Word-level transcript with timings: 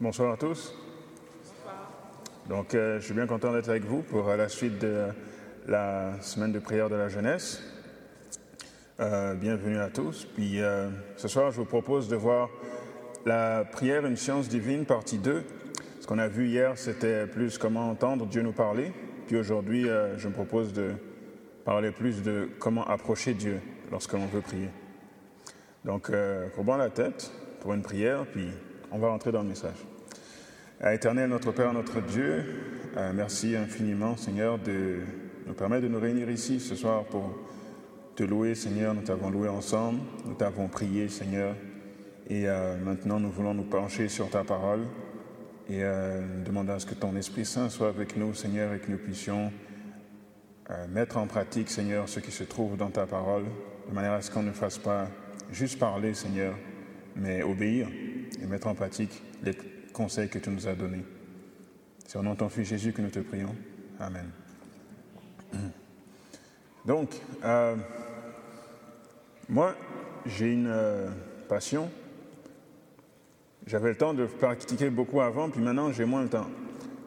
Bonsoir 0.00 0.32
à 0.32 0.36
tous. 0.36 0.72
Donc, 2.48 2.72
euh, 2.72 3.00
je 3.00 3.04
suis 3.06 3.14
bien 3.14 3.26
content 3.26 3.52
d'être 3.52 3.68
avec 3.68 3.82
vous 3.82 4.02
pour 4.02 4.28
euh, 4.28 4.36
la 4.36 4.48
suite 4.48 4.78
de 4.78 5.08
la 5.66 6.12
semaine 6.20 6.52
de 6.52 6.60
prière 6.60 6.88
de 6.88 6.94
la 6.94 7.08
jeunesse. 7.08 7.60
Euh, 9.00 9.34
bienvenue 9.34 9.80
à 9.80 9.88
tous. 9.88 10.24
Puis, 10.36 10.60
ce 11.16 11.26
soir, 11.26 11.50
je 11.50 11.56
vous 11.56 11.64
propose 11.64 12.06
de 12.06 12.14
voir 12.14 12.48
la 13.26 13.64
prière, 13.64 14.06
une 14.06 14.14
science 14.14 14.48
divine, 14.48 14.86
partie 14.86 15.18
2. 15.18 15.42
Ce 16.00 16.06
qu'on 16.06 16.18
a 16.18 16.28
vu 16.28 16.46
hier, 16.46 16.78
c'était 16.78 17.26
plus 17.26 17.58
comment 17.58 17.90
entendre 17.90 18.24
Dieu 18.26 18.42
nous 18.42 18.52
parler. 18.52 18.92
Puis 19.26 19.36
aujourd'hui, 19.36 19.88
je 20.16 20.28
me 20.28 20.32
propose 20.32 20.72
de 20.72 20.92
parler 21.64 21.90
plus 21.90 22.22
de 22.22 22.48
comment 22.60 22.84
approcher 22.84 23.34
Dieu 23.34 23.60
lorsque 23.90 24.12
l'on 24.12 24.26
veut 24.26 24.42
prier. 24.42 24.68
Donc, 25.84 26.12
courbons 26.54 26.76
la 26.76 26.88
tête 26.88 27.32
pour 27.60 27.74
une 27.74 27.82
prière, 27.82 28.26
puis 28.32 28.48
on 28.90 28.98
va 28.98 29.08
rentrer 29.08 29.32
dans 29.32 29.42
le 29.42 29.48
message. 29.48 29.76
Éternel, 30.84 31.28
notre 31.28 31.52
Père, 31.52 31.72
notre 31.72 32.00
Dieu, 32.00 32.44
euh, 32.96 33.12
merci 33.14 33.56
infiniment, 33.56 34.16
Seigneur, 34.16 34.58
de 34.58 35.00
nous 35.46 35.54
permettre 35.54 35.82
de 35.82 35.88
nous 35.88 36.00
réunir 36.00 36.30
ici 36.30 36.60
ce 36.60 36.76
soir 36.76 37.04
pour 37.04 37.36
te 38.14 38.22
louer, 38.22 38.54
Seigneur. 38.54 38.94
Nous 38.94 39.02
t'avons 39.02 39.30
loué 39.30 39.48
ensemble, 39.48 40.00
nous 40.24 40.34
t'avons 40.34 40.68
prié, 40.68 41.08
Seigneur. 41.08 41.54
Et 42.28 42.48
euh, 42.48 42.76
maintenant, 42.78 43.18
nous 43.18 43.30
voulons 43.30 43.54
nous 43.54 43.64
pencher 43.64 44.08
sur 44.08 44.30
ta 44.30 44.44
parole 44.44 44.80
et 45.68 45.82
euh, 45.82 46.22
demander 46.44 46.72
à 46.72 46.78
ce 46.78 46.86
que 46.86 46.94
ton 46.94 47.16
Esprit 47.16 47.44
Saint 47.44 47.68
soit 47.68 47.88
avec 47.88 48.16
nous, 48.16 48.34
Seigneur, 48.34 48.72
et 48.72 48.78
que 48.78 48.90
nous 48.90 48.98
puissions 48.98 49.52
mettre 50.90 51.16
en 51.16 51.26
pratique, 51.26 51.70
Seigneur, 51.70 52.10
ce 52.10 52.20
qui 52.20 52.30
se 52.30 52.44
trouve 52.44 52.76
dans 52.76 52.90
ta 52.90 53.06
parole, 53.06 53.44
de 53.88 53.94
manière 53.94 54.12
à 54.12 54.20
ce 54.20 54.30
qu'on 54.30 54.42
ne 54.42 54.52
fasse 54.52 54.76
pas 54.76 55.08
juste 55.50 55.78
parler, 55.78 56.12
Seigneur, 56.12 56.54
mais 57.16 57.42
obéir 57.42 57.88
et 58.42 58.46
mettre 58.46 58.66
en 58.66 58.74
pratique 58.74 59.22
les 59.42 59.54
conseils 59.92 60.28
que 60.28 60.38
tu 60.38 60.50
nous 60.50 60.66
as 60.66 60.74
donnés. 60.74 61.04
C'est 62.06 62.18
au 62.18 62.22
nom 62.22 62.32
de 62.32 62.38
ton 62.38 62.48
Fils 62.48 62.68
Jésus 62.68 62.92
que 62.92 63.02
nous 63.02 63.10
te 63.10 63.20
prions. 63.20 63.54
Amen. 64.00 64.30
Donc, 66.86 67.10
euh, 67.44 67.76
moi, 69.48 69.74
j'ai 70.26 70.52
une 70.52 70.68
euh, 70.68 71.08
passion. 71.48 71.90
J'avais 73.66 73.90
le 73.90 73.96
temps 73.96 74.14
de 74.14 74.24
pratiquer 74.24 74.88
beaucoup 74.88 75.20
avant, 75.20 75.50
puis 75.50 75.60
maintenant 75.60 75.92
j'ai 75.92 76.06
moins 76.06 76.22
le 76.22 76.28
temps. 76.28 76.48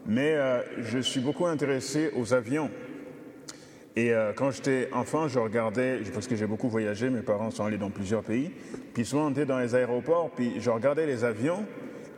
Mais 0.05 0.33
euh, 0.33 0.61
je 0.83 0.99
suis 0.99 1.19
beaucoup 1.19 1.47
intéressé 1.47 2.11
aux 2.15 2.33
avions. 2.33 2.69
Et 3.97 4.13
quand 4.37 4.51
j'étais 4.51 4.89
enfant, 4.93 5.27
je 5.27 5.37
regardais, 5.37 5.99
parce 6.13 6.27
que 6.27 6.35
j'ai 6.37 6.47
beaucoup 6.47 6.69
voyagé, 6.69 7.09
mes 7.09 7.21
parents 7.21 7.51
sont 7.51 7.65
allés 7.65 7.77
dans 7.77 7.89
plusieurs 7.89 8.23
pays, 8.23 8.51
puis 8.93 9.03
souvent 9.03 9.27
on 9.27 9.31
était 9.31 9.45
dans 9.45 9.59
les 9.59 9.75
aéroports, 9.75 10.29
puis 10.33 10.53
je 10.59 10.69
regardais 10.69 11.05
les 11.05 11.25
avions, 11.25 11.65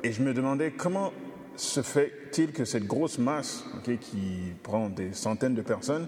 et 0.03 0.11
je 0.11 0.21
me 0.21 0.33
demandais 0.33 0.71
comment 0.71 1.11
se 1.55 1.81
fait-il 1.81 2.51
que 2.51 2.65
cette 2.65 2.85
grosse 2.85 3.17
masse 3.17 3.65
qui 4.01 4.53
prend 4.61 4.89
des 4.89 5.13
centaines 5.13 5.55
de 5.55 5.61
personnes, 5.61 6.07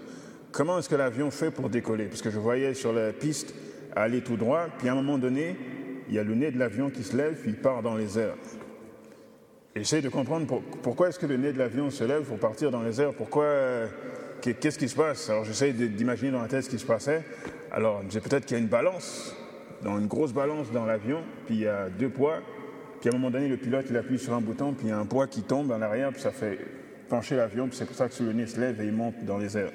comment 0.52 0.78
est-ce 0.78 0.88
que 0.88 0.94
l'avion 0.94 1.30
fait 1.30 1.50
pour 1.50 1.68
décoller? 1.68 2.06
Parce 2.06 2.22
que 2.22 2.30
je 2.30 2.38
voyais 2.38 2.74
sur 2.74 2.92
la 2.92 3.12
piste 3.12 3.54
aller 3.94 4.20
tout 4.22 4.36
droit, 4.36 4.66
puis 4.78 4.88
à 4.88 4.92
un 4.92 4.96
moment 4.96 5.18
donné, 5.18 5.56
il 6.08 6.14
y 6.14 6.18
a 6.18 6.22
le 6.22 6.34
nez 6.34 6.50
de 6.50 6.58
l'avion 6.58 6.90
qui 6.90 7.02
se 7.02 7.16
lève, 7.16 7.34
puis 7.40 7.50
il 7.50 7.56
part 7.56 7.82
dans 7.82 7.96
les 7.96 8.18
airs. 8.18 8.36
J'essaie 9.74 10.00
de 10.00 10.08
comprendre 10.08 10.46
pourquoi 10.82 11.08
est-ce 11.08 11.18
que 11.18 11.26
le 11.26 11.36
nez 11.36 11.52
de 11.52 11.58
l'avion 11.58 11.90
se 11.90 12.04
lève 12.04 12.22
pour 12.22 12.38
partir 12.38 12.70
dans 12.70 12.82
les 12.82 13.00
airs, 13.00 13.12
pourquoi, 13.12 13.44
euh, 13.44 13.86
qu'est-ce 14.40 14.78
qui 14.78 14.88
se 14.88 14.96
passe? 14.96 15.30
Alors 15.30 15.44
j'essaie 15.44 15.72
d'imaginer 15.72 16.30
dans 16.30 16.42
la 16.42 16.48
tête 16.48 16.64
ce 16.64 16.70
qui 16.70 16.78
se 16.78 16.86
passait. 16.86 17.22
Alors 17.70 18.02
je 18.08 18.18
peut-être 18.18 18.46
qu'il 18.46 18.56
y 18.56 18.60
a 18.60 18.62
une 18.62 18.68
balance, 18.68 19.34
dans 19.82 19.98
une 19.98 20.06
grosse 20.06 20.32
balance 20.32 20.70
dans 20.72 20.86
l'avion, 20.86 21.20
puis 21.46 21.56
il 21.56 21.60
y 21.62 21.68
a 21.68 21.88
deux 21.88 22.08
poids, 22.08 22.40
puis 23.00 23.10
à 23.10 23.12
un 23.12 23.18
moment 23.18 23.30
donné, 23.30 23.48
le 23.48 23.56
pilote, 23.56 23.86
il 23.90 23.96
appuie 23.96 24.18
sur 24.18 24.34
un 24.34 24.40
bouton, 24.40 24.72
puis 24.72 24.86
il 24.86 24.90
y 24.90 24.92
a 24.92 24.98
un 24.98 25.06
poids 25.06 25.26
qui 25.26 25.42
tombe 25.42 25.70
en 25.70 25.82
arrière, 25.82 26.10
puis 26.12 26.20
ça 26.20 26.30
fait 26.30 26.58
pencher 27.08 27.36
l'avion, 27.36 27.68
puis 27.68 27.76
c'est 27.76 27.84
pour 27.84 27.96
ça 27.96 28.08
que 28.08 28.22
le 28.22 28.32
nez 28.32 28.46
se 28.46 28.58
lève 28.58 28.80
et 28.80 28.86
il 28.86 28.92
monte 28.92 29.24
dans 29.24 29.38
les 29.38 29.56
airs. 29.56 29.72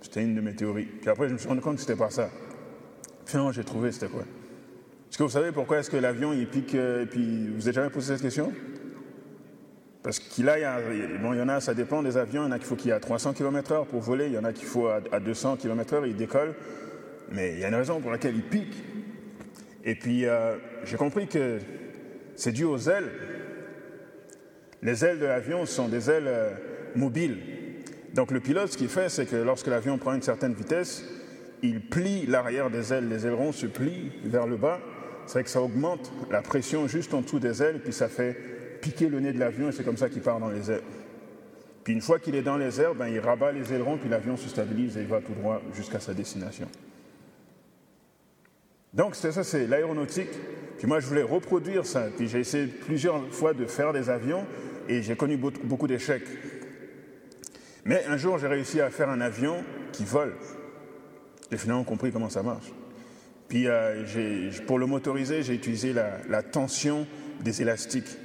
C'était 0.00 0.22
une 0.22 0.34
de 0.34 0.40
mes 0.40 0.54
théories. 0.54 0.84
Puis 0.84 1.08
après, 1.08 1.28
je 1.28 1.34
me 1.34 1.38
suis 1.38 1.48
rendu 1.48 1.60
compte 1.60 1.76
que 1.76 1.80
c'était 1.80 1.96
pas 1.96 2.10
ça. 2.10 2.28
Finalement, 3.24 3.52
j'ai 3.52 3.64
trouvé 3.64 3.92
c'était 3.92 4.08
quoi. 4.08 4.22
Est-ce 4.22 5.16
que 5.16 5.22
vous 5.22 5.30
savez 5.30 5.52
pourquoi 5.52 5.78
est-ce 5.78 5.90
que 5.90 5.96
l'avion, 5.96 6.32
il 6.32 6.48
pique, 6.48 6.74
euh, 6.74 7.04
et 7.04 7.06
puis 7.06 7.48
vous 7.48 7.58
n'avez 7.58 7.72
jamais 7.72 7.90
posé 7.90 8.14
cette 8.14 8.22
question? 8.22 8.52
Parce 10.02 10.18
qu'il 10.18 10.48
a, 10.48 10.58
y, 10.58 11.18
bon, 11.18 11.32
il 11.32 11.38
y 11.38 11.42
en 11.42 11.48
a, 11.48 11.60
ça 11.60 11.74
dépend 11.74 12.02
des 12.02 12.16
avions, 12.16 12.42
il 12.42 12.46
y 12.46 12.48
en 12.48 12.52
a 12.52 12.58
qu'il 12.58 12.66
faut 12.66 12.74
qu'il 12.74 12.88
y 12.88 12.90
ait 12.90 12.96
à 12.96 13.00
300 13.00 13.34
km/h 13.34 13.86
pour 13.86 14.00
voler, 14.00 14.26
il 14.26 14.32
y 14.32 14.38
en 14.38 14.44
a 14.44 14.52
qu'il 14.52 14.66
faut 14.66 14.88
à, 14.88 15.20
200 15.20 15.56
km/h, 15.56 16.02
il 16.06 16.16
décolle. 16.16 16.54
Mais 17.30 17.52
il 17.52 17.60
y 17.60 17.64
a 17.64 17.68
une 17.68 17.74
raison 17.74 18.00
pour 18.00 18.10
laquelle 18.10 18.34
il 18.34 18.42
pique. 18.42 18.82
Et 19.84 19.94
puis, 19.94 20.26
euh, 20.26 20.56
j'ai 20.84 20.96
compris 20.96 21.28
que 21.28 21.58
c'est 22.34 22.52
dû 22.52 22.64
aux 22.64 22.78
ailes. 22.78 23.10
Les 24.82 25.04
ailes 25.04 25.20
de 25.20 25.26
l'avion 25.26 25.64
sont 25.66 25.88
des 25.88 26.10
ailes 26.10 26.26
euh, 26.26 26.50
mobiles. 26.96 27.38
Donc 28.14 28.32
le 28.32 28.40
pilote, 28.40 28.72
ce 28.72 28.76
qu'il 28.76 28.88
fait, 28.88 29.08
c'est 29.08 29.26
que 29.26 29.36
lorsque 29.36 29.68
l'avion 29.68 29.98
prend 29.98 30.12
une 30.12 30.22
certaine 30.22 30.52
vitesse, 30.52 31.04
il 31.62 31.80
plie 31.80 32.26
l'arrière 32.26 32.70
des 32.70 32.92
ailes, 32.92 33.08
les 33.08 33.26
ailerons 33.26 33.52
se 33.52 33.66
plient 33.66 34.10
vers 34.24 34.46
le 34.46 34.56
bas. 34.56 34.80
C'est 35.26 35.34
vrai 35.34 35.44
que 35.44 35.50
ça 35.50 35.62
augmente 35.62 36.12
la 36.30 36.42
pression 36.42 36.88
juste 36.88 37.14
en 37.14 37.22
dessous 37.22 37.38
des 37.38 37.62
ailes, 37.62 37.80
puis 37.82 37.92
ça 37.92 38.08
fait 38.08 38.36
piquer 38.82 39.08
le 39.08 39.20
nez 39.20 39.32
de 39.32 39.38
l'avion, 39.38 39.70
et 39.70 39.72
c'est 39.72 39.84
comme 39.84 39.96
ça 39.96 40.10
qu'il 40.10 40.20
part 40.20 40.38
dans 40.38 40.50
les 40.50 40.70
airs. 40.70 40.82
Puis 41.84 41.94
une 41.94 42.02
fois 42.02 42.18
qu'il 42.18 42.34
est 42.34 42.42
dans 42.42 42.58
les 42.58 42.80
airs, 42.80 42.94
ben, 42.94 43.08
il 43.08 43.18
rabat 43.18 43.52
les 43.52 43.72
ailerons, 43.72 43.96
puis 43.96 44.10
l'avion 44.10 44.36
se 44.36 44.48
stabilise 44.48 44.98
et 44.98 45.00
il 45.00 45.06
va 45.06 45.20
tout 45.20 45.32
droit 45.32 45.62
jusqu'à 45.74 46.00
sa 46.00 46.12
destination. 46.12 46.68
Donc 48.92 49.14
c'est 49.14 49.32
ça, 49.32 49.42
c'est 49.42 49.66
l'aéronautique. 49.66 50.28
Puis 50.78 50.86
moi, 50.86 51.00
je 51.00 51.06
voulais 51.06 51.22
reproduire 51.22 51.86
ça. 51.86 52.08
Puis 52.16 52.28
j'ai 52.28 52.40
essayé 52.40 52.66
plusieurs 52.66 53.26
fois 53.32 53.54
de 53.54 53.64
faire 53.64 53.92
des 53.92 54.10
avions 54.10 54.44
et 54.88 55.02
j'ai 55.02 55.16
connu 55.16 55.36
beaucoup 55.36 55.86
d'échecs. 55.86 56.26
Mais 57.84 58.04
un 58.06 58.16
jour, 58.16 58.38
j'ai 58.38 58.48
réussi 58.48 58.80
à 58.80 58.90
faire 58.90 59.08
un 59.08 59.20
avion 59.20 59.64
qui 59.92 60.04
vole. 60.04 60.34
J'ai 61.50 61.58
finalement 61.58 61.84
compris 61.84 62.12
comment 62.12 62.28
ça 62.28 62.42
marche. 62.42 62.72
Puis 63.48 63.66
euh, 63.66 64.50
pour 64.66 64.78
le 64.78 64.86
motoriser, 64.86 65.42
j'ai 65.42 65.54
utilisé 65.54 65.92
la, 65.92 66.42
tension 66.42 67.06
des 67.42 67.60
élastiques. 67.60 68.16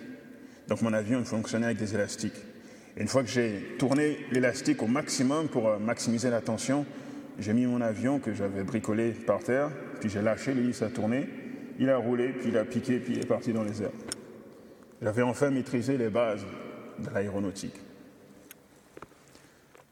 Donc 0.68 0.82
mon 0.82 0.94
avion 0.94 1.24
fonctionnait 1.24 1.68
avec 1.68 1.78
des 1.78 1.96
élastiques. 1.96 2.36
Et 2.98 3.02
une 3.02 3.08
fois 3.08 3.24
que 3.24 3.30
j'ai 3.30 3.76
tourné 3.78 4.18
l'élastique 4.32 4.82
au 4.82 4.88
maximum 4.88 5.48
pour 5.48 5.68
euh, 5.68 5.78
maximiser 5.78 6.30
la 6.30 6.42
tension, 6.42 6.86
j'ai 7.40 7.54
mis 7.54 7.66
mon 7.66 7.82
avion 7.82 8.20
que 8.20 8.34
j'avais 8.34 8.64
bricolé 8.64 9.12
par 9.12 9.44
terre, 9.44 9.70
puis 10.00 10.10
j'ai 10.10 10.22
lâché, 10.22 10.54
l'hélice 10.54 10.82
a 10.82 10.90
tourné, 10.90 11.30
il 11.80 11.90
a 11.90 11.98
roulé, 11.98 12.30
puis 12.30 12.50
il 12.50 12.58
a 12.58 12.66
piqué, 12.66 13.00
puis 13.00 13.14
il 13.14 13.20
est 13.22 13.28
parti 13.28 13.54
dans 13.54 13.64
les 13.64 13.84
airs. 13.84 13.92
J'avais 15.02 15.22
enfin 15.22 15.52
maîtrisé 15.52 15.98
les 15.98 16.10
bases 16.10 16.44
de 16.98 17.10
l'aéronautique. 17.14 17.76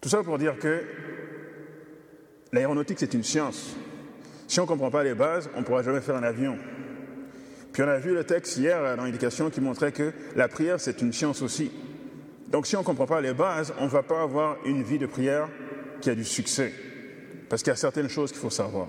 Tout 0.01 0.09
ça 0.09 0.23
pour 0.23 0.37
dire 0.39 0.57
que 0.57 0.83
l'aéronautique, 2.51 2.99
c'est 2.99 3.13
une 3.13 3.23
science. 3.23 3.75
Si 4.47 4.59
on 4.59 4.63
ne 4.63 4.67
comprend 4.67 4.89
pas 4.89 5.03
les 5.03 5.13
bases, 5.13 5.49
on 5.55 5.59
ne 5.59 5.65
pourra 5.65 5.83
jamais 5.83 6.01
faire 6.01 6.15
un 6.15 6.23
avion. 6.23 6.57
Puis 7.75 7.83
on 7.83 7.89
a 7.89 7.97
vu 7.97 8.13
le 8.13 8.23
texte 8.23 8.55
hier 8.55 8.95
dans 8.95 9.03
l'éducation 9.03 9.49
qui 9.49 9.59
montrait 9.59 9.91
que 9.91 10.13
la 10.37 10.47
prière, 10.47 10.79
c'est 10.79 11.01
une 11.01 11.11
science 11.11 11.41
aussi. 11.41 11.69
Donc 12.47 12.67
si 12.67 12.77
on 12.77 12.79
ne 12.79 12.85
comprend 12.85 13.05
pas 13.05 13.19
les 13.19 13.33
bases, 13.33 13.73
on 13.81 13.83
ne 13.83 13.89
va 13.89 14.01
pas 14.01 14.21
avoir 14.21 14.55
une 14.63 14.81
vie 14.81 14.97
de 14.97 15.05
prière 15.05 15.49
qui 15.99 16.09
a 16.09 16.15
du 16.15 16.23
succès. 16.23 16.71
Parce 17.49 17.63
qu'il 17.63 17.71
y 17.71 17.73
a 17.73 17.75
certaines 17.75 18.07
choses 18.07 18.31
qu'il 18.31 18.39
faut 18.39 18.49
savoir. 18.49 18.87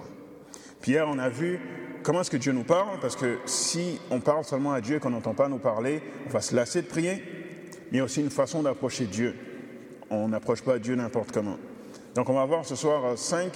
Pierre, 0.82 1.08
on 1.08 1.18
a 1.18 1.28
vu 1.28 1.58
comment 2.04 2.20
est-ce 2.20 2.30
que 2.30 2.36
Dieu 2.36 2.52
nous 2.52 2.62
parle, 2.62 3.00
parce 3.00 3.16
que 3.16 3.38
si 3.44 4.00
on 4.12 4.20
parle 4.20 4.44
seulement 4.44 4.72
à 4.72 4.80
Dieu 4.80 5.00
qu'on 5.00 5.10
n'entend 5.10 5.34
pas 5.34 5.48
nous 5.48 5.58
parler, 5.58 6.00
on 6.28 6.30
va 6.30 6.40
se 6.40 6.54
lasser 6.54 6.82
de 6.82 6.86
prier. 6.86 7.24
Mais 7.90 8.00
aussi 8.00 8.20
une 8.20 8.30
façon 8.30 8.62
d'approcher 8.62 9.06
Dieu. 9.06 9.34
On 10.10 10.28
n'approche 10.28 10.62
pas 10.62 10.78
Dieu 10.78 10.94
n'importe 10.94 11.32
comment. 11.32 11.58
Donc 12.14 12.28
on 12.28 12.34
va 12.34 12.44
voir 12.44 12.64
ce 12.64 12.76
soir 12.76 13.04
euh, 13.04 13.16
cinq 13.16 13.50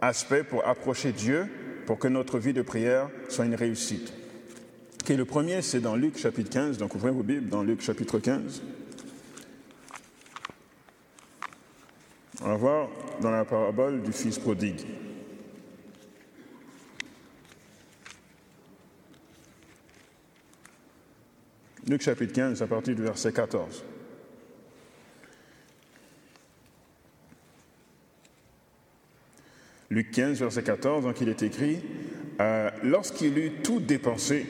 aspects 0.00 0.42
pour 0.48 0.66
approcher 0.66 1.12
Dieu, 1.12 1.44
pour 1.84 1.98
que 1.98 2.08
notre 2.08 2.38
vie 2.38 2.54
de 2.54 2.62
prière 2.62 3.10
soit 3.28 3.44
une 3.44 3.56
réussite. 3.56 4.21
Le 5.10 5.24
premier, 5.24 5.62
c'est 5.62 5.80
dans 5.80 5.96
Luc 5.96 6.16
chapitre 6.16 6.50
15. 6.50 6.78
Donc 6.78 6.94
ouvrez 6.94 7.10
vos 7.10 7.22
Bibles 7.22 7.48
dans 7.48 7.62
Luc 7.62 7.82
chapitre 7.82 8.18
15. 8.18 8.62
On 12.42 12.48
va 12.48 12.56
voir 12.56 12.88
dans 13.20 13.30
la 13.30 13.44
parabole 13.44 14.02
du 14.02 14.12
fils 14.12 14.38
prodigue. 14.38 14.80
Luc 21.86 22.02
chapitre 22.02 22.32
15 22.32 22.62
à 22.62 22.66
partir 22.66 22.94
du 22.94 23.02
verset 23.02 23.32
14. 23.32 23.84
Luc 29.90 30.10
15, 30.10 30.38
verset 30.38 30.62
14, 30.62 31.04
donc 31.04 31.20
il 31.20 31.28
est 31.28 31.42
écrit, 31.42 31.82
euh, 32.40 32.70
Lorsqu'il 32.82 33.36
eut 33.36 33.52
tout 33.62 33.78
dépensé, 33.78 34.46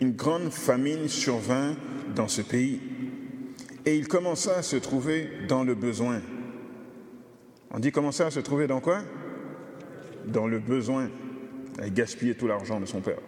une 0.00 0.12
grande 0.12 0.50
famine 0.50 1.08
survint 1.08 1.76
dans 2.14 2.28
ce 2.28 2.42
pays, 2.42 2.80
et 3.86 3.96
il 3.96 4.08
commença 4.08 4.56
à 4.56 4.62
se 4.62 4.76
trouver 4.76 5.28
dans 5.48 5.64
le 5.64 5.74
besoin. 5.74 6.20
On 7.70 7.78
dit 7.78 7.92
commencer 7.92 8.22
à 8.22 8.30
se 8.30 8.40
trouver 8.40 8.66
dans 8.66 8.80
quoi? 8.80 9.02
Dans 10.26 10.46
le 10.46 10.58
besoin. 10.58 11.08
Il 11.84 11.94
gaspillé 11.94 12.34
tout 12.34 12.46
l'argent 12.46 12.80
de 12.80 12.86
son 12.86 13.00
père. 13.00 13.20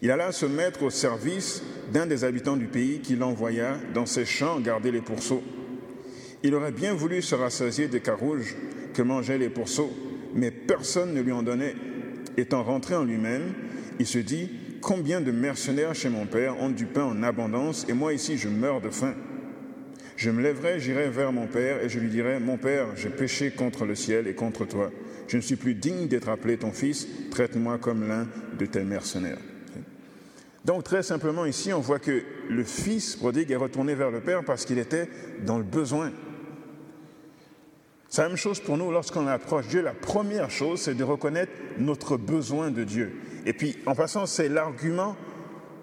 Il 0.00 0.10
alla 0.10 0.30
se 0.30 0.46
mettre 0.46 0.84
au 0.84 0.90
service 0.90 1.62
d'un 1.92 2.06
des 2.06 2.22
habitants 2.22 2.56
du 2.56 2.66
pays 2.66 3.00
qui 3.00 3.16
l'envoya 3.16 3.76
dans 3.94 4.06
ses 4.06 4.24
champs 4.24 4.60
garder 4.60 4.92
les 4.92 5.00
pourceaux. 5.00 5.42
Il 6.44 6.54
aurait 6.54 6.72
bien 6.72 6.94
voulu 6.94 7.20
se 7.20 7.34
rassasier 7.34 7.88
des 7.88 8.00
carouges 8.00 8.54
que 8.94 9.02
mangeaient 9.02 9.38
les 9.38 9.48
pourceaux, 9.48 9.90
mais 10.34 10.52
personne 10.52 11.14
ne 11.14 11.20
lui 11.20 11.32
en 11.32 11.42
donnait. 11.42 11.74
Étant 12.36 12.62
rentré 12.62 12.94
en 12.94 13.02
lui-même, 13.02 13.54
il 13.98 14.06
se 14.06 14.18
dit, 14.18 14.50
Combien 14.80 15.20
de 15.20 15.30
mercenaires 15.30 15.94
chez 15.94 16.08
mon 16.08 16.26
père 16.26 16.60
ont 16.60 16.70
du 16.70 16.86
pain 16.86 17.04
en 17.04 17.22
abondance, 17.22 17.86
et 17.88 17.92
moi 17.92 18.12
ici 18.12 18.38
je 18.38 18.48
meurs 18.48 18.80
de 18.80 18.90
faim 18.90 19.14
Je 20.16 20.30
me 20.30 20.42
lèverai, 20.42 20.78
j'irai 20.78 21.08
vers 21.08 21.32
mon 21.32 21.46
père, 21.46 21.82
et 21.82 21.88
je 21.88 21.98
lui 21.98 22.08
dirai, 22.08 22.38
Mon 22.38 22.56
père, 22.56 22.86
j'ai 22.96 23.10
péché 23.10 23.50
contre 23.50 23.84
le 23.84 23.94
ciel 23.94 24.26
et 24.26 24.34
contre 24.34 24.64
toi. 24.64 24.90
Je 25.26 25.36
ne 25.36 25.42
suis 25.42 25.56
plus 25.56 25.74
digne 25.74 26.08
d'être 26.08 26.28
appelé 26.28 26.56
ton 26.56 26.72
fils, 26.72 27.06
traite-moi 27.30 27.78
comme 27.78 28.06
l'un 28.06 28.26
de 28.58 28.66
tes 28.66 28.82
mercenaires. 28.82 29.38
Donc 30.64 30.84
très 30.84 31.02
simplement 31.02 31.46
ici, 31.46 31.72
on 31.72 31.80
voit 31.80 31.98
que 31.98 32.22
le 32.48 32.64
fils 32.64 33.16
prodigue 33.16 33.50
est 33.50 33.56
retourné 33.56 33.94
vers 33.94 34.10
le 34.10 34.20
Père 34.20 34.44
parce 34.44 34.64
qu'il 34.64 34.78
était 34.78 35.08
dans 35.44 35.58
le 35.58 35.64
besoin. 35.64 36.12
C'est 38.08 38.22
la 38.22 38.28
même 38.28 38.36
chose 38.36 38.60
pour 38.60 38.76
nous 38.76 38.90
lorsqu'on 38.90 39.26
approche 39.26 39.68
Dieu. 39.68 39.82
La 39.82 39.92
première 39.92 40.50
chose, 40.50 40.80
c'est 40.80 40.94
de 40.94 41.04
reconnaître 41.04 41.52
notre 41.78 42.16
besoin 42.16 42.70
de 42.70 42.84
Dieu. 42.84 43.12
Et 43.48 43.54
puis, 43.54 43.78
en 43.86 43.94
passant, 43.94 44.26
c'est 44.26 44.50
l'argument 44.50 45.16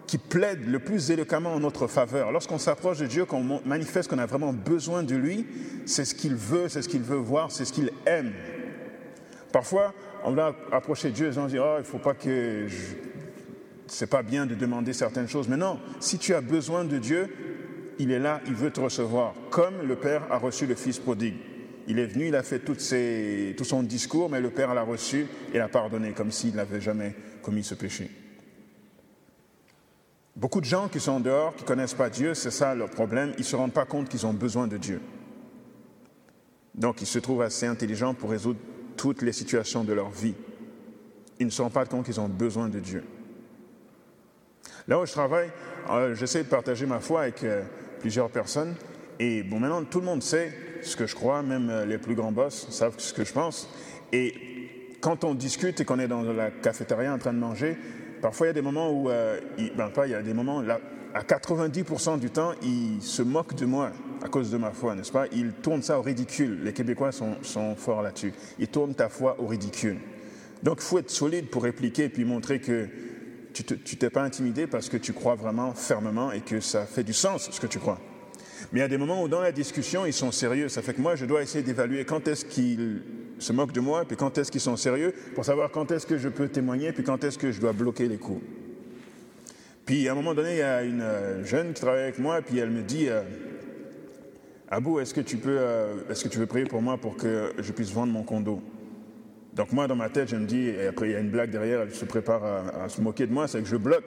qui 0.05 0.19
plaide 0.19 0.67
le 0.67 0.77
plus 0.77 1.09
éloquemment 1.09 1.51
en 1.51 1.59
notre 1.59 1.87
faveur. 1.87 2.31
Lorsqu'on 2.31 2.59
s'approche 2.59 2.99
de 2.99 3.07
Dieu, 3.07 3.25
qu'on 3.25 3.59
manifeste 3.65 4.07
qu'on 4.07 4.19
a 4.19 4.27
vraiment 4.27 4.53
besoin 4.53 5.01
de 5.01 5.15
lui, 5.15 5.47
c'est 5.87 6.05
ce 6.05 6.13
qu'il 6.13 6.35
veut, 6.35 6.69
c'est 6.69 6.83
ce 6.83 6.89
qu'il 6.89 7.01
veut 7.01 7.17
voir, 7.17 7.51
c'est 7.51 7.65
ce 7.65 7.73
qu'il 7.73 7.89
aime. 8.05 8.33
Parfois, 9.51 9.95
on 10.23 10.31
va 10.33 10.55
approcher 10.71 11.09
Dieu 11.09 11.33
et 11.33 11.37
on 11.39 11.47
dit, 11.47 11.57
oh, 11.57 11.77
il 11.77 11.79
ne 11.79 11.83
faut 11.85 11.97
pas 11.97 12.13
que 12.13 12.67
je 12.67 12.77
c'est 13.87 14.07
pas 14.07 14.21
bien 14.21 14.45
de 14.45 14.53
demander 14.53 14.93
certaines 14.93 15.27
choses. 15.27 15.47
Mais 15.47 15.57
non, 15.57 15.79
si 15.99 16.19
tu 16.19 16.35
as 16.35 16.41
besoin 16.41 16.83
de 16.83 16.99
Dieu, 16.99 17.29
il 17.97 18.11
est 18.11 18.19
là, 18.19 18.41
il 18.45 18.53
veut 18.53 18.71
te 18.71 18.79
recevoir, 18.79 19.33
comme 19.49 19.81
le 19.83 19.95
Père 19.95 20.21
a 20.31 20.37
reçu 20.37 20.67
le 20.67 20.75
Fils 20.75 20.99
prodigue. 20.99 21.35
Il 21.87 21.99
est 21.99 22.07
venu, 22.07 22.27
il 22.29 22.35
a 22.35 22.43
fait 22.43 22.59
tout 22.59 22.75
son 23.63 23.83
discours, 23.83 24.29
mais 24.29 24.41
le 24.41 24.49
Père 24.49 24.73
l'a 24.73 24.81
reçu 24.81 25.27
et 25.53 25.57
l'a 25.57 25.67
pardonné, 25.67 26.11
comme 26.11 26.31
s'il 26.31 26.55
n'avait 26.55 26.81
jamais 26.81 27.15
commis 27.41 27.63
ce 27.63 27.75
péché. 27.75 28.09
Beaucoup 30.35 30.59
de 30.59 30.65
gens 30.65 30.89
qui 30.89 30.99
sont 30.99 31.19
dehors, 31.19 31.55
qui 31.55 31.63
ne 31.63 31.67
connaissent 31.67 31.93
pas 31.93 32.09
Dieu, 32.09 32.33
c'est 32.33 32.51
ça 32.51 32.75
leur 32.75 32.89
problème, 32.89 33.33
ils 33.37 33.41
ne 33.41 33.45
se 33.45 33.55
rendent 33.55 33.73
pas 33.73 33.85
compte 33.85 34.09
qu'ils 34.09 34.25
ont 34.25 34.33
besoin 34.33 34.67
de 34.67 34.77
Dieu. 34.77 34.99
Donc 36.73 37.01
ils 37.01 37.07
se 37.07 37.19
trouvent 37.19 37.43
assez 37.43 37.65
intelligents 37.67 38.13
pour 38.13 38.31
résoudre 38.31 38.59
toutes 38.97 39.21
les 39.21 39.31
situations 39.31 39.83
de 39.83 39.93
leur 39.93 40.09
vie. 40.09 40.35
Ils 41.39 41.45
ne 41.45 41.51
se 41.51 41.61
rendent 41.61 41.71
pas 41.71 41.85
compte 41.85 42.05
qu'ils 42.05 42.19
ont 42.19 42.27
besoin 42.27 42.67
de 42.67 42.79
Dieu. 42.79 43.03
Là 44.87 44.99
où 44.99 45.05
je 45.05 45.11
travaille, 45.11 45.51
euh, 45.89 46.15
j'essaie 46.15 46.43
de 46.43 46.49
partager 46.49 46.85
ma 46.85 46.99
foi 46.99 47.21
avec 47.21 47.43
euh, 47.43 47.63
plusieurs 47.99 48.29
personnes. 48.29 48.75
Et 49.19 49.41
bon, 49.43 49.59
maintenant, 49.59 49.83
tout 49.83 49.99
le 49.99 50.05
monde 50.05 50.21
sait 50.21 50.53
ce 50.85 50.95
que 50.95 51.05
je 51.05 51.15
crois, 51.15 51.41
même 51.41 51.69
euh, 51.69 51.85
les 51.85 51.97
plus 51.97 52.15
grands 52.15 52.31
boss 52.31 52.67
savent 52.69 52.95
ce 52.97 53.13
que 53.13 53.23
je 53.23 53.33
pense. 53.33 53.69
Et 54.11 54.33
quand 55.01 55.23
on 55.23 55.35
discute 55.35 55.79
et 55.81 55.85
qu'on 55.85 55.99
est 55.99 56.07
dans 56.07 56.21
la 56.21 56.51
cafétéria 56.51 57.13
en 57.13 57.17
train 57.17 57.33
de 57.33 57.39
manger, 57.39 57.77
parfois 58.21 58.47
il 58.47 58.49
y 58.49 58.51
a 58.51 58.53
des 58.53 58.61
moments 58.61 58.91
où, 58.91 59.07
ben 59.07 59.89
pas, 59.89 60.07
il 60.07 60.11
y 60.11 60.15
a 60.15 60.21
des 60.21 60.33
moments, 60.33 60.61
là, 60.61 60.79
à 61.13 61.21
90% 61.21 62.19
du 62.19 62.29
temps, 62.29 62.51
ils 62.61 63.01
se 63.01 63.21
moquent 63.21 63.55
de 63.55 63.65
moi 63.65 63.91
à 64.21 64.27
cause 64.27 64.51
de 64.51 64.57
ma 64.57 64.71
foi, 64.71 64.95
n'est-ce 64.95 65.11
pas? 65.11 65.27
Ils 65.31 65.53
tournent 65.53 65.81
ça 65.81 65.97
au 65.97 66.01
ridicule. 66.01 66.59
Les 66.63 66.73
Québécois 66.73 67.13
sont, 67.13 67.35
sont 67.41 67.75
forts 67.75 68.01
là-dessus. 68.01 68.33
Ils 68.59 68.67
tournent 68.67 68.95
ta 68.95 69.07
foi 69.07 69.39
au 69.39 69.47
ridicule. 69.47 69.97
Donc 70.61 70.79
il 70.79 70.83
faut 70.83 70.99
être 70.99 71.09
solide 71.09 71.49
pour 71.49 71.63
répliquer 71.63 72.05
et 72.05 72.09
puis 72.09 72.25
montrer 72.25 72.59
que 72.59 72.89
tu 73.53 73.63
t'es 73.63 74.09
pas 74.09 74.23
intimidé 74.23 74.67
parce 74.67 74.89
que 74.89 74.97
tu 74.97 75.13
crois 75.13 75.35
vraiment 75.35 75.73
fermement 75.73 76.33
et 76.33 76.41
que 76.41 76.59
ça 76.59 76.85
fait 76.85 77.03
du 77.03 77.13
sens 77.13 77.49
ce 77.49 77.61
que 77.61 77.67
tu 77.67 77.79
crois. 77.79 77.99
Mais 78.75 78.81
il 78.81 78.83
y 78.83 78.85
a 78.87 78.89
des 78.89 78.97
moments 78.97 79.23
où 79.23 79.29
dans 79.29 79.39
la 79.39 79.53
discussion, 79.53 80.05
ils 80.05 80.11
sont 80.11 80.33
sérieux. 80.33 80.67
Ça 80.67 80.81
fait 80.81 80.93
que 80.93 80.99
moi, 80.99 81.15
je 81.15 81.25
dois 81.25 81.41
essayer 81.41 81.63
d'évaluer 81.63 82.03
quand 82.03 82.27
est-ce 82.27 82.43
qu'ils 82.43 83.03
se 83.39 83.53
moquent 83.53 83.71
de 83.71 83.79
moi, 83.79 84.03
puis 84.03 84.17
quand 84.17 84.37
est-ce 84.37 84.51
qu'ils 84.51 84.59
sont 84.59 84.75
sérieux, 84.75 85.13
pour 85.33 85.45
savoir 85.45 85.71
quand 85.71 85.91
est-ce 85.91 86.05
que 86.05 86.17
je 86.17 86.27
peux 86.27 86.49
témoigner, 86.49 86.91
puis 86.91 87.01
quand 87.01 87.23
est-ce 87.23 87.37
que 87.37 87.53
je 87.53 87.61
dois 87.61 87.71
bloquer 87.71 88.09
les 88.09 88.17
coups. 88.17 88.41
Puis 89.85 90.09
à 90.09 90.11
un 90.11 90.15
moment 90.15 90.33
donné, 90.33 90.55
il 90.55 90.57
y 90.57 90.61
a 90.61 90.83
une 90.83 90.99
euh, 90.99 91.45
jeune 91.45 91.71
qui 91.71 91.79
travaille 91.79 92.03
avec 92.03 92.19
moi, 92.19 92.41
puis 92.41 92.57
elle 92.57 92.69
me 92.69 92.81
dit 92.81 93.07
euh, 93.07 93.21
Abou, 94.67 94.99
est-ce 94.99 95.13
que, 95.13 95.21
tu 95.21 95.39
euh, 95.45 95.95
est-ce 96.09 96.25
que 96.25 96.29
tu 96.29 96.39
veux 96.39 96.45
prier 96.45 96.65
pour 96.65 96.81
moi 96.81 96.97
pour 96.97 97.15
que 97.15 97.53
je 97.57 97.71
puisse 97.71 97.93
vendre 97.93 98.11
mon 98.11 98.23
condo? 98.23 98.61
Donc 99.53 99.71
moi, 99.71 99.87
dans 99.87 99.95
ma 99.95 100.09
tête, 100.09 100.27
je 100.27 100.35
me 100.35 100.45
dis, 100.45 100.67
et 100.67 100.87
après 100.87 101.07
il 101.07 101.11
y 101.13 101.15
a 101.15 101.19
une 101.19 101.31
blague 101.31 101.49
derrière, 101.49 101.79
elle 101.79 101.95
se 101.95 102.03
prépare 102.03 102.43
à, 102.43 102.89
se 102.89 102.99
moquer 102.99 103.25
de 103.25 103.31
moi, 103.31 103.47
c'est 103.47 103.61
que 103.61 103.69
je 103.69 103.77
bloque. 103.77 104.03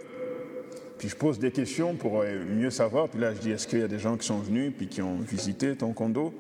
Puis 0.99 1.09
je 1.09 1.17
pose 1.17 1.39
des 1.39 1.51
questions 1.51 1.95
pour 1.95 2.23
euh, 2.23 2.45
mieux 2.45 2.71
savoir. 2.71 3.09
Puis 3.09 3.21
là, 3.21 3.33
je 3.35 3.39
dis, 3.39 3.51
est-ce 3.51 3.67
qu'il 3.67 3.79
y 3.79 3.83
a 3.83 3.89
des 3.89 3.99
gens 3.99 4.17
qui 4.17 4.27
sont 4.27 4.39
venus, 4.39 4.73
puis 4.77 4.89
qui 4.89 5.01
ont 5.01 5.19
visité 5.19 5.75
ton 5.77 5.93
condo? 5.93 6.35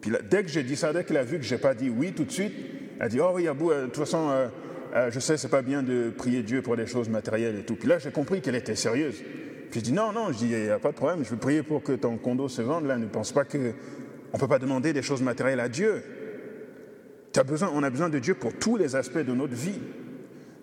Puis 0.00 0.10
là, 0.10 0.18
dès 0.28 0.42
que 0.42 0.48
j'ai 0.48 0.62
dit 0.62 0.76
ça, 0.76 0.92
dès 0.92 1.04
qu'elle 1.04 1.16
a 1.16 1.24
vu 1.24 1.38
que 1.38 1.44
je 1.44 1.54
n'ai 1.54 1.60
pas 1.60 1.74
dit 1.74 1.88
oui 1.88 2.12
tout 2.12 2.24
de 2.24 2.30
suite, 2.30 2.52
elle 3.00 3.08
dit, 3.08 3.20
oh 3.20 3.30
oui, 3.34 3.48
Abou, 3.48 3.70
euh, 3.70 3.82
de 3.82 3.86
toute 3.86 3.96
façon, 3.96 4.28
euh, 4.30 5.10
je 5.10 5.20
sais, 5.20 5.36
c'est 5.36 5.48
pas 5.48 5.62
bien 5.62 5.82
de 5.82 6.10
prier 6.10 6.42
Dieu 6.42 6.62
pour 6.62 6.76
des 6.76 6.86
choses 6.86 7.08
matérielles 7.08 7.58
et 7.58 7.62
tout. 7.62 7.76
Puis 7.76 7.88
là, 7.88 7.98
j'ai 7.98 8.10
compris 8.10 8.40
qu'elle 8.40 8.54
était 8.54 8.76
sérieuse. 8.76 9.22
Puis 9.70 9.80
je 9.80 9.84
dis, 9.84 9.92
non, 9.92 10.12
non, 10.12 10.32
je 10.32 10.38
dis, 10.38 10.48
il 10.50 10.62
n'y 10.64 10.70
a 10.70 10.78
pas 10.78 10.90
de 10.90 10.96
problème, 10.96 11.24
je 11.24 11.30
veux 11.30 11.36
prier 11.36 11.62
pour 11.62 11.82
que 11.82 11.92
ton 11.92 12.16
condo 12.16 12.48
se 12.48 12.62
vende. 12.62 12.86
Là, 12.86 12.96
ne 12.96 13.06
pense 13.06 13.32
pas 13.32 13.44
qu'on 13.44 13.58
ne 13.58 14.38
peut 14.38 14.48
pas 14.48 14.58
demander 14.58 14.92
des 14.92 15.02
choses 15.02 15.22
matérielles 15.22 15.60
à 15.60 15.68
Dieu 15.68 16.02
besoin, 17.44 17.70
on 17.74 17.82
a 17.82 17.90
besoin 17.90 18.08
de 18.08 18.18
Dieu 18.18 18.34
pour 18.34 18.52
tous 18.54 18.76
les 18.76 18.96
aspects 18.96 19.18
de 19.18 19.32
notre 19.32 19.54
vie. 19.54 19.78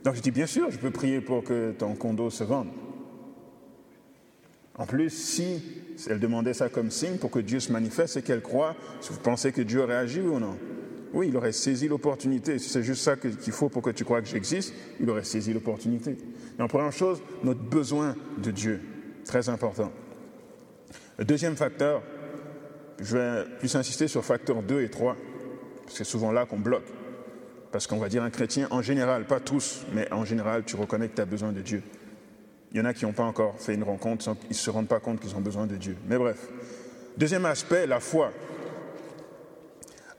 Donc 0.04 0.16
je 0.16 0.22
dis, 0.22 0.32
bien 0.32 0.46
sûr, 0.46 0.70
je 0.70 0.78
peux 0.78 0.92
prier 0.92 1.22
pour 1.22 1.44
que 1.44 1.72
ton 1.72 1.96
condo 1.96 2.30
se 2.30 2.44
vende. 2.44 2.68
En 4.76 4.86
plus, 4.86 5.10
si 5.10 5.62
elle 6.10 6.20
demandait 6.20 6.54
ça 6.54 6.70
comme 6.70 6.90
signe 6.90 7.18
pour 7.18 7.30
que 7.30 7.40
Dieu 7.40 7.60
se 7.60 7.72
manifeste 7.72 8.18
et 8.18 8.22
qu'elle 8.22 8.42
croit, 8.42 8.76
vous 9.10 9.20
pensez 9.20 9.52
que 9.52 9.62
Dieu 9.62 9.82
aurait 9.82 9.96
agi 9.96 10.20
ou 10.22 10.40
non? 10.40 10.58
Oui, 11.14 11.28
il 11.30 11.38
aurait 11.38 11.52
saisi 11.52 11.88
l'opportunité. 11.88 12.58
Si 12.58 12.70
c'est 12.70 12.82
juste 12.82 13.04
ça 13.04 13.16
qu'il 13.16 13.54
faut 13.54 13.70
pour 13.70 13.84
que 13.84 13.92
tu 13.92 14.04
crois 14.04 14.22
que 14.22 14.28
j'existe, 14.28 14.74
il 15.00 15.08
aurait 15.12 15.24
saisi 15.24 15.54
l'opportunité. 15.54 16.18
En 16.60 16.68
première 16.68 16.92
chose, 16.92 17.22
notre 17.44 17.62
besoin 17.62 18.16
de 18.40 18.50
Dieu, 18.50 18.82
très 19.26 19.48
important. 19.48 19.92
Le 21.20 21.26
deuxième 21.26 21.56
facteur, 21.56 22.02
je 23.00 23.16
vais 23.16 23.44
plus 23.60 23.76
insister 23.76 24.08
sur 24.08 24.26
facteur 24.26 24.64
2 24.64 24.82
et 24.82 24.90
3. 24.90 25.16
C'est 25.88 26.04
souvent 26.04 26.32
là 26.32 26.48
qu'on 26.48 26.60
bloque. 26.60 26.88
Parce 27.72 27.86
qu'on 27.86 27.98
va 27.98 28.10
dire 28.10 28.24
un 28.24 28.32
chrétien, 28.32 28.68
en 28.72 28.82
général, 28.82 29.26
pas 29.26 29.40
tous, 29.40 29.86
mais 29.94 30.12
en 30.12 30.26
général, 30.26 30.64
tu 30.64 30.76
reconnais 30.76 31.10
que 31.10 31.16
tu 31.16 31.22
as 31.22 31.26
besoin 31.26 31.52
de 31.52 31.62
Dieu. 31.62 31.84
Il 32.74 32.80
y 32.80 32.82
en 32.82 32.86
a 32.86 32.94
qui 32.94 33.06
n'ont 33.06 33.14
pas 33.14 33.24
encore 33.24 33.60
fait 33.60 33.76
une 33.76 33.84
rencontre, 33.84 34.26
ils 34.46 34.50
ne 34.50 34.54
se 34.54 34.70
rendent 34.72 34.88
pas 34.88 35.00
compte 35.00 35.20
qu'ils 35.20 35.36
ont 35.36 35.42
besoin 35.42 35.68
de 35.68 35.76
Dieu. 35.76 35.96
Mais 36.08 36.18
bref. 36.18 36.40
Deuxième 37.16 37.46
aspect, 37.46 37.86
la 37.86 38.00
foi. 38.00 38.32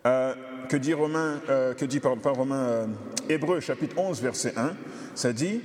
Euh, 0.06 0.34
que 0.68 0.76
dit 0.76 0.94
Romain, 0.94 1.40
euh, 1.48 1.74
que 1.74 1.84
dit 1.84 1.98
pas 1.98 2.14
Romain, 2.24 2.64
euh, 2.64 2.86
Hébreu 3.28 3.58
chapitre 3.58 3.98
11 3.98 4.22
verset 4.22 4.52
1, 4.56 4.76
ça 5.16 5.32
dit, 5.32 5.62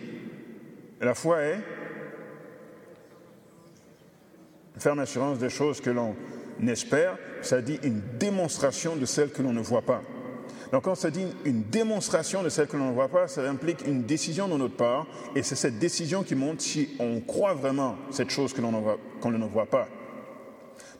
la 1.00 1.14
foi 1.14 1.42
est 1.42 1.60
ferme 4.78 5.00
assurance 5.00 5.40
des 5.40 5.50
choses 5.50 5.82
que 5.82 5.90
l'on 5.90 6.16
espère, 6.68 7.18
ça 7.42 7.62
dit 7.62 7.80
une 7.84 8.02
démonstration 8.18 8.96
de 8.96 9.06
celle 9.06 9.30
que 9.30 9.42
l'on 9.42 9.54
ne 9.54 9.62
voit 9.62 9.82
pas. 9.82 10.02
Donc 10.72 10.84
quand 10.84 10.96
ça 10.96 11.10
dit 11.10 11.26
une 11.46 11.64
démonstration 11.64 12.44
de 12.44 12.50
celle 12.50 12.68
que 12.68 12.78
l'on 12.78 12.90
ne 12.90 12.94
voit 12.94 13.08
pas, 13.08 13.28
ça 13.28 13.42
implique 13.50 13.86
une 13.88 14.04
décision 14.04 14.48
de 14.48 14.56
notre 14.56 14.76
part, 14.76 15.08
et 15.36 15.42
c'est 15.42 15.56
cette 15.56 15.80
décision 15.80 16.24
qui 16.24 16.36
montre 16.36 16.62
si 16.62 16.90
on 17.00 17.22
croit 17.22 17.54
vraiment 17.54 17.98
cette 18.12 18.30
chose 18.30 18.54
que 18.54 18.62
l'on 18.62 18.72
ne 18.72 19.46
voit 19.48 19.66
pas. 19.66 19.88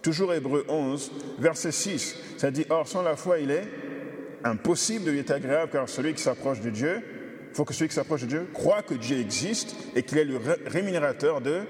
Toujours 0.02 0.34
Hébreu 0.34 0.66
11, 0.68 1.12
verset 1.40 1.72
6, 1.72 2.16
ça 2.38 2.52
dit, 2.52 2.66
Or 2.70 2.88
sans 2.88 3.04
la 3.04 3.16
foi, 3.16 3.40
il 3.40 3.52
est 3.52 3.68
impossible 4.44 5.06
de 5.06 5.12
lui 5.12 5.20
être 5.20 5.32
agréable, 5.32 5.72
car 5.72 5.88
celui 5.88 6.14
qui 6.14 6.24
s'approche 6.24 6.62
de 6.62 6.70
Dieu, 6.70 7.02
il 7.52 7.56
faut 7.56 7.66
que 7.66 7.74
celui 7.74 7.90
qui 7.90 7.96
s'approche 7.96 8.22
de 8.22 8.28
Dieu 8.28 8.48
croit 8.54 8.82
que 8.82 8.94
Dieu 8.94 9.18
existe 9.18 9.76
et 9.96 10.04
qu'il 10.04 10.18
est 10.18 10.26
le 10.26 10.40
rémunérateur 10.68 11.42
de 11.42 11.62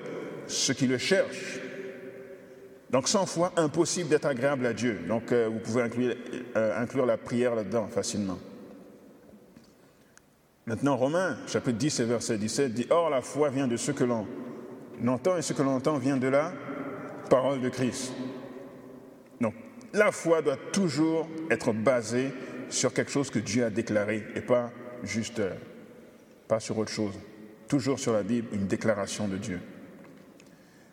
ceux 0.48 0.74
qui 0.74 0.88
le 0.88 0.98
cherchent. 0.98 1.60
Donc 2.92 3.08
sans 3.08 3.26
foi, 3.26 3.54
impossible 3.56 4.10
d'être 4.10 4.26
agréable 4.26 4.66
à 4.66 4.74
Dieu. 4.74 5.00
Donc 5.08 5.32
euh, 5.32 5.48
vous 5.52 5.60
pouvez 5.60 5.84
inclure, 5.84 6.16
euh, 6.56 6.82
inclure 6.82 7.06
la 7.06 7.18
prière 7.18 7.56
là-dedans 7.56 7.88
facilement. 7.88 8.40
Maintenant, 10.66 10.98
Romains, 10.98 11.38
chapitre 11.48 11.78
10 11.78 12.00
et 12.00 12.06
verset 12.06 12.38
17 12.38 12.74
dit, 12.74 12.88
Or 12.90 13.10
la 13.10 13.22
foi 13.22 13.50
vient 13.50 13.68
de 13.68 13.78
ce 13.78 13.92
que 13.92 14.04
l'on 14.04 14.28
entend 15.08 15.38
et 15.38 15.42
ce 15.42 15.54
que 15.54 15.62
l'on 15.62 15.76
entend 15.76 15.98
vient 15.98 16.18
de 16.18 16.28
la 16.28 16.52
parole 17.30 17.62
de 17.62 17.70
Christ. 17.70 18.14
Donc 19.40 19.54
la 19.94 20.12
foi 20.12 20.42
doit 20.42 20.58
toujours 20.72 21.28
être 21.50 21.74
basée 21.74 22.32
sur 22.70 22.94
quelque 22.94 23.12
chose 23.12 23.30
que 23.30 23.40
Dieu 23.40 23.66
a 23.66 23.70
déclaré 23.70 24.24
et 24.36 24.42
pas 24.42 24.72
juste, 25.04 25.40
euh, 25.40 25.54
pas 26.48 26.60
sur 26.60 26.78
autre 26.78 26.92
chose. 26.92 27.14
Toujours 27.68 28.00
sur 28.00 28.14
la 28.14 28.24
Bible, 28.24 28.48
une 28.54 28.68
déclaration 28.68 29.28
de 29.28 29.38
Dieu. 29.38 29.60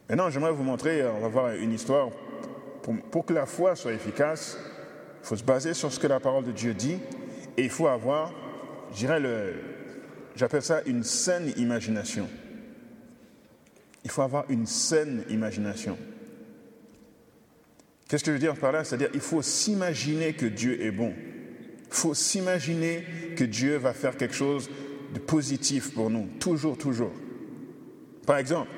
Maintenant, 0.08 0.30
j'aimerais 0.30 0.52
vous 0.52 0.62
montrer, 0.62 1.04
on 1.04 1.20
va 1.20 1.28
voir 1.28 1.54
une 1.54 1.72
histoire. 1.72 2.10
Pour, 3.10 3.26
que 3.26 3.32
la 3.32 3.46
foi 3.46 3.74
soit 3.74 3.92
efficace, 3.92 4.56
il 5.22 5.26
faut 5.26 5.36
se 5.36 5.42
baser 5.42 5.74
sur 5.74 5.92
ce 5.92 5.98
que 5.98 6.06
la 6.06 6.20
parole 6.20 6.44
de 6.44 6.52
Dieu 6.52 6.72
dit 6.72 6.98
et 7.56 7.64
il 7.64 7.70
faut 7.70 7.88
avoir, 7.88 8.32
je 8.92 8.98
dirais, 8.98 9.20
j'appelle 10.36 10.62
ça 10.62 10.82
une 10.86 11.02
saine 11.02 11.52
imagination. 11.56 12.28
Il 14.04 14.10
faut 14.10 14.22
avoir 14.22 14.44
une 14.48 14.66
saine 14.66 15.24
imagination. 15.28 15.98
Qu'est-ce 18.08 18.22
que 18.22 18.30
je 18.30 18.36
veux 18.36 18.40
dire 18.40 18.54
par 18.54 18.70
là? 18.70 18.84
C'est-à-dire 18.84 19.10
il 19.14 19.20
faut 19.20 19.42
s'imaginer 19.42 20.34
que 20.34 20.46
Dieu 20.46 20.80
est 20.80 20.92
bon. 20.92 21.12
Il 21.88 21.94
faut 21.94 22.14
s'imaginer 22.14 23.04
que 23.36 23.42
Dieu 23.42 23.76
va 23.78 23.92
faire 23.92 24.16
quelque 24.16 24.34
chose 24.34 24.70
de 25.12 25.18
positif 25.18 25.92
pour 25.92 26.08
nous, 26.08 26.28
toujours, 26.38 26.78
toujours. 26.78 27.12
Par 28.26 28.38
exemple, 28.38 28.70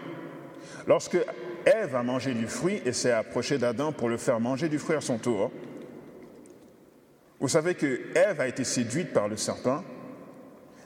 lorsque 0.87 1.19
Ève 1.67 1.95
a 1.97 2.03
mangé 2.03 2.35
du 2.35 2.47
fruit 2.47 2.81
et 2.85 2.93
s'est 2.93 3.13
approchée 3.13 3.59
d'Adam 3.59 3.93
pour 3.93 4.09
le 4.09 4.17
faire 4.17 4.41
manger 4.41 4.69
du 4.69 4.79
fruit 4.79 4.97
à 4.97 5.01
son 5.01 5.19
tour, 5.19 5.51
vous 7.41 7.49
savez 7.49 7.75
que 7.75 8.01
Ève 8.17 8.41
a 8.41 8.49
été 8.49 8.65
séduite 8.65 9.13
par 9.13 9.29
le 9.29 9.37
serpent, 9.37 9.85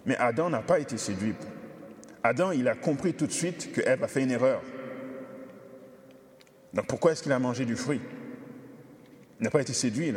mais 0.04 0.16
Adam 0.16 0.50
n'a 0.50 0.60
pas 0.60 0.78
été 0.78 0.98
séduit. 0.98 1.34
Adam, 2.22 2.52
il 2.52 2.68
a 2.68 2.74
compris 2.74 3.14
tout 3.14 3.26
de 3.26 3.32
suite 3.32 3.72
que 3.72 3.80
Ève 3.80 4.04
a 4.04 4.08
fait 4.08 4.22
une 4.22 4.30
erreur. 4.30 4.60
Donc 6.74 6.86
pourquoi 6.86 7.12
est-ce 7.12 7.22
qu'il 7.22 7.32
a 7.32 7.38
mangé 7.38 7.64
du 7.64 7.76
fruit? 7.76 8.00
Il 9.40 9.44
n'a 9.44 9.50
pas 9.50 9.60
été 9.60 9.72
séduit. 9.72 10.12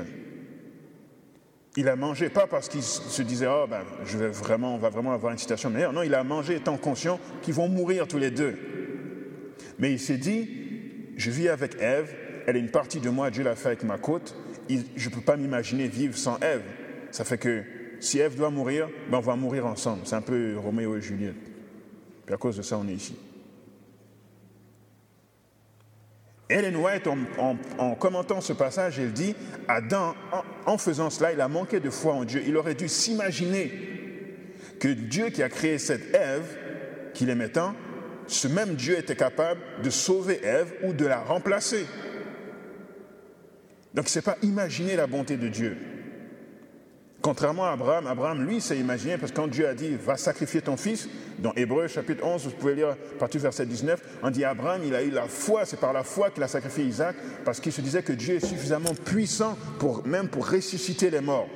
Il 1.78 1.90
a 1.90 1.96
mangé 1.96 2.30
pas 2.30 2.48
parce 2.48 2.70
qu'il 2.70 2.84
se 2.84 3.22
disait 3.22 3.48
oh 3.48 3.66
ben 3.68 3.82
on 4.62 4.78
va 4.78 4.90
vraiment 4.90 5.14
avoir 5.14 5.32
une 5.32 5.38
situation 5.38 5.70
meilleure. 5.70 5.94
Non, 5.94 6.04
il 6.04 6.14
a 6.14 6.24
mangé 6.24 6.56
étant 6.56 6.78
conscient 6.78 7.20
qu'ils 7.42 7.54
vont 7.54 7.68
mourir 7.68 8.08
tous 8.08 8.18
les 8.18 8.32
deux. 8.32 8.58
Mais 9.80 9.92
il 9.92 10.00
s'est 10.00 10.18
dit 10.18 10.48
je 11.18 11.32
vis 11.32 11.50
avec 11.50 11.76
Ève, 11.80 12.14
elle 12.48 12.58
est 12.58 12.60
une 12.60 12.72
partie 12.72 13.00
de 13.00 13.10
moi, 13.10 13.32
Dieu 13.32 13.44
l'a 13.44 13.56
fait 13.56 13.70
avec 13.70 13.84
ma 13.84 13.98
côte, 13.98 14.36
je 14.70 15.10
ne 15.10 15.14
peux 15.14 15.22
pas 15.22 15.38
m'imaginer 15.38 15.88
vivre 15.88 16.18
sans 16.18 16.40
Ève. 16.40 16.64
Ça 17.12 17.24
fait 17.24 17.38
que 17.38 17.64
si 18.00 18.20
Ève 18.20 18.36
doit 18.36 18.50
mourir, 18.50 18.90
ben 19.10 19.18
on 19.18 19.22
va 19.22 19.36
mourir 19.36 19.66
ensemble. 19.66 20.02
C'est 20.06 20.16
un 20.16 20.22
peu 20.22 20.58
Roméo 20.58 20.98
et 20.98 21.02
Juliette. 21.02 21.36
Et 22.28 22.34
à 22.34 22.38
cause 22.38 22.58
de 22.58 22.62
ça, 22.62 22.78
on 22.78 22.88
est 22.88 22.94
ici. 22.94 23.16
Ellen 26.50 26.76
White, 26.76 27.08
en, 27.08 27.96
commentant 27.96 28.42
ce 28.42 28.54
passage, 28.54 29.00
elle 29.00 29.14
dit, 29.14 29.36
Adam, 29.68 30.14
en, 30.32 30.72
en, 30.72 30.78
faisant 30.78 31.10
cela, 31.10 31.34
il 31.34 31.42
a 31.42 31.48
manqué 31.48 31.80
de 31.80 31.90
foi 31.90 32.14
en 32.14 32.24
Dieu. 32.24 32.44
Il 32.46 32.56
aurait 32.58 32.76
dû 32.76 32.88
s'imaginer 32.88 33.72
que 34.80 34.88
Dieu 34.90 35.30
qui 35.30 35.42
a 35.42 35.50
créé 35.50 35.80
cette 35.80 36.14
Ève, 36.14 36.46
qu'il 37.14 37.30
aimait 37.30 37.50
tant, 37.50 37.74
ce 38.28 38.48
même 38.48 38.76
Dieu 38.76 38.98
était 38.98 39.16
capable 39.16 39.62
de 39.84 39.90
sauver 39.90 40.40
Ève 40.44 40.74
ou 40.84 40.94
de 40.94 41.06
la 41.06 41.20
remplacer. 41.20 41.86
Donc, 43.94 44.10
ce 44.10 44.20
n'est 44.20 44.24
pas 44.24 44.38
imaginer 44.42 44.96
la 44.96 45.08
bonté 45.08 45.38
de 45.38 45.48
Dieu. 45.48 45.78
Contrairement 47.22 47.66
à 47.66 47.72
Abraham, 47.72 48.06
Abraham, 48.06 48.46
lui, 48.46 48.62
s'est 48.62 48.78
imaginé, 48.78 49.18
parce 49.18 49.32
que 49.32 49.38
quand 49.38 49.48
Dieu 49.48 49.68
a 49.68 49.74
dit, 49.74 49.96
va 49.96 50.16
sacrifier 50.16 50.62
ton 50.62 50.78
fils, 50.78 51.10
dans 51.40 51.54
Hébreu 51.56 51.88
chapitre 51.88 52.24
11, 52.24 52.44
vous 52.44 52.52
pouvez 52.52 52.76
lire 52.76 52.96
partir 53.18 53.42
verset 53.42 53.66
19, 53.66 54.20
on 54.22 54.30
dit 54.30 54.44
Abraham, 54.44 54.82
il 54.86 54.94
a 54.94 55.02
eu 55.02 55.10
la 55.10 55.28
foi, 55.28 55.66
c'est 55.66 55.80
par 55.80 55.92
la 55.92 56.04
foi 56.04 56.30
qu'il 56.30 56.44
a 56.44 56.48
sacrifié 56.48 56.84
Isaac, 56.84 57.16
parce 57.44 57.60
qu'il 57.60 57.72
se 57.72 57.82
disait 57.82 58.04
que 58.04 58.14
Dieu 58.14 58.36
est 58.36 58.46
suffisamment 58.46 58.94
puissant 58.94 59.58
pour 59.80 60.06
même 60.06 60.28
pour 60.28 60.48
ressusciter 60.48 61.10
les 61.10 61.22
morts. 61.22 61.50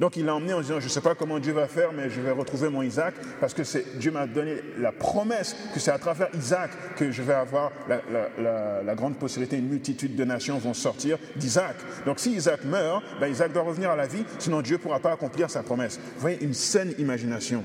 Donc 0.00 0.16
il 0.16 0.24
l'a 0.24 0.34
emmené 0.34 0.54
en 0.54 0.62
disant, 0.62 0.80
je 0.80 0.86
ne 0.86 0.90
sais 0.90 1.02
pas 1.02 1.14
comment 1.14 1.38
Dieu 1.38 1.52
va 1.52 1.68
faire, 1.68 1.92
mais 1.92 2.08
je 2.08 2.22
vais 2.22 2.30
retrouver 2.30 2.70
mon 2.70 2.80
Isaac, 2.80 3.14
parce 3.38 3.52
que 3.52 3.62
Dieu 3.98 4.10
m'a 4.10 4.26
donné 4.26 4.56
la 4.78 4.92
promesse 4.92 5.54
que 5.74 5.78
c'est 5.78 5.90
à 5.90 5.98
travers 5.98 6.28
Isaac 6.34 6.70
que 6.96 7.10
je 7.10 7.22
vais 7.22 7.34
avoir 7.34 7.70
la, 7.86 8.94
grande 8.94 9.16
possibilité, 9.16 9.58
une 9.58 9.68
multitude 9.68 10.16
de 10.16 10.24
nations 10.24 10.58
vont 10.58 10.72
sortir 10.72 11.18
d'Isaac. 11.36 11.76
Donc 12.06 12.18
si 12.18 12.32
Isaac 12.32 12.64
meurt, 12.64 13.04
ben 13.20 13.28
Isaac 13.28 13.52
doit 13.52 13.62
revenir 13.62 13.90
à 13.90 13.96
la 13.96 14.06
vie, 14.06 14.24
sinon 14.38 14.62
Dieu 14.62 14.78
ne 14.78 14.82
pourra 14.82 15.00
pas 15.00 15.12
accomplir 15.12 15.50
sa 15.50 15.62
promesse. 15.62 16.00
Vous 16.14 16.20
voyez, 16.20 16.42
une 16.42 16.54
saine 16.54 16.94
imagination. 16.98 17.62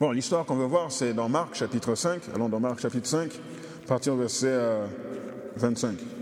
Bon, 0.00 0.10
l'histoire 0.10 0.44
qu'on 0.44 0.56
veut 0.56 0.66
voir, 0.66 0.90
c'est 0.90 1.14
dans 1.14 1.28
Marc 1.28 1.54
chapitre 1.54 1.94
5. 1.94 2.22
Allons 2.34 2.48
dans 2.48 2.60
Marc 2.60 2.80
chapitre 2.80 3.06
5, 3.06 3.30
à 3.84 3.88
partir 3.88 4.14
du 4.14 4.20
verset 4.20 4.58
25. 5.56 6.17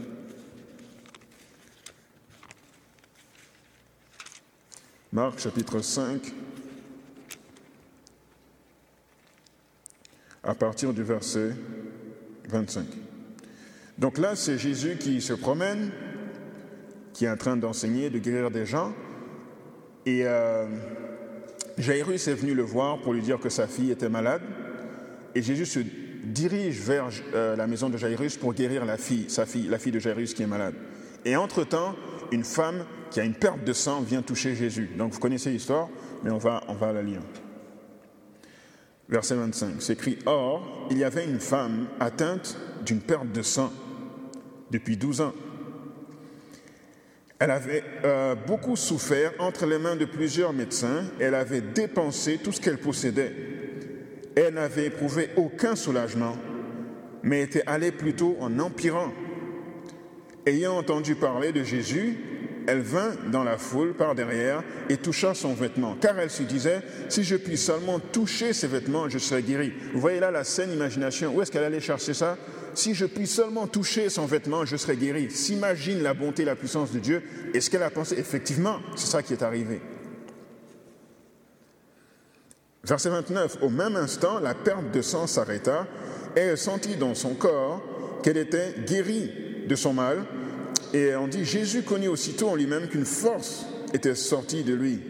Marc 5.12 5.38
chapitre 5.38 5.80
5, 5.80 6.20
à 10.42 10.54
partir 10.54 10.92
du 10.92 11.04
verset 11.04 11.52
25. 12.48 12.84
Donc 13.98 14.18
là, 14.18 14.34
c'est 14.34 14.58
Jésus 14.58 14.96
qui 14.98 15.20
se 15.20 15.32
promène, 15.32 15.92
qui 17.12 17.25
est 17.25 17.30
en 17.30 17.36
train 17.36 17.56
d'enseigner, 17.56 18.10
de 18.10 18.18
guérir 18.18 18.50
des 18.50 18.66
gens. 18.66 18.92
Et 20.06 20.22
euh, 20.25 20.66
Jairus 21.78 22.26
est 22.26 22.34
venu 22.34 22.54
le 22.54 22.64
voir 22.64 23.00
pour 23.00 23.12
lui 23.12 23.22
dire 23.22 23.38
que 23.38 23.48
sa 23.48 23.68
fille 23.68 23.92
était 23.92 24.08
malade. 24.08 24.42
Et 25.36 25.42
Jésus 25.42 25.66
se 25.66 25.80
dirige 26.25 26.80
vers 26.80 27.10
euh, 27.32 27.54
la 27.54 27.68
maison 27.68 27.88
de 27.88 27.96
Jairus 27.96 28.36
pour 28.36 28.54
guérir 28.54 28.84
la 28.84 28.96
fille, 28.96 29.26
sa 29.28 29.46
fille, 29.46 29.68
la 29.68 29.78
fille 29.78 29.92
de 29.92 30.00
Jairus 30.00 30.34
qui 30.34 30.42
est 30.42 30.48
malade. 30.48 30.75
Et 31.25 31.36
entre-temps, 31.36 31.94
une 32.32 32.44
femme 32.44 32.84
qui 33.10 33.20
a 33.20 33.25
une 33.25 33.34
perte 33.34 33.64
de 33.64 33.72
sang 33.72 34.00
vient 34.00 34.22
toucher 34.22 34.54
Jésus. 34.54 34.90
Donc 34.96 35.12
vous 35.12 35.20
connaissez 35.20 35.50
l'histoire, 35.50 35.88
mais 36.22 36.30
on 36.30 36.38
va, 36.38 36.62
on 36.68 36.75
va 36.75 36.92
la 36.92 37.02
lire. 37.02 37.20
Verset 39.08 39.36
25, 39.36 39.75
c'est 39.80 39.92
écrit 39.92 40.18
Or, 40.26 40.88
il 40.90 40.98
y 40.98 41.04
avait 41.04 41.25
une 41.25 41.38
femme 41.40 41.86
atteinte 42.00 42.58
d'une 42.84 43.00
perte 43.00 43.30
de 43.30 43.42
sang 43.42 43.72
depuis 44.70 44.96
12 44.96 45.20
ans. 45.20 45.32
Elle 47.38 47.50
avait 47.50 47.84
euh, 48.04 48.34
beaucoup 48.34 48.76
souffert 48.76 49.32
entre 49.38 49.66
les 49.66 49.78
mains 49.78 49.96
de 49.96 50.06
plusieurs 50.06 50.52
médecins. 50.52 51.04
Elle 51.20 51.34
avait 51.34 51.60
dépensé 51.60 52.38
tout 52.38 52.50
ce 52.50 52.60
qu'elle 52.60 52.78
possédait. 52.78 53.32
Elle 54.34 54.54
n'avait 54.54 54.86
éprouvé 54.86 55.30
aucun 55.36 55.76
soulagement, 55.76 56.36
mais 57.22 57.42
était 57.42 57.62
allée 57.66 57.92
plutôt 57.92 58.36
en 58.40 58.58
empirant. 58.58 59.12
Ayant 60.46 60.76
entendu 60.76 61.14
parler 61.14 61.52
de 61.52 61.62
Jésus, 61.62 62.18
elle 62.66 62.80
vint 62.80 63.12
dans 63.30 63.44
la 63.44 63.58
foule 63.58 63.94
par 63.94 64.14
derrière 64.14 64.62
et 64.88 64.96
toucha 64.96 65.35
son 65.35 65.54
vêtement, 65.54 65.96
car 66.00 66.18
elle 66.18 66.30
se 66.30 66.42
disait, 66.42 66.82
si 67.08 67.25
je 67.25 67.37
puis 67.37 67.56
seulement 67.56 67.99
toucher 67.99 68.52
ses 68.52 68.66
vêtements, 68.66 69.08
je 69.08 69.18
serai 69.18 69.42
guérie. 69.42 69.73
Vous 69.92 70.00
voyez 70.00 70.20
là 70.20 70.30
la 70.30 70.44
saine 70.44 70.73
imagination. 70.73 71.35
Où 71.35 71.42
est-ce 71.42 71.50
qu'elle 71.50 71.64
allait 71.64 71.80
chercher 71.80 72.14
ça? 72.14 72.37
Si 72.75 72.94
je 72.94 73.06
puis 73.06 73.26
seulement 73.26 73.66
toucher 73.66 74.11
son 74.11 74.26
vêtement, 74.26 74.64
je 74.64 74.76
serai 74.76 74.96
guérie. 74.96 75.30
S'imagine 75.30 76.02
la 76.02 76.12
bonté 76.12 76.42
et 76.42 76.46
la 76.46 76.56
puissance 76.56 76.92
de 76.92 76.99
Dieu. 76.99 77.23
Et 77.54 77.61
ce 77.61 77.70
qu'elle 77.70 77.82
a 77.82 77.90
pensé, 77.90 78.18
effectivement, 78.18 78.80
c'est 78.96 79.06
ça 79.06 79.23
qui 79.23 79.32
est 79.32 79.42
arrivé. 79.42 79.80
Verset 82.85 83.08
29, 83.08 83.58
au 83.62 83.68
même 83.68 83.96
instant, 83.96 84.38
la 84.38 84.54
perte 84.54 84.92
de 84.92 85.02
sang 85.02 85.26
s'arrêta 85.26 85.87
et 86.37 86.40
elle 86.40 86.58
sentit 86.58 86.96
dans 86.96 87.14
son 87.14 87.35
corps 87.35 87.82
qu'elle 88.23 88.37
était 88.37 88.75
guérie 88.87 89.30
de 89.66 89.75
son 89.75 89.92
mal 89.92 90.25
et 90.93 91.14
on 91.16 91.28
dit, 91.28 91.45
Jésus 91.45 91.83
connut 91.83 92.09
aussitôt 92.09 92.49
en 92.49 92.55
lui-même 92.55 92.88
qu'une 92.88 93.05
force 93.05 93.66
était 93.93 94.14
sortie 94.14 94.64
de 94.64 94.75
lui. 94.75 95.00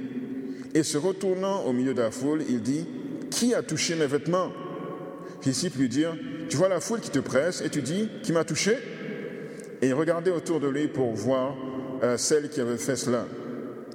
Et 0.74 0.82
se 0.82 0.98
retournant 0.98 1.64
au 1.64 1.72
milieu 1.72 1.94
de 1.94 2.02
la 2.02 2.10
foule, 2.10 2.42
il 2.48 2.60
dit, 2.62 2.86
Qui 3.30 3.54
a 3.54 3.62
touché 3.62 3.94
mes 3.94 4.06
vêtements? 4.06 4.52
Disciples 5.42 5.78
lui 5.78 5.88
dire 5.88 6.16
Tu 6.48 6.56
vois 6.56 6.68
la 6.68 6.80
foule 6.80 7.00
qui 7.00 7.10
te 7.10 7.18
presse 7.18 7.62
et 7.62 7.70
tu 7.70 7.82
dis, 7.82 8.08
Qui 8.22 8.32
m'a 8.32 8.44
touché? 8.44 8.76
Et 9.82 9.88
il 9.88 9.94
regardait 9.94 10.30
autour 10.30 10.60
de 10.60 10.68
lui 10.68 10.88
pour 10.88 11.12
voir 11.14 11.54
euh, 12.02 12.16
celle 12.16 12.48
qui 12.48 12.60
avait 12.60 12.78
fait 12.78 12.96
cela. 12.96 13.26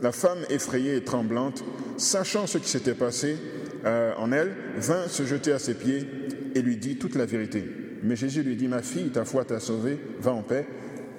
La 0.01 0.11
femme 0.11 0.39
effrayée 0.49 0.95
et 0.95 1.03
tremblante, 1.03 1.63
sachant 1.97 2.47
ce 2.47 2.57
qui 2.57 2.69
s'était 2.69 2.93
passé 2.93 3.37
euh, 3.85 4.13
en 4.17 4.31
elle, 4.31 4.53
vint 4.77 5.07
se 5.07 5.23
jeter 5.23 5.51
à 5.51 5.59
ses 5.59 5.73
pieds 5.73 6.07
et 6.55 6.61
lui 6.61 6.77
dit 6.77 6.97
toute 6.97 7.15
la 7.15 7.25
vérité. 7.25 7.63
Mais 8.03 8.15
Jésus 8.15 8.43
lui 8.43 8.55
dit, 8.55 8.67
Ma 8.67 8.81
fille, 8.81 9.09
ta 9.09 9.25
foi 9.25 9.45
t'a 9.45 9.59
sauvée, 9.59 9.99
va 10.19 10.31
en 10.31 10.41
paix 10.41 10.65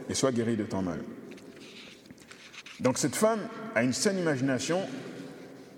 et 0.08 0.14
sois 0.14 0.32
guéri 0.32 0.56
de 0.56 0.64
ton 0.64 0.82
mal. 0.82 1.00
Donc 2.80 2.98
cette 2.98 3.16
femme 3.16 3.40
a 3.74 3.82
une 3.82 3.92
saine 3.92 4.18
imagination 4.18 4.80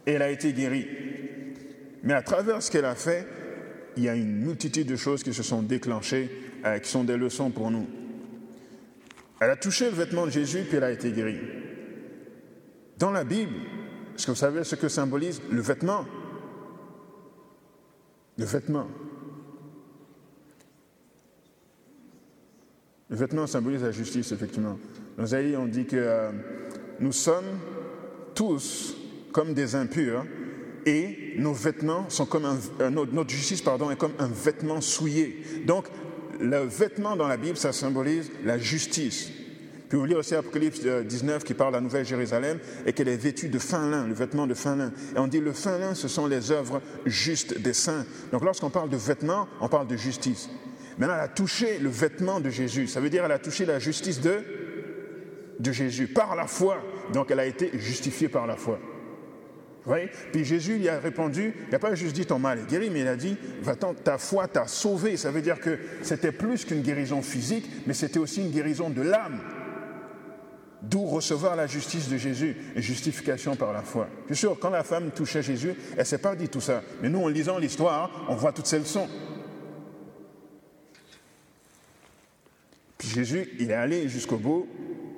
et 0.07 0.13
elle 0.13 0.23
a 0.23 0.31
été 0.31 0.53
guérie. 0.53 0.87
Mais 2.03 2.15
à 2.15 2.23
travers 2.23 2.63
ce 2.63 2.71
qu'elle 2.71 2.85
a 2.85 2.95
fait, 2.95 3.27
il 3.97 4.03
y 4.03 4.09
a 4.09 4.15
une 4.15 4.45
multitude 4.45 4.87
de 4.87 4.97
choses 4.97 5.23
qui 5.23 5.33
se 5.33 5.43
sont 5.43 5.63
déclenchées, 5.63 6.31
euh, 6.65 6.79
qui 6.79 6.91
sont 6.91 7.05
des 7.05 7.17
leçons 7.17 7.51
pour 7.51 7.71
nous. 7.71 7.87
Elle 9.41 9.51
a 9.51 9.57
touché 9.57 9.87
le 9.87 9.97
vêtement 9.97 10.27
de 10.27 10.31
Jésus, 10.31 10.65
puis 10.67 10.77
elle 10.77 10.85
a 10.85 10.91
été 10.91 11.13
guérie. 11.13 11.41
Dans 12.99 13.11
la 13.11 13.25
Bible, 13.25 13.55
est-ce 14.15 14.27
que 14.27 14.31
vous 14.31 14.37
savez 14.37 14.65
ce 14.65 14.75
que 14.75 14.89
symbolise 14.89 15.41
le 15.51 15.61
vêtement? 15.61 16.07
Le 18.39 18.45
vêtement. 18.45 18.89
Le 23.11 23.17
vêtement 23.17 23.47
symbolise 23.47 23.83
la 23.83 23.93
justice, 23.93 24.33
effectivement. 24.33 24.79
Dans 25.19 25.27
Zaïe, 25.27 25.57
on 25.57 25.67
dit 25.67 25.85
que 25.85 25.97
euh, 25.97 26.31
nous 27.01 27.13
sommes 27.13 27.59
tous 28.35 28.97
comme 29.33 29.53
des 29.53 29.75
impurs 29.75 30.25
et 30.87 31.35
nos 31.37 31.53
vêtements 31.53 32.09
sont 32.09 32.25
comme 32.25 32.47
euh, 32.81 32.91
notre, 32.91 33.31
justice 33.31 33.61
pardon, 33.61 33.91
est 33.91 33.97
comme 33.97 34.15
un 34.19 34.29
vêtement 34.29 34.81
souillé. 34.81 35.43
Donc, 35.67 35.87
le 36.41 36.65
vêtement 36.65 37.15
dans 37.15 37.29
la 37.29 37.37
Bible, 37.37 37.57
ça 37.57 37.73
symbolise 37.73 38.31
la 38.45 38.59
justice. 38.59 39.31
Puis 39.89 39.99
vous 39.99 40.07
lire 40.07 40.19
aussi 40.19 40.35
Apocalypse 40.35 40.81
19 40.81 41.37
euh, 41.37 41.39
qui 41.45 41.55
parle 41.55 41.73
de 41.73 41.77
la 41.77 41.83
Nouvelle 41.83 42.07
Jérusalem 42.07 42.59
et 42.87 42.95
qu'elle 42.95 43.09
est 43.09 43.17
vêtue 43.17 43.49
de 43.49 43.59
fin 43.59 43.89
lin, 43.89 44.07
le 44.07 44.15
vêtement 44.15 44.47
de 44.47 44.55
fin 44.55 44.77
lin. 44.77 44.93
Et 45.15 45.19
on 45.19 45.27
dit 45.27 45.41
le 45.41 45.53
fin 45.53 45.79
lin, 45.79 45.95
ce 45.95 46.09
sont 46.09 46.27
les 46.27 46.51
œuvres 46.51 46.81
justes 47.05 47.59
des 47.61 47.75
saints. 47.75 48.07
Donc 48.33 48.45
lorsqu'on 48.45 48.71
parle 48.71 48.89
de 48.89 48.97
vêtements, 48.97 49.47
on 49.61 49.69
parle 49.69 49.87
de 49.87 49.97
justice. 49.97 50.49
Maintenant, 50.99 51.15
elle 51.15 51.21
a 51.21 51.29
touché 51.29 51.79
le 51.79 51.89
vêtement 51.89 52.41
de 52.41 52.51
Jésus. 52.51 52.87
Ça 52.87 53.01
veut 53.01 53.11
dire 53.11 53.23
qu'elle 53.23 53.33
a 53.33 53.39
touché 53.39 53.65
la 53.65 53.79
justice 53.79 54.21
de, 54.21 54.43
de 55.59 55.73
Jésus 55.73 56.07
par 56.07 56.37
la 56.37 56.47
foi. 56.47 56.79
Donc 57.13 57.31
elle 57.31 57.41
a 57.41 57.47
été 57.47 57.71
justifiée 57.75 58.29
par 58.29 58.47
la 58.47 58.57
foi. 58.57 58.79
Vous 59.85 59.91
voyez? 59.91 60.09
Puis 60.33 60.45
Jésus 60.45 60.79
lui 60.79 60.89
a 60.89 60.99
répondu, 60.99 61.53
il 61.67 61.71
n'a 61.71 61.79
pas 61.79 61.95
juste 61.95 62.15
dit 62.15 62.25
ton 62.25 62.39
mal 62.39 62.61
est 62.61 62.71
guéri, 62.71 62.89
mais 62.91 63.01
il 63.01 63.09
a 63.09 63.17
dit, 63.17 63.37
va-t'en, 63.61 63.93
ta 63.93 64.17
foi 64.17 64.49
t'a 64.49 64.67
sauvé. 64.67 65.19
Ça 65.19 65.31
veut 65.31 65.43
dire 65.43 65.61
que 65.61 65.79
c'était 66.01 66.33
plus 66.33 66.65
qu'une 66.65 66.81
guérison 66.81 67.21
physique, 67.21 67.69
mais 67.87 67.93
c'était 67.93 68.19
aussi 68.19 68.41
une 68.41 68.51
guérison 68.51 68.89
de 68.89 69.03
l'âme. 69.03 69.41
D'où 70.81 71.05
recevoir 71.05 71.55
la 71.57 71.67
justice 71.67 72.09
de 72.09 72.17
Jésus 72.17 72.57
et 72.75 72.83
justification 72.83 73.57
par 73.57 73.73
la 73.73 73.83
foi. 73.83 74.09
Je 74.29 74.35
suis 74.35 74.41
sûr, 74.41 74.59
quand 74.59 74.71
la 74.71 74.85
femme 74.85 75.11
touchait 75.11 75.43
Jésus, 75.43 75.75
elle 75.93 75.99
ne 75.99 76.05
s'est 76.05 76.19
pas 76.19 76.35
dit 76.35 76.49
tout 76.49 76.61
ça. 76.61 76.83
Mais 77.03 77.09
nous, 77.11 77.23
en 77.23 77.29
lisant 77.29 77.59
l'histoire, 77.59 78.27
on 78.29 78.35
voit 78.35 78.53
toutes 78.53 78.67
ces 78.67 78.79
leçons. 78.79 79.09
Puis 82.99 83.09
Jésus, 83.09 83.49
il 83.59 83.71
est 83.71 83.75
allé 83.75 84.09
jusqu'au 84.09 84.37
bout, 84.37 84.67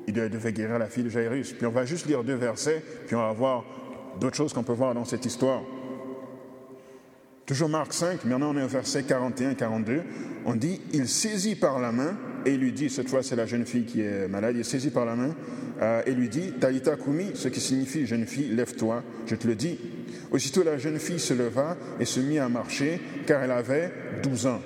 il 0.07 0.15
devait 0.15 0.53
guérir 0.53 0.79
la 0.79 0.87
fille 0.87 1.05
de 1.05 1.09
Jairus. 1.09 1.53
Puis 1.53 1.67
on 1.67 1.71
va 1.71 1.85
juste 1.85 2.07
lire 2.07 2.25
deux 2.25 2.35
versets, 2.35 2.83
puis 3.07 3.17
on 3.17 3.21
va 3.21 3.33
voir 3.33 3.65
d'autres 4.21 4.37
choses 4.37 4.53
qu'on 4.53 4.63
peut 4.63 4.73
voir 4.73 4.95
dans 4.95 5.05
cette 5.05 5.27
histoire. 5.27 5.63
Toujours 7.45 7.69
Marc 7.69 7.93
5, 7.93 8.25
maintenant 8.25 8.53
on 8.53 8.59
est 8.59 8.65
au 8.65 8.69
verset 8.69 9.03
41-42. 9.03 10.01
On 10.47 10.55
dit 10.55 10.81
Il 10.93 11.09
saisit 11.09 11.55
par 11.55 11.79
la 11.79 11.93
main 11.93 12.17
et 12.45 12.57
lui 12.57 12.73
dit, 12.73 12.91
cette 12.91 13.09
fois 13.09 13.23
c'est 13.23 13.37
la 13.37 13.47
jeune 13.47 13.67
fille 13.67 13.85
qui 13.85 14.01
est 14.01 14.29
malade, 14.29 14.57
il 14.57 14.65
saisit 14.65 14.91
par 14.91 15.05
la 15.05 15.15
main 15.15 15.35
euh, 15.81 16.03
et 16.07 16.13
lui 16.13 16.29
dit 16.29 16.53
Talita 16.59 16.97
Kumi, 16.97 17.33
ce 17.35 17.49
qui 17.49 17.61
signifie 17.61 18.07
jeune 18.07 18.27
fille, 18.27 18.49
lève-toi, 18.49 19.03
je 19.27 19.37
te 19.37 19.47
le 19.47 19.55
dis. 19.55 19.79
Aussitôt 20.33 20.65
la 20.65 20.79
jeune 20.79 20.99
fille 20.99 21.21
se 21.21 21.35
leva 21.35 21.77
et 22.01 22.05
se 22.05 22.19
mit 22.19 22.39
à 22.39 22.49
marcher 22.49 23.01
car 23.27 23.43
elle 23.43 23.53
avait 23.53 23.93
12 24.23 24.47
ans. 24.47 24.61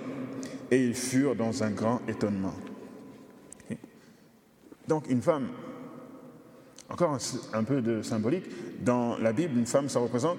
Et 0.71 0.85
ils 0.85 0.95
furent 0.95 1.37
dans 1.37 1.63
un 1.63 1.71
grand 1.71 2.01
étonnement. 2.09 2.55
Donc 4.91 5.09
une 5.09 5.23
femme, 5.23 5.47
encore 6.89 7.17
un, 7.53 7.63
peu 7.63 7.81
de 7.81 8.03
symbolique, 8.03 8.45
dans 8.85 9.17
la 9.19 9.33
Bible, 9.33 9.57
une 9.57 9.67
femme, 9.67 9.89
ça 9.89 10.01
représente 10.01 10.39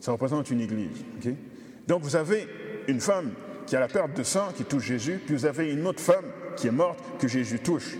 Ça 0.00 0.10
représente 0.10 0.50
une 0.50 0.60
église. 0.60 1.04
Donc 1.86 2.02
vous 2.02 2.16
avez 2.16 2.48
une 2.88 3.00
femme 3.00 3.30
qui 3.64 3.76
a 3.76 3.80
la 3.80 3.86
perte 3.86 4.16
de 4.16 4.24
sang, 4.24 4.48
qui 4.56 4.64
touche 4.64 4.86
Jésus, 4.86 5.20
puis 5.24 5.36
vous 5.36 5.46
avez 5.46 5.72
une 5.72 5.86
autre 5.86 6.00
femme 6.00 6.24
qui 6.56 6.66
est 6.66 6.72
morte, 6.72 6.98
que 7.20 7.28
Jésus 7.28 7.60
touche. 7.60 7.96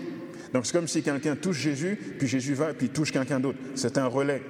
Donc 0.53 0.65
c'est 0.65 0.73
comme 0.73 0.89
si 0.89 1.01
quelqu'un 1.03 1.37
touche 1.37 1.57
Jésus, 1.57 1.97
puis 2.17 2.27
Jésus 2.27 2.53
va, 2.53 2.73
puis 2.73 2.89
touche 2.89 3.13
quelqu'un 3.13 3.39
d'autre. 3.39 3.59
C'est 3.75 3.97
un 3.97 4.07
relais. 4.07 4.41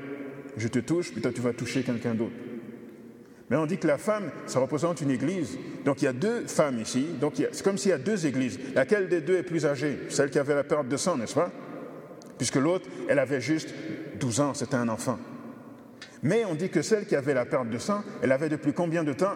Je 0.58 0.70
te 0.70 0.80
touche, 0.80 1.12
puis 1.12 1.22
toi 1.22 1.32
tu 1.32 1.42
vas 1.42 1.54
toucher 1.54 1.84
quelqu'un 1.84 2.16
d'autre. 2.16 2.34
Mais 3.50 3.58
on 3.58 3.66
dit 3.66 3.78
que 3.78 3.88
la 3.88 3.98
femme, 3.98 4.32
ça 4.46 4.60
représente 4.60 5.02
une 5.02 5.10
église. 5.10 5.58
Donc 5.84 6.02
il 6.02 6.06
y 6.06 6.08
a 6.08 6.14
deux 6.14 6.46
femmes 6.48 6.80
ici. 6.80 7.08
Donc 7.20 7.34
c'est 7.38 7.64
comme 7.64 7.78
s'il 7.78 7.92
y 7.92 7.94
a 7.94 7.98
deux 7.98 8.26
églises. 8.26 8.60
Laquelle 8.76 9.10
des 9.10 9.22
deux 9.22 9.38
est 9.38 9.44
plus 9.44 9.66
âgée? 9.66 9.98
Celle 10.10 10.30
qui 10.30 10.40
avait 10.40 10.56
la 10.56 10.64
perte 10.64 10.88
de 10.88 10.98
sang, 10.98 11.18
n'est-ce 11.18 11.34
pas? 11.34 11.52
Puisque 12.38 12.56
l'autre, 12.56 12.88
elle 13.08 13.20
avait 13.20 13.42
juste 13.42 13.74
12 14.20 14.40
ans, 14.40 14.54
c'était 14.54 14.76
un 14.76 14.88
enfant. 14.88 15.20
Mais 16.22 16.46
on 16.46 16.56
dit 16.56 16.70
que 16.70 16.82
celle 16.82 17.06
qui 17.06 17.16
avait 17.16 17.34
la 17.34 17.46
perte 17.46 17.70
de 17.70 17.78
sang, 17.78 18.04
elle 18.22 18.32
avait 18.32 18.50
depuis 18.50 18.74
combien 18.74 19.04
de 19.04 19.14
temps? 19.14 19.36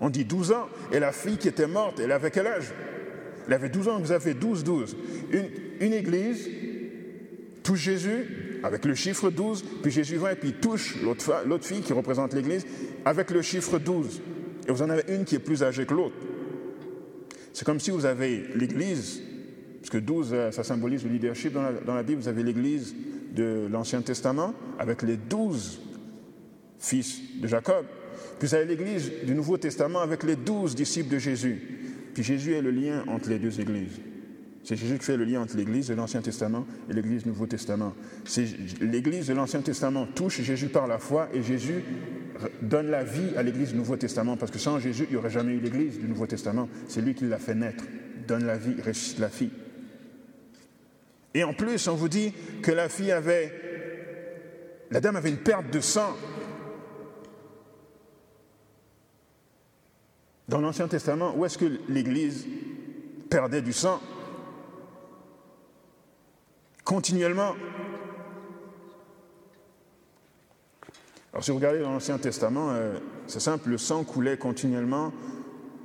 On 0.00 0.10
dit 0.10 0.24
12 0.24 0.52
ans. 0.52 0.68
Et 0.90 0.98
la 0.98 1.12
fille 1.12 1.36
qui 1.36 1.48
était 1.48 1.66
morte, 1.66 2.00
elle 2.00 2.12
avait 2.12 2.30
quel 2.30 2.46
âge? 2.46 2.72
Elle 3.46 3.54
avait 3.54 3.68
12 3.68 3.88
ans, 3.88 4.00
vous 4.00 4.12
avez 4.12 4.34
12, 4.34 4.64
12. 4.64 4.96
Une, 5.80 5.92
église 5.92 6.48
touche 7.62 7.80
Jésus, 7.80 8.51
avec 8.62 8.84
le 8.84 8.94
chiffre 8.94 9.30
12, 9.30 9.64
puis 9.82 9.90
Jésus 9.90 10.16
vient 10.16 10.30
et 10.30 10.36
puis 10.36 10.52
touche 10.52 10.96
l'autre 11.02 11.64
fille 11.64 11.80
qui 11.80 11.92
représente 11.92 12.34
l'Église 12.34 12.66
avec 13.04 13.30
le 13.30 13.42
chiffre 13.42 13.78
12. 13.78 14.20
Et 14.68 14.72
vous 14.72 14.82
en 14.82 14.90
avez 14.90 15.04
une 15.08 15.24
qui 15.24 15.34
est 15.34 15.40
plus 15.40 15.62
âgée 15.62 15.86
que 15.86 15.94
l'autre. 15.94 16.14
C'est 17.52 17.64
comme 17.64 17.80
si 17.80 17.90
vous 17.90 18.06
avez 18.06 18.44
l'Église, 18.54 19.20
parce 19.80 19.90
que 19.90 19.98
12, 19.98 20.30
euh, 20.32 20.50
ça 20.52 20.64
symbolise 20.64 21.04
le 21.04 21.10
leadership 21.10 21.52
dans 21.52 21.62
la, 21.62 21.72
dans 21.72 21.94
la 21.94 22.02
Bible, 22.02 22.20
vous 22.20 22.28
avez 22.28 22.42
l'Église 22.42 22.94
de 23.34 23.66
l'Ancien 23.70 24.00
Testament 24.02 24.54
avec 24.78 25.02
les 25.02 25.16
12 25.16 25.80
fils 26.78 27.20
de 27.40 27.48
Jacob. 27.48 27.84
Puis 28.38 28.48
vous 28.48 28.54
avez 28.54 28.64
l'Église 28.64 29.10
du 29.24 29.34
Nouveau 29.34 29.56
Testament 29.56 30.00
avec 30.00 30.22
les 30.22 30.36
12 30.36 30.74
disciples 30.74 31.12
de 31.12 31.18
Jésus. 31.18 31.60
Puis 32.14 32.22
Jésus 32.22 32.54
est 32.54 32.62
le 32.62 32.70
lien 32.70 33.04
entre 33.08 33.28
les 33.28 33.38
deux 33.38 33.60
Églises. 33.60 34.00
C'est 34.64 34.76
Jésus 34.76 34.98
qui 34.98 35.04
fait 35.04 35.16
le 35.16 35.24
lien 35.24 35.40
entre 35.40 35.56
l'Église 35.56 35.88
de 35.88 35.94
l'Ancien 35.94 36.20
Testament 36.20 36.64
et 36.88 36.92
l'Église 36.92 37.24
du 37.24 37.30
Nouveau 37.30 37.46
Testament. 37.46 37.94
L'Église 38.80 39.26
de 39.26 39.34
l'Ancien 39.34 39.60
Testament 39.60 40.06
touche 40.14 40.40
Jésus 40.40 40.68
par 40.68 40.86
la 40.86 40.98
foi 40.98 41.28
et 41.34 41.42
Jésus 41.42 41.82
donne 42.60 42.88
la 42.88 43.02
vie 43.02 43.36
à 43.36 43.42
l'Église 43.42 43.70
du 43.70 43.76
Nouveau 43.76 43.96
Testament 43.96 44.36
parce 44.36 44.52
que 44.52 44.58
sans 44.58 44.78
Jésus, 44.78 45.04
il 45.08 45.12
n'y 45.12 45.16
aurait 45.16 45.30
jamais 45.30 45.52
eu 45.54 45.60
l'Église 45.60 45.98
du 45.98 46.06
Nouveau 46.06 46.26
Testament. 46.26 46.68
C'est 46.86 47.00
lui 47.00 47.14
qui 47.14 47.24
l'a 47.24 47.38
fait 47.38 47.56
naître, 47.56 47.84
donne 48.28 48.44
la 48.44 48.56
vie, 48.56 48.80
ressuscite 48.80 49.18
la 49.18 49.28
fille. 49.28 49.50
Et 51.34 51.42
en 51.44 51.54
plus, 51.54 51.88
on 51.88 51.94
vous 51.94 52.08
dit 52.08 52.32
que 52.62 52.70
la 52.70 52.88
fille 52.88 53.10
avait, 53.10 53.52
la 54.90 55.00
dame 55.00 55.16
avait 55.16 55.30
une 55.30 55.38
perte 55.38 55.72
de 55.72 55.80
sang. 55.80 56.14
Dans 60.48 60.60
l'Ancien 60.60 60.86
Testament, 60.86 61.34
où 61.36 61.44
est-ce 61.44 61.58
que 61.58 61.80
l'Église 61.88 62.46
perdait 63.30 63.62
du 63.62 63.72
sang? 63.72 64.00
Continuellement. 66.92 67.54
Alors 71.32 71.42
si 71.42 71.50
vous 71.50 71.56
regardez 71.56 71.80
dans 71.80 71.90
l'Ancien 71.90 72.18
Testament, 72.18 72.68
euh, 72.72 72.98
c'est 73.26 73.40
simple, 73.40 73.70
le 73.70 73.78
sang 73.78 74.04
coulait 74.04 74.36
continuellement 74.36 75.10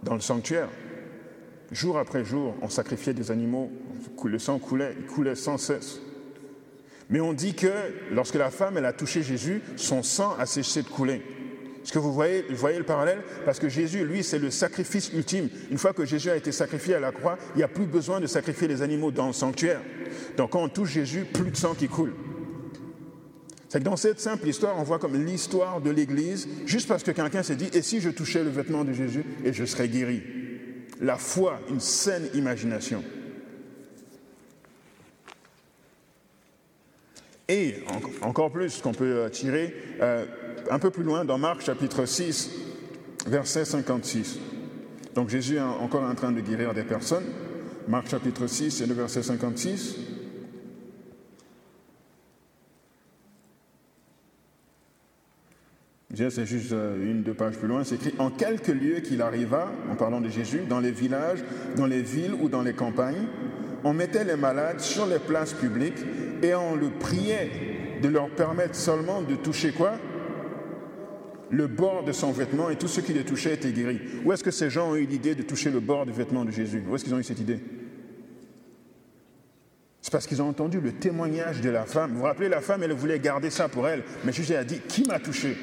dans 0.04 0.16
le 0.16 0.20
sanctuaire. 0.20 0.68
Jour 1.72 1.98
après 1.98 2.26
jour, 2.26 2.56
on 2.62 2.68
sacrifiait 2.68 3.14
des 3.14 3.32
animaux, 3.32 3.72
le 4.22 4.38
sang 4.38 4.60
coulait, 4.60 4.96
il 5.00 5.06
coulait 5.06 5.36
sans 5.36 5.58
cesse. 5.58 6.02
Mais 7.10 7.22
on 7.22 7.32
dit 7.32 7.54
que 7.54 7.72
lorsque 8.12 8.36
la 8.36 8.52
femme 8.52 8.78
elle 8.78 8.86
a 8.86 8.92
touché 8.92 9.24
Jésus, 9.24 9.62
son 9.78 10.04
sang 10.04 10.36
a 10.38 10.46
cessé 10.46 10.82
de 10.82 10.90
couler. 10.90 11.24
Est-ce 11.84 11.94
que 11.94 12.00
vous 12.00 12.14
voyez, 12.14 12.44
vous 12.50 12.56
voyez 12.56 12.78
le 12.78 12.84
parallèle? 12.84 13.20
Parce 13.46 13.60
que 13.60 13.70
Jésus, 13.70 14.04
lui, 14.04 14.24
c'est 14.24 14.40
le 14.40 14.52
sacrifice 14.52 15.12
ultime. 15.14 15.50
Une 15.72 15.78
fois 15.78 15.94
que 15.94 16.06
Jésus 16.06 16.30
a 16.30 16.36
été 16.36 16.52
sacrifié 16.52 16.96
à 16.96 17.00
la 17.00 17.12
croix, 17.12 17.38
il 17.56 17.60
n'y 17.60 17.64
a 17.64 17.70
plus 17.70 17.86
besoin 17.86 18.20
de 18.20 18.28
sacrifier 18.28 18.68
les 18.68 18.82
animaux 18.82 19.12
dans 19.12 19.28
le 19.28 19.34
sanctuaire. 19.34 19.82
Donc 20.36 20.52
quand 20.52 20.64
on 20.64 20.70
touche 20.70 20.92
Jésus, 20.92 21.26
plus 21.26 21.52
de 21.52 21.56
sang 21.56 21.76
qui 21.76 21.88
coule. 21.88 22.14
C'est 23.70 23.80
que 23.80 23.84
dans 23.84 23.98
cette 23.98 24.20
simple 24.20 24.48
histoire, 24.48 24.78
on 24.80 24.84
voit 24.84 25.00
comme 25.00 25.26
l'histoire 25.26 25.82
de 25.82 25.90
l'Église, 25.90 26.48
juste 26.66 26.88
parce 26.88 27.04
que 27.04 27.12
quelqu'un 27.12 27.44
s'est 27.44 27.56
dit, 27.56 27.70
et 27.74 27.82
si 27.82 28.00
je 28.00 28.10
touchais 28.10 28.44
le 28.44 28.50
vêtement 28.50 28.84
de 28.84 28.94
Jésus 28.94 29.24
et 29.44 29.52
je 29.52 29.66
serais 29.66 29.90
guéri? 29.90 30.24
La 31.02 31.18
foi, 31.18 31.60
une 31.70 31.80
saine 31.80 32.30
imagination. 32.34 33.04
Et 37.50 37.76
encore 38.22 38.52
plus, 38.52 38.82
qu'on 38.82 38.94
peut 38.94 39.30
tirer, 39.32 39.74
euh, 40.02 40.26
un 40.70 40.80
peu 40.80 40.90
plus 40.90 41.04
loin 41.04 41.26
dans 41.26 41.38
Marc 41.38 41.62
chapitre 41.62 42.06
6, 42.06 42.52
verset 43.28 43.66
56. 43.66 44.40
Donc 45.16 45.30
Jésus 45.30 45.56
est 45.56 45.62
encore 45.62 46.04
en 46.04 46.16
train 46.16 46.32
de 46.32 46.42
guérir 46.42 46.74
des 46.74 46.84
personnes. 46.84 47.26
Marc 47.88 48.10
chapitre 48.10 48.48
6 48.48 48.82
et 48.82 48.86
le 48.86 48.94
verset 48.94 49.24
56. 49.24 49.96
C'est 56.30 56.46
juste 56.48 56.72
euh, 56.72 57.12
une, 57.12 57.22
deux 57.22 57.36
pages 57.36 57.58
plus 57.58 57.68
loin, 57.68 57.84
c'est 57.84 57.96
écrit 57.96 58.14
En 58.18 58.32
quelques 58.32 58.70
lieux 58.70 59.02
qu'il 59.02 59.22
arriva, 59.22 59.72
en 59.92 59.96
parlant 59.96 60.20
de 60.20 60.30
Jésus, 60.30 60.62
dans 60.68 60.80
les 60.80 60.92
villages, 60.92 61.44
dans 61.76 61.86
les 61.86 62.02
villes 62.02 62.34
ou 62.42 62.50
dans 62.50 62.64
les 62.64 62.74
campagnes, 62.74 63.28
on 63.84 63.94
mettait 63.94 64.24
les 64.24 64.36
malades 64.36 64.80
sur 64.80 65.06
les 65.06 65.20
places 65.20 65.54
publiques 65.54 66.04
et 66.42 66.56
on 66.56 66.76
le 66.76 66.90
priait 66.90 68.00
de 68.02 68.08
leur 68.08 68.30
permettre 68.30 68.76
seulement 68.76 69.22
de 69.22 69.36
toucher 69.36 69.72
quoi? 69.72 69.94
Le 71.50 71.68
bord 71.68 72.04
de 72.04 72.12
son 72.12 72.32
vêtement 72.32 72.70
et 72.70 72.76
tout 72.76 72.88
ce 72.88 73.02
qui 73.02 73.14
les 73.14 73.24
touchait 73.24 73.54
était 73.54 73.72
guéri. 73.72 74.00
Où 74.26 74.34
est-ce 74.34 74.44
que 74.44 74.52
ces 74.52 74.70
gens 74.70 74.92
ont 74.92 74.96
eu 74.96 75.06
l'idée 75.06 75.36
de 75.36 75.44
toucher 75.44 75.70
le 75.70 75.80
bord 75.80 76.06
du 76.06 76.12
vêtement 76.12 76.46
de 76.46 76.52
Jésus? 76.52 76.84
Où 76.88 76.96
est-ce 76.96 77.04
qu'ils 77.04 77.14
ont 77.14 77.20
eu 77.20 77.24
cette 77.24 77.40
idée? 77.40 77.60
C'est 80.02 80.12
parce 80.12 80.28
qu'ils 80.28 80.42
ont 80.42 80.48
entendu 80.48 80.80
le 80.80 80.94
témoignage 80.94 81.62
de 81.62 81.70
la 81.70 81.86
femme. 81.86 82.12
Vous 82.12 82.20
vous 82.20 82.24
rappelez, 82.24 82.48
la 82.48 82.62
femme, 82.62 82.84
elle 82.84 82.94
voulait 82.94 83.20
garder 83.20 83.50
ça 83.50 83.68
pour 83.68 83.88
elle, 83.88 84.04
mais 84.24 84.32
Jésus 84.32 84.56
a 84.56 84.64
dit, 84.64 84.80
qui 84.88 85.04
m'a 85.04 85.20
touché? 85.20 85.58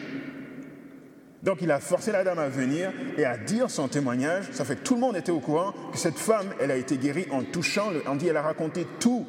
Donc 1.42 1.58
il 1.60 1.70
a 1.70 1.78
forcé 1.78 2.10
la 2.10 2.24
dame 2.24 2.38
à 2.38 2.48
venir 2.48 2.90
et 3.18 3.24
à 3.24 3.36
dire 3.36 3.70
son 3.70 3.88
témoignage. 3.88 4.48
Ça 4.52 4.64
fait 4.64 4.76
que 4.76 4.82
tout 4.82 4.94
le 4.94 5.00
monde 5.00 5.16
était 5.16 5.32
au 5.32 5.40
courant 5.40 5.72
que 5.92 5.98
cette 5.98 6.18
femme, 6.18 6.46
elle 6.58 6.70
a 6.70 6.76
été 6.76 6.96
guérie 6.96 7.26
en 7.30 7.42
touchant, 7.42 7.90
le, 7.90 8.02
on 8.06 8.16
dit, 8.16 8.28
elle 8.28 8.36
a 8.36 8.42
raconté 8.42 8.86
tout. 8.98 9.26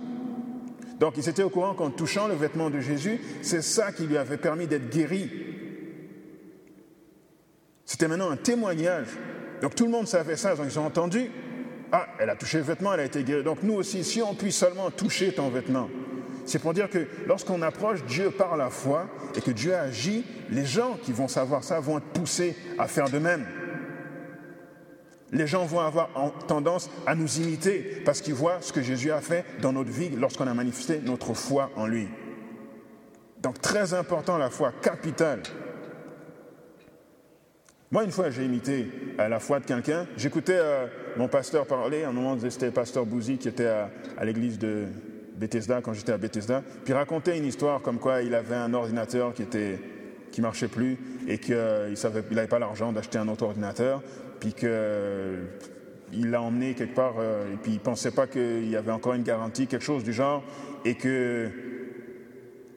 Donc 0.99 1.17
ils 1.17 1.27
étaient 1.27 1.43
au 1.43 1.49
courant 1.49 1.73
qu'en 1.73 1.91
touchant 1.91 2.29
le 2.29 2.35
vêtement 2.35 2.69
de 2.69 2.79
Jésus, 2.79 3.19
c'est 3.41 3.61
ça 3.61 3.91
qui 3.91 4.03
lui 4.03 4.15
avait 4.17 4.37
permis 4.37 4.65
d'être 4.65 4.89
guérie. 4.89 5.29
C'était 7.85 8.07
maintenant 8.07 8.31
un 8.31 8.37
témoignage. 8.37 9.07
Donc 9.61 9.75
tout 9.75 9.85
le 9.85 9.91
monde 9.91 10.07
savait 10.07 10.35
ça, 10.35 10.53
ils 10.63 10.79
ont 10.79 10.85
entendu. 10.85 11.29
Ah, 11.91 12.07
elle 12.19 12.29
a 12.29 12.35
touché 12.35 12.57
le 12.57 12.63
vêtement, 12.63 12.93
elle 12.93 12.99
a 12.99 13.05
été 13.05 13.23
guérie. 13.23 13.43
Donc 13.43 13.63
nous 13.63 13.75
aussi, 13.75 14.03
si 14.03 14.21
on 14.21 14.33
puisse 14.33 14.57
seulement 14.57 14.89
toucher 14.89 15.33
ton 15.33 15.49
vêtement, 15.49 15.89
c'est 16.45 16.59
pour 16.59 16.73
dire 16.73 16.89
que 16.89 17.07
lorsqu'on 17.27 17.61
approche 17.61 18.03
Dieu 18.05 18.31
par 18.31 18.57
la 18.57 18.69
foi 18.69 19.07
et 19.35 19.41
que 19.41 19.51
Dieu 19.51 19.75
agit, 19.75 20.25
les 20.49 20.65
gens 20.65 20.97
qui 21.03 21.11
vont 21.11 21.27
savoir 21.27 21.63
ça 21.63 21.79
vont 21.79 21.99
être 21.99 22.05
poussés 22.05 22.55
à 22.77 22.87
faire 22.87 23.09
de 23.09 23.19
même. 23.19 23.45
Les 25.31 25.47
gens 25.47 25.65
vont 25.65 25.79
avoir 25.79 26.09
tendance 26.47 26.89
à 27.05 27.15
nous 27.15 27.39
imiter 27.39 28.01
parce 28.05 28.21
qu'ils 28.21 28.35
voient 28.35 28.57
ce 28.61 28.71
que 28.71 28.81
Jésus 28.81 29.11
a 29.11 29.21
fait 29.21 29.43
dans 29.61 29.73
notre 29.73 29.89
vie 29.89 30.09
lorsqu'on 30.09 30.47
a 30.47 30.53
manifesté 30.53 30.99
notre 31.03 31.33
foi 31.33 31.71
en 31.75 31.87
lui. 31.87 32.07
Donc 33.41 33.59
très 33.59 33.93
important 33.93 34.37
la 34.37 34.49
foi, 34.49 34.71
capitale. 34.81 35.41
Moi, 37.91 38.03
une 38.03 38.11
fois, 38.11 38.31
j'ai 38.31 38.43
imité 38.43 38.87
à 39.17 39.29
la 39.29 39.39
foi 39.39 39.59
de 39.59 39.65
quelqu'un. 39.65 40.07
J'écoutais 40.17 40.57
euh, 40.57 40.87
mon 41.17 41.27
pasteur 41.27 41.67
parler. 41.67 42.03
À 42.03 42.09
un 42.09 42.13
moment, 42.13 42.35
c'était 42.49 42.71
pasteur 42.71 43.05
Bouzy 43.05 43.37
qui 43.37 43.47
était 43.47 43.67
à, 43.67 44.25
l'église 44.25 44.57
de 44.57 44.85
Bethesda, 45.37 45.81
quand 45.81 45.93
j'étais 45.93 46.11
à 46.11 46.17
Bethesda. 46.17 46.63
Puis 46.83 46.93
il 46.93 46.95
racontait 46.95 47.37
une 47.37 47.45
histoire 47.45 47.81
comme 47.81 47.99
quoi 47.99 48.23
il 48.23 48.33
avait 48.33 48.55
un 48.55 48.73
ordinateur 48.73 49.33
qui 49.33 49.43
était 49.43 49.79
qui 50.31 50.41
marchait 50.41 50.67
plus 50.67 50.97
et 51.29 51.37
qu'il 51.37 51.55
n'avait 51.55 52.23
il 52.29 52.47
pas 52.47 52.59
l'argent 52.59 52.91
d'acheter 52.91 53.19
un 53.19 53.27
autre 53.27 53.45
ordinateur. 53.45 54.01
Puis 54.39 54.53
qu'il 54.53 54.69
l'a 56.31 56.41
emmené 56.41 56.73
quelque 56.73 56.95
part 56.95 57.15
euh, 57.19 57.53
et 57.53 57.57
puis 57.57 57.73
il 57.73 57.79
pensait 57.79 58.11
pas 58.11 58.25
qu'il 58.25 58.67
y 58.67 58.75
avait 58.75 58.91
encore 58.91 59.13
une 59.13 59.23
garantie, 59.23 59.67
quelque 59.67 59.85
chose 59.85 60.03
du 60.03 60.11
genre. 60.11 60.43
Et 60.85 60.95
que 60.95 61.49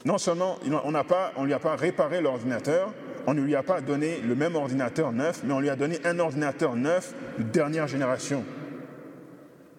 non 0.04 0.18
seulement 0.18 0.58
on 0.84 0.92
n'a 0.92 1.04
pas, 1.04 1.32
on 1.36 1.44
lui 1.44 1.54
a 1.54 1.58
pas 1.58 1.76
réparé 1.76 2.20
l'ordinateur, 2.20 2.92
on 3.28 3.34
ne 3.34 3.42
lui 3.42 3.54
a 3.54 3.62
pas 3.62 3.82
donné 3.82 4.22
le 4.22 4.34
même 4.34 4.56
ordinateur 4.56 5.12
neuf, 5.12 5.42
mais 5.44 5.52
on 5.52 5.60
lui 5.60 5.68
a 5.68 5.76
donné 5.76 5.98
un 6.06 6.18
ordinateur 6.18 6.74
neuf 6.76 7.12
de 7.36 7.42
dernière 7.42 7.86
génération. 7.86 8.42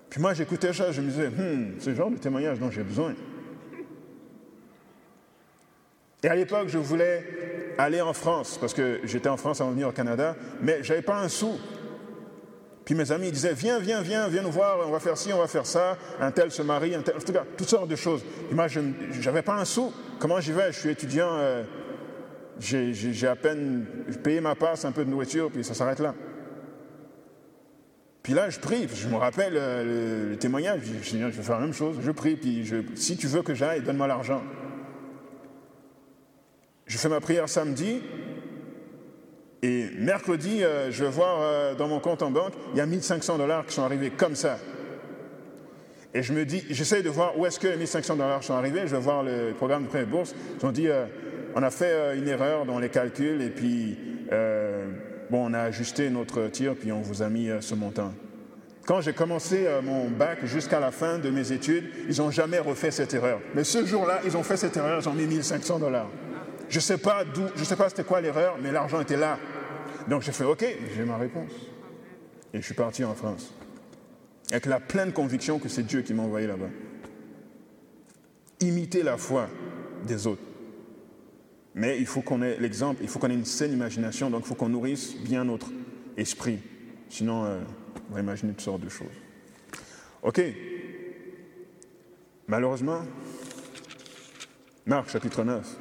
Puis 0.07 0.21
moi, 0.21 0.35
j'écoutais 0.35 0.71
ça, 0.71 0.91
je 0.91 1.01
me 1.01 1.09
disais, 1.09 1.29
hmm, 1.29 1.79
le 1.83 1.95
genre 1.95 2.11
de 2.11 2.17
témoignage 2.17 2.59
dont 2.59 2.69
j'ai 2.69 2.83
besoin. 2.83 3.15
Et 6.21 6.27
à 6.27 6.35
l'époque, 6.35 6.67
je 6.67 6.77
voulais 6.77 7.73
aller 7.79 8.01
en 8.01 8.13
France, 8.13 8.59
parce 8.61 8.75
que 8.75 8.99
j'étais 9.05 9.29
en 9.29 9.37
France 9.37 9.61
avant 9.61 9.71
de 9.71 9.75
venir 9.75 9.87
au 9.87 9.93
Canada, 9.93 10.35
mais 10.61 10.83
je 10.83 10.89
n'avais 10.89 11.01
pas 11.01 11.19
un 11.19 11.27
sou. 11.27 11.57
Puis 12.85 12.93
mes 12.93 13.11
amis 13.11 13.31
disaient, 13.31 13.53
viens, 13.53 13.79
viens, 13.79 14.03
viens, 14.03 14.27
viens 14.27 14.43
nous 14.43 14.51
voir, 14.51 14.77
on 14.85 14.91
va 14.91 14.99
faire 14.99 15.17
ci, 15.17 15.33
on 15.33 15.39
va 15.39 15.47
faire 15.47 15.65
ça, 15.65 15.97
un 16.19 16.29
tel 16.29 16.51
se 16.51 16.61
marie, 16.61 16.93
un 16.93 17.01
tel, 17.01 17.15
en 17.15 17.19
tout 17.19 17.33
cas, 17.33 17.45
toutes 17.57 17.69
sortes 17.69 17.89
de 17.89 17.95
choses. 17.95 18.23
Et 18.51 18.53
moi, 18.53 18.67
je 18.67 18.79
n'avais 19.25 19.41
pas 19.41 19.55
un 19.55 19.65
sou. 19.65 19.91
Comment 20.19 20.39
j'y 20.39 20.51
vais? 20.51 20.71
Je 20.71 20.79
suis 20.79 20.89
étudiant, 20.89 21.31
euh, 21.31 21.63
j'ai 22.59 23.27
à 23.27 23.35
peine 23.35 23.85
payé 24.23 24.41
ma 24.41 24.55
passe, 24.55 24.85
un 24.85 24.91
peu 24.91 25.05
de 25.05 25.09
nourriture, 25.09 25.49
puis 25.51 25.63
ça 25.63 25.73
s'arrête 25.73 25.99
là. 25.99 26.13
Puis 28.21 28.33
là, 28.33 28.49
je 28.49 28.59
prie, 28.59 28.87
je 28.93 29.07
me 29.07 29.15
rappelle 29.15 29.53
euh, 29.55 30.31
le, 30.31 30.37
témoignage, 30.37 30.81
je 31.01 31.09
dis, 31.09 31.17
vais 31.17 31.31
faire 31.31 31.59
la 31.59 31.65
même 31.65 31.73
chose, 31.73 31.97
je 32.01 32.11
prie, 32.11 32.35
puis 32.35 32.69
si 32.95 33.17
tu 33.17 33.27
veux 33.27 33.41
que 33.41 33.53
j'aille, 33.53 33.81
donne-moi 33.81 34.07
l'argent. 34.07 34.41
Je 36.85 36.97
fais 36.97 37.09
ma 37.09 37.21
prière 37.21 37.47
samedi, 37.47 38.01
et 39.61 39.89
mercredi, 39.97 40.63
euh, 40.63 40.91
je 40.91 41.05
vais 41.05 41.09
voir 41.09 41.75
dans 41.75 41.87
mon 41.87 41.99
compte 41.99 42.21
en 42.21 42.31
banque, 42.31 42.53
il 42.73 42.77
y 42.77 42.81
a 42.81 42.85
1500 42.85 43.37
dollars 43.37 43.65
qui 43.65 43.73
sont 43.73 43.83
arrivés 43.83 44.09
comme 44.11 44.35
ça. 44.35 44.59
Et 46.13 46.23
je 46.23 46.33
me 46.33 46.43
dis, 46.43 46.63
j'essaie 46.69 47.03
de 47.03 47.09
voir 47.09 47.37
où 47.37 47.45
est-ce 47.45 47.59
que 47.59 47.67
les 47.67 47.77
1500 47.77 48.15
dollars 48.15 48.43
sont 48.43 48.55
arrivés. 48.55 48.81
Je 48.85 48.95
vais 48.95 49.01
voir 49.01 49.23
le 49.23 49.53
programme 49.55 49.83
de 49.83 49.89
première 49.89 50.07
bourse. 50.07 50.33
Ils 50.59 50.65
ont 50.65 50.71
dit, 50.71 50.87
euh, 50.87 51.05
on 51.59 51.63
a 51.63 51.71
fait 51.71 51.91
euh, 51.91 52.17
une 52.17 52.27
erreur 52.27 52.65
dans 52.65 52.79
les 52.79 52.89
calculs 52.89 53.41
et 53.41 53.49
puis, 53.49 53.97
euh, 54.31 54.91
bon, 55.29 55.49
on 55.49 55.53
a 55.53 55.59
ajusté 55.59 56.09
notre 56.09 56.47
tir 56.47 56.75
puis 56.75 56.91
on 56.91 57.01
vous 57.01 57.21
a 57.21 57.29
mis 57.29 57.49
ce 57.59 57.75
montant. 57.75 58.13
Quand 58.85 59.01
j'ai 59.01 59.13
commencé 59.13 59.67
mon 59.83 60.09
bac 60.09 60.39
jusqu'à 60.45 60.79
la 60.79 60.89
fin 60.89 61.19
de 61.19 61.29
mes 61.29 61.51
études, 61.51 61.83
ils 62.09 62.17
n'ont 62.17 62.31
jamais 62.31 62.57
refait 62.57 62.89
cette 62.89 63.13
erreur. 63.13 63.39
Mais 63.53 63.63
ce 63.63 63.85
jour-là, 63.85 64.21
ils 64.25 64.35
ont 64.35 64.41
fait 64.41 64.57
cette 64.57 64.77
erreur, 64.77 64.99
ils 64.99 65.09
ont 65.09 65.13
mis 65.13 65.27
1500 65.27 65.77
dollars. 65.77 66.09
Je 66.69 66.77
ne 66.77 66.81
sais 66.81 66.97
pas 66.97 67.23
d'où, 67.23 67.43
je 67.55 67.63
sais 67.63 67.75
pas 67.75 67.89
c'était 67.89 68.03
quoi 68.03 68.19
l'erreur, 68.19 68.57
mais 68.59 68.71
l'argent 68.71 68.99
était 69.01 69.17
là. 69.17 69.37
Donc 70.07 70.23
j'ai 70.23 70.31
fait, 70.31 70.45
OK, 70.45 70.65
j'ai 70.95 71.03
ma 71.03 71.17
réponse. 71.17 71.51
Et 72.53 72.61
je 72.61 72.65
suis 72.65 72.73
parti 72.73 73.03
en 73.03 73.13
France 73.13 73.53
avec 74.51 74.65
la 74.65 74.79
pleine 74.79 75.11
conviction 75.11 75.59
que 75.59 75.69
c'est 75.69 75.83
Dieu 75.83 76.01
qui 76.01 76.13
m'a 76.13 76.23
envoyé 76.23 76.47
là-bas. 76.47 76.69
Imiter 78.61 79.03
la 79.03 79.17
foi 79.17 79.47
des 80.05 80.25
autres. 80.25 80.41
Mais 81.79 81.97
il 81.97 82.05
faut 82.05 82.21
qu'on 82.21 82.41
ait 82.41 82.57
l'exemple, 82.59 83.01
il 83.01 83.07
faut 83.07 83.19
qu'on 83.19 83.29
ait 83.29 83.33
une 83.33 83.45
saine 83.45 83.71
imagination, 83.71 84.29
donc 84.29 84.41
il 84.43 84.47
faut 84.47 84.55
qu'on 84.55 84.67
nourrisse 84.67 85.15
bien 85.15 85.45
notre 85.45 85.71
esprit. 86.17 86.59
Sinon, 87.07 87.45
euh, 87.45 87.61
on 88.11 88.15
va 88.15 88.19
imaginer 88.19 88.51
toutes 88.51 88.61
sortes 88.61 88.81
de 88.81 88.89
choses. 88.89 89.07
OK. 90.21 90.41
Malheureusement, 92.49 92.99
Marc 94.85 95.09
chapitre 95.09 95.41
9, 95.45 95.77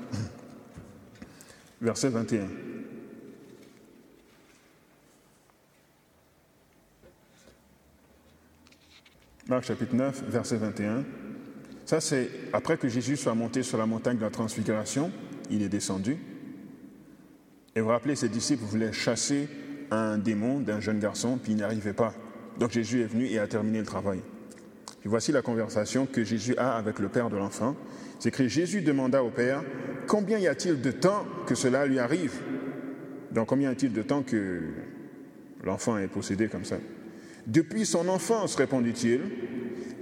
verset 1.81 2.11
21. 2.11 2.49
Marc 9.49 9.65
chapitre 9.65 9.97
9, 9.97 10.23
verset 10.29 10.59
21. 10.59 11.05
Ça, 11.85 12.01
c'est 12.01 12.31
après 12.53 12.77
que 12.77 12.89
Jésus 12.89 13.17
soit 13.17 13.35
monté 13.35 13.65
sur 13.65 13.79
la 13.79 13.87
montagne 13.87 14.19
de 14.19 14.23
la 14.23 14.31
transfiguration, 14.31 15.11
il 15.51 15.63
est 15.63 15.69
descendu. 15.69 16.17
Et 17.75 17.81
vous 17.81 17.89
rappelez, 17.89 18.17
ses 18.17 18.29
disciples 18.29 18.65
voulaient 18.65 18.93
chasser 18.93 19.49
un 19.91 20.19
démon 20.19 20.61
d'un 20.61 20.81
jeune 20.81 20.99
garçon, 20.99 21.39
puis 21.43 21.53
il 21.53 21.57
n'y 21.57 21.63
arrivait 21.63 21.93
pas. 21.93 22.15
Donc 22.59 22.73
Jésus 22.73 23.03
est 23.03 23.07
venu 23.07 23.27
et 23.27 23.39
a 23.39 23.47
terminé 23.47 23.79
le 23.79 23.87
travail. 23.87 24.21
Et 25.05 25.09
voici 25.09 25.33
la 25.33 25.43
conversation 25.43 26.07
que 26.07 26.25
Jésus 26.25 26.57
a 26.57 26.77
avec 26.77 26.99
le 26.99 27.09
père 27.09 27.31
de 27.31 27.37
l'enfant. 27.37 27.77
C'est 28.19 28.31
que 28.31 28.49
Jésus 28.49 28.83
demanda 28.83 29.23
au 29.23 29.31
père 29.31 29.63
Combien 30.07 30.39
y 30.39 30.49
a-t-il 30.49 30.81
de 30.81 30.91
temps 30.91 31.27
que 31.47 31.55
cela 31.55 31.87
lui 31.87 31.99
arrive? 31.99 32.41
Donc 33.31 33.49
combien 33.49 33.69
y 33.69 33.73
a-t-il 33.73 33.93
de 33.93 34.03
temps 34.03 34.23
que 34.23 34.63
l'enfant 35.63 35.99
est 35.99 36.09
possédé 36.09 36.49
comme 36.49 36.65
ça 36.65 36.77
depuis 37.49 37.87
son 37.87 38.09
enfance, 38.09 38.57
répondit-il, 38.57 39.21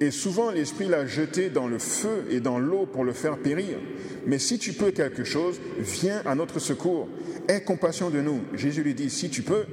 et 0.01 0.11
souvent 0.11 0.51
l'Esprit 0.51 0.89
l'a 0.89 1.07
jeté 1.07 1.51
dans 1.51 1.67
le 1.67 1.79
feu 1.79 2.27
et 2.31 2.41
dans 2.41 2.59
l'eau 2.59 2.87
pour 2.87 3.05
le 3.05 3.13
faire 3.13 3.39
périr. 3.39 3.79
Mais 4.27 4.39
si 4.39 4.59
tu 4.59 4.73
peux 4.73 4.91
quelque 4.91 5.25
chose, 5.25 5.61
viens 5.79 6.23
à 6.25 6.35
notre 6.35 6.59
secours. 6.59 7.09
Aie 7.49 7.63
compassion 7.63 8.11
de 8.11 8.21
nous. 8.21 8.41
Jésus 8.55 8.83
lui 8.83 8.95
dit, 8.95 9.11
si 9.11 9.31
tu 9.31 9.43
peux, 9.43 9.65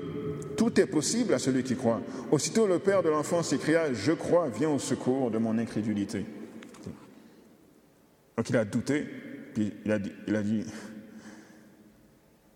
tout 0.56 0.80
est 0.80 0.86
possible 0.86 1.34
à 1.34 1.40
celui 1.40 1.64
qui 1.64 1.76
croit. 1.76 2.02
Aussitôt 2.32 2.68
le 2.68 2.80
père 2.80 3.04
de 3.04 3.10
l'enfant 3.10 3.44
s'écria, 3.44 3.94
je 3.94 4.12
crois, 4.12 4.50
viens 4.50 4.70
au 4.70 4.80
secours 4.80 5.32
de 5.32 5.38
mon 5.38 5.58
incrédulité. 5.58 6.26
Donc 8.38 8.50
il 8.50 8.58
a 8.58 8.66
douté, 8.66 9.06
puis 9.54 9.74
il 9.86 9.92
a 9.92 10.00
dit, 10.00 10.12
il 10.28 10.36
a 10.36 10.42
dit 10.42 10.64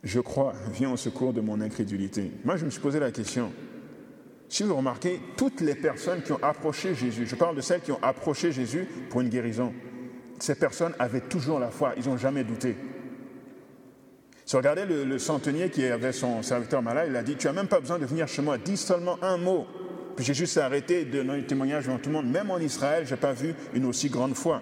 je 0.03 0.19
crois, 0.19 0.53
viens 0.73 0.91
au 0.91 0.97
secours 0.97 1.33
de 1.33 1.41
mon 1.41 1.59
incrédulité. 1.59 2.31
Moi, 2.45 2.55
je 2.55 2.65
me 2.65 2.69
suis 2.69 2.79
posé 2.79 2.99
la 2.99 3.11
question, 3.11 3.51
si 4.49 4.63
vous 4.63 4.75
remarquez, 4.75 5.19
toutes 5.35 5.61
les 5.61 5.75
personnes 5.75 6.21
qui 6.21 6.31
ont 6.31 6.43
approché 6.43 6.95
Jésus, 6.95 7.25
je 7.27 7.35
parle 7.35 7.55
de 7.55 7.61
celles 7.61 7.81
qui 7.81 7.91
ont 7.91 7.99
approché 8.01 8.51
Jésus 8.51 8.87
pour 9.09 9.21
une 9.21 9.29
guérison, 9.29 9.73
ces 10.39 10.55
personnes 10.55 10.93
avaient 10.99 11.21
toujours 11.21 11.59
la 11.59 11.69
foi, 11.69 11.93
ils 11.97 12.07
n'ont 12.07 12.17
jamais 12.17 12.43
douté. 12.43 12.77
Si 14.45 14.53
vous 14.53 14.59
regardez 14.59 14.85
le, 14.85 15.19
centenier 15.19 15.69
qui 15.69 15.85
avait 15.85 16.13
son 16.13 16.41
serviteur 16.41 16.81
malade, 16.81 17.07
il 17.09 17.15
a 17.17 17.23
dit, 17.23 17.35
tu 17.35 17.47
n'as 17.47 17.53
même 17.53 17.67
pas 17.67 17.81
besoin 17.81 17.99
de 17.99 18.05
venir 18.05 18.29
chez 18.29 18.41
moi, 18.41 18.57
dis 18.57 18.77
seulement 18.77 19.17
un 19.21 19.35
mot. 19.35 19.67
Puis 20.15 20.23
Jésus 20.23 20.47
s'est 20.47 20.61
arrêté 20.61 21.03
de 21.03 21.21
donner 21.21 21.45
témoignage 21.45 21.85
devant 21.85 21.97
tout 21.97 22.09
le 22.09 22.15
monde. 22.15 22.27
Même 22.31 22.49
en 22.49 22.57
Israël, 22.57 23.05
je 23.05 23.13
n'ai 23.13 23.19
pas 23.19 23.33
vu 23.33 23.53
une 23.73 23.85
aussi 23.85 24.09
grande 24.09 24.35
foi. 24.35 24.61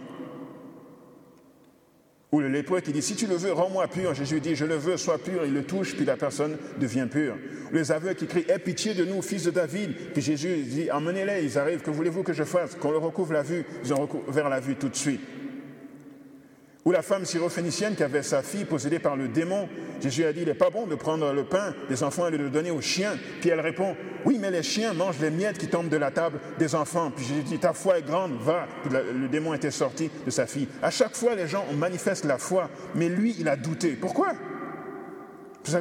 Ou 2.35 2.41
le 2.41 2.81
qui 2.81 2.91
dit, 2.91 3.01
si 3.01 3.15
tu 3.15 3.27
le 3.27 3.35
veux, 3.35 3.53
rends-moi 3.53 3.87
pur. 3.87 4.13
Jésus 4.13 4.41
dit, 4.41 4.57
je 4.57 4.65
le 4.65 4.75
veux, 4.75 4.97
sois 4.97 5.17
pur. 5.17 5.45
Il 5.45 5.53
le 5.53 5.63
touche, 5.63 5.95
puis 5.95 6.03
la 6.03 6.17
personne 6.17 6.57
devient 6.77 7.07
pure. 7.09 7.37
Les 7.71 7.93
aveugles 7.93 8.15
qui 8.15 8.27
crient, 8.27 8.43
aie 8.49 8.59
pitié 8.59 8.93
de 8.93 9.05
nous, 9.05 9.21
fils 9.21 9.43
de 9.43 9.51
David. 9.51 9.93
Puis 10.11 10.21
Jésus 10.21 10.57
dit, 10.63 10.91
emmenez-les, 10.91 11.45
ils 11.45 11.57
arrivent, 11.57 11.79
que 11.79 11.91
voulez-vous 11.91 12.23
que 12.23 12.33
je 12.33 12.43
fasse? 12.43 12.75
Qu'on 12.75 12.91
leur 12.91 13.03
recouvre 13.03 13.31
la 13.31 13.41
vue. 13.41 13.63
Ils 13.85 13.93
ont 13.93 14.01
recouvert 14.01 14.49
la 14.49 14.59
vue 14.59 14.75
tout 14.75 14.89
de 14.89 14.95
suite. 14.97 15.21
Ou 16.85 16.91
la 16.91 17.01
femme 17.01 17.25
syrophénicienne 17.25 17.95
qui 17.95 18.03
avait 18.03 18.21
sa 18.21 18.43
fille 18.43 18.63
possédée 18.63 18.99
par 18.99 19.15
le 19.15 19.27
démon. 19.27 19.67
Jésus 19.99 20.23
a 20.23 20.31
dit, 20.31 20.41
il 20.41 20.45
n'est 20.45 20.53
pas 20.53 20.69
bon 20.69 20.85
de 20.85 20.93
prendre 20.93 21.33
le 21.33 21.43
pain 21.43 21.73
des 21.89 22.03
enfants 22.03 22.27
et 22.27 22.31
de 22.31 22.37
le 22.37 22.51
donner 22.51 22.69
aux 22.69 22.81
chiens. 22.81 23.17
Puis 23.41 23.49
elle 23.49 23.59
répond, 23.59 23.97
oui, 24.23 24.37
mais 24.39 24.51
les 24.51 24.61
chiens 24.61 24.93
mangent 24.93 25.19
les 25.19 25.31
miettes 25.31 25.57
qui 25.57 25.67
tombent 25.67 25.89
de 25.89 25.97
la 25.97 26.11
table 26.11 26.39
des 26.59 26.75
enfants. 26.75 27.09
Puis 27.09 27.25
Jésus 27.25 27.41
dit, 27.41 27.57
ta 27.57 27.73
foi 27.73 27.97
est 27.97 28.03
grande, 28.03 28.33
va. 28.39 28.67
Puis 28.83 28.93
le 28.93 29.27
démon 29.27 29.55
était 29.55 29.71
sorti 29.71 30.11
de 30.23 30.29
sa 30.29 30.45
fille. 30.45 30.67
À 30.83 30.91
chaque 30.91 31.15
fois, 31.15 31.33
les 31.33 31.47
gens 31.47 31.65
manifestent 31.75 32.25
la 32.25 32.37
foi, 32.37 32.69
mais 32.93 33.09
lui, 33.09 33.35
il 33.39 33.49
a 33.49 33.55
douté. 33.55 33.93
Pourquoi? 33.93 34.33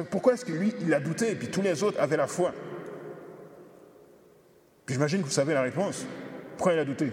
Pourquoi 0.09 0.33
est-ce 0.33 0.45
que 0.45 0.53
lui, 0.53 0.73
il 0.81 0.91
a 0.91 0.99
douté 0.99 1.29
et 1.29 1.35
puis 1.35 1.49
tous 1.49 1.61
les 1.61 1.83
autres 1.83 1.99
avaient 1.99 2.17
la 2.17 2.25
foi? 2.25 2.51
Puis 4.87 4.95
j'imagine 4.95 5.21
que 5.21 5.25
vous 5.25 5.31
savez 5.31 5.53
la 5.53 5.61
réponse. 5.61 6.03
Pourquoi 6.57 6.73
il 6.73 6.79
a 6.79 6.85
douté? 6.85 7.11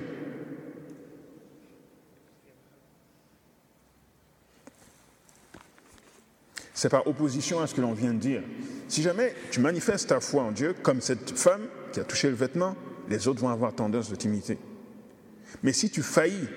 C'est 6.83 6.89
par 6.89 7.07
opposition 7.07 7.61
à 7.61 7.69
ce 7.69 7.77
que 7.77 7.81
l'on 7.81 7.93
vient 7.93 8.13
de 8.13 8.19
dire. 8.19 8.43
Si 8.89 9.03
jamais 9.03 9.37
tu 9.53 9.61
manifestes 9.61 10.09
ta 10.09 10.19
foi 10.19 10.43
en 10.43 10.51
Dieu, 10.51 10.75
comme 10.83 11.01
cette 11.01 11.31
femme 11.39 11.61
qui 11.93 12.01
a 12.01 12.03
touché 12.03 12.29
le 12.29 12.35
vêtement, 12.35 12.75
les 13.09 13.29
autres 13.29 13.41
vont 13.41 13.51
avoir 13.51 13.73
tendance 13.73 14.11
de 14.11 14.17
t'imiter. 14.17 14.59
Mais 15.63 15.73
si 15.73 15.91
tu 15.91 16.03
faillis, 16.03 16.49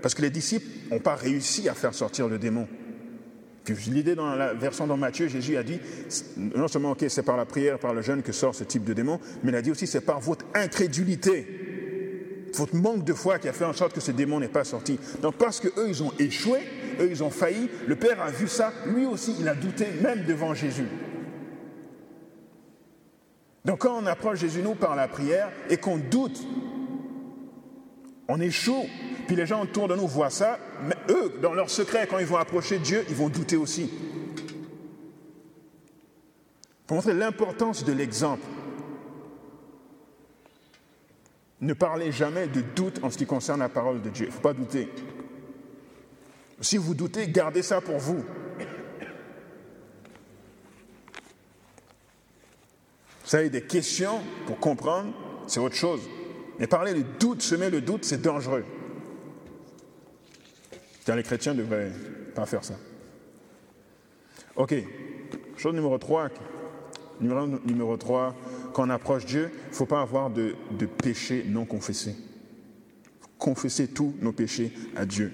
parce 0.00 0.14
que 0.14 0.22
les 0.22 0.30
disciples 0.30 0.64
n'ont 0.90 0.98
pas 0.98 1.14
réussi 1.14 1.68
à 1.68 1.74
faire 1.74 1.92
sortir 1.92 2.26
le 2.26 2.38
démon, 2.38 2.66
l'idée 3.86 4.14
dans 4.14 4.34
la 4.34 4.54
version 4.54 4.86
dans 4.86 4.96
Matthieu, 4.96 5.28
Jésus 5.28 5.58
a 5.58 5.62
dit, 5.62 5.78
non 6.38 6.68
seulement, 6.68 6.92
ok, 6.92 7.04
c'est 7.08 7.22
par 7.22 7.36
la 7.36 7.44
prière, 7.44 7.78
par 7.78 7.92
le 7.92 8.00
jeûne 8.00 8.22
que 8.22 8.32
sort 8.32 8.54
ce 8.54 8.64
type 8.64 8.84
de 8.84 8.94
démon, 8.94 9.20
mais 9.42 9.52
il 9.52 9.56
a 9.56 9.60
dit 9.60 9.72
aussi, 9.72 9.86
c'est 9.86 10.00
par 10.00 10.20
votre 10.20 10.46
incrédulité, 10.54 11.46
votre 12.54 12.74
manque 12.74 13.04
de 13.04 13.12
foi 13.12 13.38
qui 13.38 13.48
a 13.48 13.52
fait 13.52 13.66
en 13.66 13.74
sorte 13.74 13.92
que 13.92 14.00
ce 14.00 14.10
démon 14.10 14.40
n'est 14.40 14.48
pas 14.48 14.64
sorti. 14.64 14.98
Donc 15.20 15.34
parce 15.34 15.60
qu'eux, 15.60 15.86
ils 15.86 16.02
ont 16.02 16.12
échoué, 16.18 16.60
eux, 17.00 17.08
ils 17.10 17.22
ont 17.22 17.30
failli, 17.30 17.68
le 17.86 17.96
Père 17.96 18.20
a 18.20 18.30
vu 18.30 18.48
ça, 18.48 18.72
lui 18.86 19.06
aussi, 19.06 19.34
il 19.38 19.48
a 19.48 19.54
douté, 19.54 19.86
même 20.02 20.24
devant 20.24 20.54
Jésus. 20.54 20.88
Donc 23.64 23.80
quand 23.80 23.98
on 24.00 24.06
approche 24.06 24.38
Jésus 24.38 24.62
nous 24.62 24.74
par 24.74 24.94
la 24.94 25.08
prière 25.08 25.50
et 25.68 25.76
qu'on 25.76 25.96
doute, 25.96 26.46
on 28.28 28.50
chaud. 28.50 28.86
Puis 29.26 29.34
les 29.34 29.46
gens 29.46 29.62
autour 29.62 29.88
de 29.88 29.96
nous 29.96 30.06
voient 30.06 30.30
ça, 30.30 30.58
mais 30.84 30.94
eux, 31.10 31.32
dans 31.42 31.52
leur 31.52 31.68
secret, 31.68 32.06
quand 32.06 32.18
ils 32.18 32.26
vont 32.26 32.36
approcher 32.36 32.78
Dieu, 32.78 33.04
ils 33.08 33.14
vont 33.14 33.28
douter 33.28 33.56
aussi. 33.56 33.90
Pour 36.86 36.96
montrer 36.96 37.14
l'importance 37.14 37.84
de 37.84 37.92
l'exemple, 37.92 38.46
ne 41.60 41.72
parlez 41.72 42.12
jamais 42.12 42.46
de 42.46 42.60
doute 42.60 43.00
en 43.02 43.10
ce 43.10 43.18
qui 43.18 43.26
concerne 43.26 43.60
la 43.60 43.68
parole 43.68 44.00
de 44.02 44.10
Dieu. 44.10 44.26
Il 44.26 44.28
ne 44.28 44.34
faut 44.34 44.40
pas 44.40 44.52
douter. 44.52 44.88
Si 46.60 46.76
vous 46.76 46.94
doutez, 46.94 47.28
gardez 47.28 47.62
ça 47.62 47.80
pour 47.80 47.98
vous. 47.98 48.24
Vous 53.26 53.30
savez, 53.30 53.50
des 53.50 53.62
questions 53.62 54.20
pour 54.46 54.58
comprendre, 54.58 55.12
c'est 55.46 55.60
autre 55.60 55.74
chose. 55.74 56.00
Mais 56.58 56.66
parler 56.66 56.94
de 56.94 57.04
doute, 57.18 57.42
semer 57.42 57.70
le 57.70 57.80
doute, 57.80 58.04
c'est 58.04 58.22
dangereux. 58.22 58.64
les 61.08 61.22
chrétiens 61.22 61.52
ne 61.52 61.58
devraient 61.58 61.92
pas 62.34 62.46
faire 62.46 62.64
ça. 62.64 62.74
Ok, 64.54 64.74
chose 65.56 65.74
numéro 65.74 65.98
3. 65.98 66.28
Numéro, 67.20 67.46
numéro 67.64 67.96
3, 67.96 68.34
quand 68.72 68.86
on 68.86 68.90
approche 68.90 69.26
Dieu, 69.26 69.50
il 69.52 69.70
ne 69.70 69.74
faut 69.74 69.86
pas 69.86 70.02
avoir 70.02 70.30
de, 70.30 70.54
de 70.78 70.86
péché 70.86 71.44
non 71.48 71.64
confessé. 71.64 72.14
Confesser 73.38 73.88
tous 73.88 74.14
nos 74.20 74.32
péchés 74.32 74.72
à 74.94 75.04
Dieu. 75.04 75.32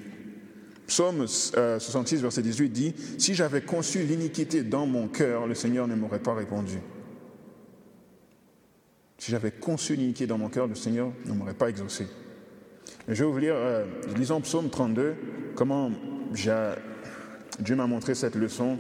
Psaume 0.87 1.27
66, 1.27 1.55
euh, 1.57 2.23
verset 2.23 2.43
18 2.43 2.69
dit, 2.71 2.95
Si 3.19 3.35
j'avais 3.35 3.63
conçu 3.63 4.03
l'iniquité 4.03 4.63
dans 4.63 4.87
mon 4.87 5.09
cœur, 5.09 5.47
le 5.47 5.55
Seigneur 5.55 5.89
ne 5.89 5.95
m'aurait 5.95 6.19
pas 6.19 6.35
répondu. 6.35 6.79
Si 9.19 9.31
j'avais 9.31 9.53
conçu 9.53 9.95
l'iniquité 9.95 10.27
dans 10.27 10.39
mon 10.39 10.49
cœur, 10.49 10.67
le 10.67 10.75
Seigneur 10.75 11.13
ne 11.27 11.33
m'aurait 11.33 11.55
pas 11.55 11.69
exaucé. 11.69 12.07
je 13.07 13.25
vais 13.25 13.31
vous 13.31 13.39
lire, 13.39 13.55
euh, 13.55 13.85
lisons 14.17 14.41
Psaume 14.41 14.69
32, 14.69 15.15
comment 15.55 15.93
Dieu 17.61 17.77
m'a 17.77 17.87
montré 17.87 18.15
cette 18.15 18.35
leçon 18.35 18.79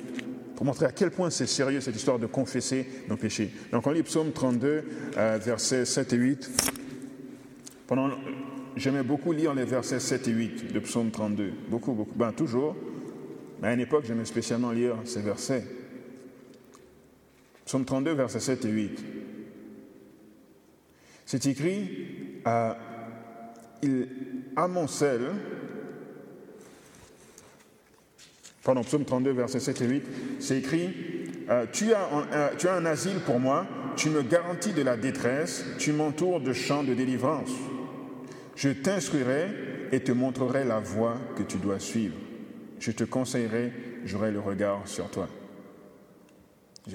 pour 0.56 0.66
montrer 0.66 0.86
à 0.86 0.92
quel 0.92 1.10
point 1.10 1.30
c'est 1.30 1.46
sérieux 1.46 1.80
cette 1.80 1.96
histoire 1.96 2.18
de 2.18 2.26
confesser 2.26 2.86
nos 3.08 3.16
péchés. 3.16 3.52
Donc 3.70 3.86
on 3.86 3.90
lit 3.90 4.02
Psaume 4.02 4.32
32, 4.32 4.84
euh, 5.16 5.38
versets 5.42 5.84
7 5.84 6.12
et 6.12 6.16
8. 6.16 6.50
Pendant, 7.86 8.10
j'aimais 8.76 9.02
beaucoup 9.02 9.32
lire 9.32 9.54
les 9.54 9.64
versets 9.64 10.00
7 10.00 10.28
et 10.28 10.32
8 10.32 10.72
de 10.72 10.78
Psaume 10.80 11.10
32. 11.10 11.52
Beaucoup, 11.68 11.92
beaucoup. 11.92 12.14
Ben, 12.14 12.32
toujours. 12.32 12.76
Mais 13.60 13.68
à 13.68 13.74
une 13.74 13.80
époque, 13.80 14.04
j'aimais 14.06 14.24
spécialement 14.24 14.72
lire 14.72 14.96
ces 15.04 15.20
versets. 15.20 15.64
Psaume 17.64 17.84
32, 17.84 18.12
versets 18.12 18.40
7 18.40 18.64
et 18.64 18.70
8. 18.70 19.04
C'est 21.24 21.46
écrit, 21.46 22.42
euh, 22.46 22.74
il 23.82 24.08
amoncelle, 24.56 25.30
pardon, 28.62 28.82
psaume 28.82 29.04
32, 29.04 29.30
versets 29.32 29.60
7 29.60 29.80
et 29.80 29.86
8, 29.86 30.04
c'est 30.40 30.58
écrit, 30.58 30.90
euh, 31.48 31.66
tu, 31.72 31.94
as 31.94 32.02
un, 32.02 32.26
euh, 32.32 32.50
tu 32.58 32.68
as 32.68 32.74
un 32.74 32.84
asile 32.84 33.20
pour 33.24 33.40
moi, 33.40 33.66
tu 33.96 34.10
me 34.10 34.22
garantis 34.22 34.72
de 34.72 34.82
la 34.82 34.96
détresse, 34.96 35.64
tu 35.78 35.92
m'entoures 35.92 36.40
de 36.40 36.52
champs 36.52 36.82
de 36.82 36.94
délivrance. 36.94 37.50
Je 38.62 38.68
t'instruirai 38.68 39.48
et 39.90 39.98
te 39.98 40.12
montrerai 40.12 40.64
la 40.64 40.78
voie 40.78 41.16
que 41.34 41.42
tu 41.42 41.58
dois 41.58 41.80
suivre. 41.80 42.14
Je 42.78 42.92
te 42.92 43.02
conseillerai, 43.02 43.72
j'aurai 44.04 44.30
le 44.30 44.38
regard 44.38 44.86
sur 44.86 45.10
toi. 45.10 45.28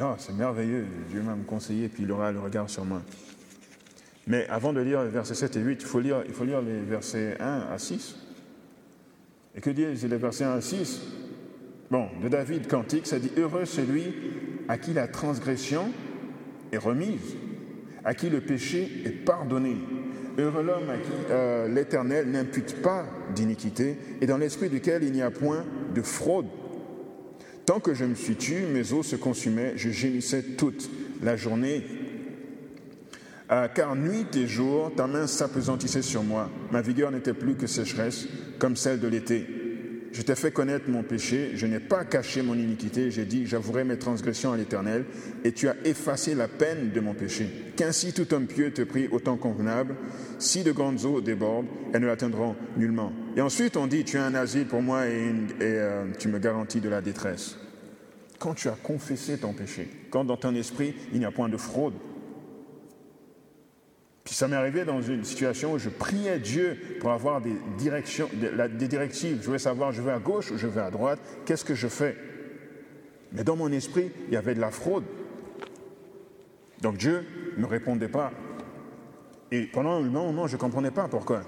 Oh, 0.02 0.14
c'est 0.18 0.34
merveilleux, 0.34 0.86
Dieu 1.10 1.22
m'a 1.22 1.36
conseillé, 1.46 1.90
puis 1.90 2.04
il 2.04 2.12
aura 2.14 2.32
le 2.32 2.40
regard 2.40 2.70
sur 2.70 2.86
moi. 2.86 3.02
Mais 4.28 4.48
avant 4.48 4.72
de 4.72 4.80
lire 4.80 5.04
les 5.04 5.10
versets 5.10 5.34
7 5.34 5.58
et 5.58 5.60
8, 5.60 5.82
il 5.82 5.86
faut 5.86 6.00
lire, 6.00 6.24
il 6.26 6.34
faut 6.34 6.46
lire 6.46 6.62
les 6.62 6.80
versets 6.80 7.36
1 7.38 7.68
à 7.70 7.78
6. 7.78 8.16
Et 9.54 9.60
que 9.60 9.70
disent 9.70 10.06
les 10.06 10.16
versets 10.16 10.46
1 10.46 10.52
à 10.52 10.62
6 10.62 11.02
Bon, 11.92 12.08
de 12.24 12.30
David 12.30 12.68
cantique, 12.70 13.08
ça 13.08 13.20
dit 13.20 13.32
Heureux 13.36 13.66
celui 13.66 14.14
à 14.70 14.78
qui 14.78 14.94
la 14.94 15.10
transgression 15.10 15.92
est 16.72 16.78
remise, 16.78 17.36
à 18.06 18.14
qui 18.14 18.30
le 18.30 18.40
péché 18.40 19.02
est 19.04 19.26
pardonné. 19.26 19.76
Heureux 20.38 20.64
l'homme 20.64 20.90
à 20.90 20.98
qui 20.98 21.12
euh, 21.32 21.68
l'Éternel 21.68 22.30
n'impute 22.30 22.82
pas 22.82 23.06
d'iniquité 23.34 23.98
et 24.22 24.28
dans 24.28 24.38
l'esprit 24.38 24.70
duquel 24.70 25.04
il 25.04 25.12
n'y 25.12 25.22
a 25.22 25.32
point 25.32 25.66
de 25.96 26.02
fraude. 26.02 26.46
Tant 27.66 27.80
que 27.80 27.94
je 27.94 28.06
me 28.06 28.16
suis 28.16 28.36
tué, 28.36 28.62
mes 28.72 28.94
os 28.94 29.08
se 29.08 29.16
consumaient, 29.16 29.74
je 29.76 29.90
gémissais 29.90 30.44
toute 30.44 30.90
la 31.24 31.36
journée 31.36 31.84
ah, 33.50 33.70
car 33.74 33.96
nuit 33.96 34.36
et 34.36 34.46
jour, 34.46 34.92
ta 34.94 35.08
main 35.08 35.26
s'apesantissait 35.26 36.02
sur 36.02 36.22
moi. 36.22 36.50
Ma 36.72 36.82
vigueur 36.82 37.12
n'était 37.12 37.34
plus 37.34 37.56
que 37.56 37.66
sécheresse, 37.66 38.28
comme 38.60 38.76
celle 38.76 39.00
de 39.00 39.08
l'été. 39.08 39.57
Je 40.12 40.22
t'ai 40.22 40.36
fait 40.36 40.52
connaître 40.52 40.90
mon 40.90 41.04
péché, 41.04 41.52
je 41.56 41.66
n'ai 41.66 41.80
pas 41.80 42.06
caché 42.06 42.42
mon 42.42 42.56
iniquité, 42.56 43.12
j'ai 43.12 43.26
dit, 43.26 43.46
j'avouerai 43.46 43.84
mes 43.84 43.98
transgressions 43.98 44.52
à 44.52 44.58
l'Éternel, 44.58 45.06
et 45.44 45.52
tu 45.52 45.68
as 45.68 45.76
effacé 45.86 46.34
la 46.34 46.48
peine 46.48 46.92
de 46.92 47.00
mon 47.00 47.14
péché. 47.14 47.48
Qu'ainsi 47.76 48.14
tout 48.14 48.34
homme 48.34 48.48
pieux 48.48 48.72
te 48.72 48.82
prie 48.82 49.08
au 49.10 49.20
temps 49.20 49.38
convenable, 49.38 49.96
si 50.40 50.64
de 50.64 50.72
grandes 50.72 51.06
eaux 51.06 51.22
débordent, 51.22 51.68
elles 51.94 52.02
ne 52.02 52.08
l'atteindront 52.08 52.56
nullement. 52.78 53.12
Et 53.36 53.42
ensuite 53.42 53.78
on 53.78 53.88
dit, 53.88 54.04
tu 54.04 54.18
es 54.18 54.20
un 54.20 54.36
asile 54.36 54.66
pour 54.66 54.82
moi 54.82 55.08
et, 55.08 55.32
euh, 55.62 56.06
tu 56.18 56.28
me 56.28 56.40
garantis 56.40 56.82
de 56.82 56.90
la 56.90 57.02
détresse. 57.02 57.58
Quand 58.40 58.54
tu 58.54 58.70
as 58.70 58.78
confessé 58.82 59.38
ton 59.38 59.54
péché, 59.54 59.90
quand 60.10 60.24
dans 60.24 60.38
ton 60.38 60.56
esprit 60.56 60.94
il 61.14 61.20
n'y 61.20 61.26
a 61.26 61.32
point 61.32 61.50
de 61.50 61.58
fraude, 61.58 61.94
puis 64.28 64.36
ça 64.36 64.50
m'est 64.50 64.58
arrivé 64.58 64.84
dans 64.84 65.02
une 65.02 65.24
situation 65.24 65.72
où 65.72 65.78
je 65.78 65.88
priais 65.88 66.38
Dieu 66.38 66.78
pour 67.00 67.12
avoir 67.12 67.40
des 67.40 67.56
directions, 67.78 68.30
des 68.34 68.88
directives. 68.90 69.38
Je 69.40 69.46
voulais 69.46 69.58
savoir, 69.58 69.94
je 69.94 70.02
vais 70.02 70.12
à 70.12 70.20
gauche 70.20 70.52
ou 70.52 70.58
je 70.58 70.68
vais 70.68 70.82
à 70.82 70.92
droite, 70.92 71.18
qu'est-ce 71.46 71.64
que 71.64 71.76
je 71.76 71.88
fais? 71.88 72.18
Mais 73.32 73.46
dans 73.46 73.56
mon 73.56 73.72
esprit, 73.72 74.12
il 74.28 74.34
y 74.34 74.36
avait 74.36 74.54
de 74.54 74.60
la 74.60 74.70
fraude. 74.70 75.06
Donc 76.82 76.98
Dieu 76.98 77.26
ne 77.56 77.66
répondait 77.66 78.10
pas. 78.10 78.34
Et 79.50 79.62
pendant 79.62 79.92
un 79.92 80.02
moment, 80.02 80.46
je 80.46 80.58
ne 80.58 80.60
comprenais 80.60 80.92
pas 80.92 81.08
pourquoi. 81.08 81.44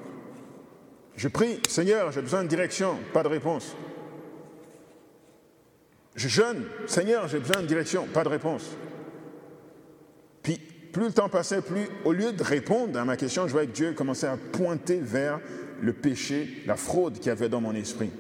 Je 1.18 1.28
prie, 1.28 1.60
Seigneur, 1.68 2.14
j'ai 2.14 2.22
besoin 2.22 2.44
de 2.44 2.48
direction, 2.48 2.96
pas 3.12 3.24
de 3.24 3.28
réponse. 3.28 3.76
Je 6.16 6.30
jeûne, 6.30 6.64
Seigneur, 6.88 7.28
j'ai 7.28 7.40
besoin 7.40 7.62
de 7.62 7.68
direction, 7.68 8.06
pas 8.06 8.24
de 8.24 8.30
réponse. 8.30 8.70
Plus 11.00 11.08
le 11.08 11.14
temps 11.14 11.30
passait, 11.30 11.62
plus, 11.62 11.88
au 12.04 12.12
lieu 12.12 12.34
de 12.34 12.44
répondre 12.44 13.00
à 13.00 13.06
ma 13.06 13.16
question, 13.16 13.48
je 13.48 13.54
voyais 13.54 13.70
que 13.70 13.74
Dieu 13.74 13.94
commençait 13.94 14.28
à 14.28 14.36
pointer 14.36 15.00
vers 15.00 15.40
le 15.82 15.94
péché, 15.94 16.62
la 16.68 16.76
fraude 16.76 17.14
qu'il 17.14 17.28
y 17.28 17.30
avait 17.30 17.48
dans 17.48 17.62
mon 17.62 17.74
esprit. 17.74 18.12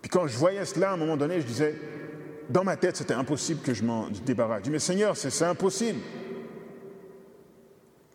Puis 0.00 0.08
quand 0.08 0.28
je 0.28 0.38
voyais 0.38 0.64
cela, 0.64 0.90
à 0.90 0.94
un 0.94 0.96
moment 0.96 1.16
donné, 1.16 1.40
je 1.40 1.46
disais, 1.46 1.74
dans 2.48 2.62
ma 2.62 2.76
tête, 2.76 2.96
c'était 2.96 3.14
impossible 3.14 3.62
que 3.62 3.74
je 3.74 3.82
m'en 3.82 4.10
débarrasse. 4.24 4.60
Je 4.60 4.64
dis, 4.66 4.70
mais 4.70 4.78
Seigneur, 4.78 5.16
c'est 5.16 5.44
impossible. 5.44 5.98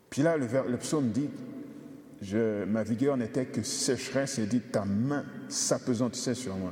Puis 0.10 0.22
là, 0.22 0.38
le, 0.38 0.78
psaume 0.78 1.10
dit, 1.10 1.30
ma 2.68 2.84
vigueur 2.84 3.18
n'était 3.18 3.48
que 3.48 3.64
sécheresse 3.64 4.40
et 4.40 4.46
dit, 4.46 4.62
ta 4.62 4.86
main 4.86 5.26
s'apesantissait 5.50 6.36
sur 6.36 6.56
moi. 6.56 6.72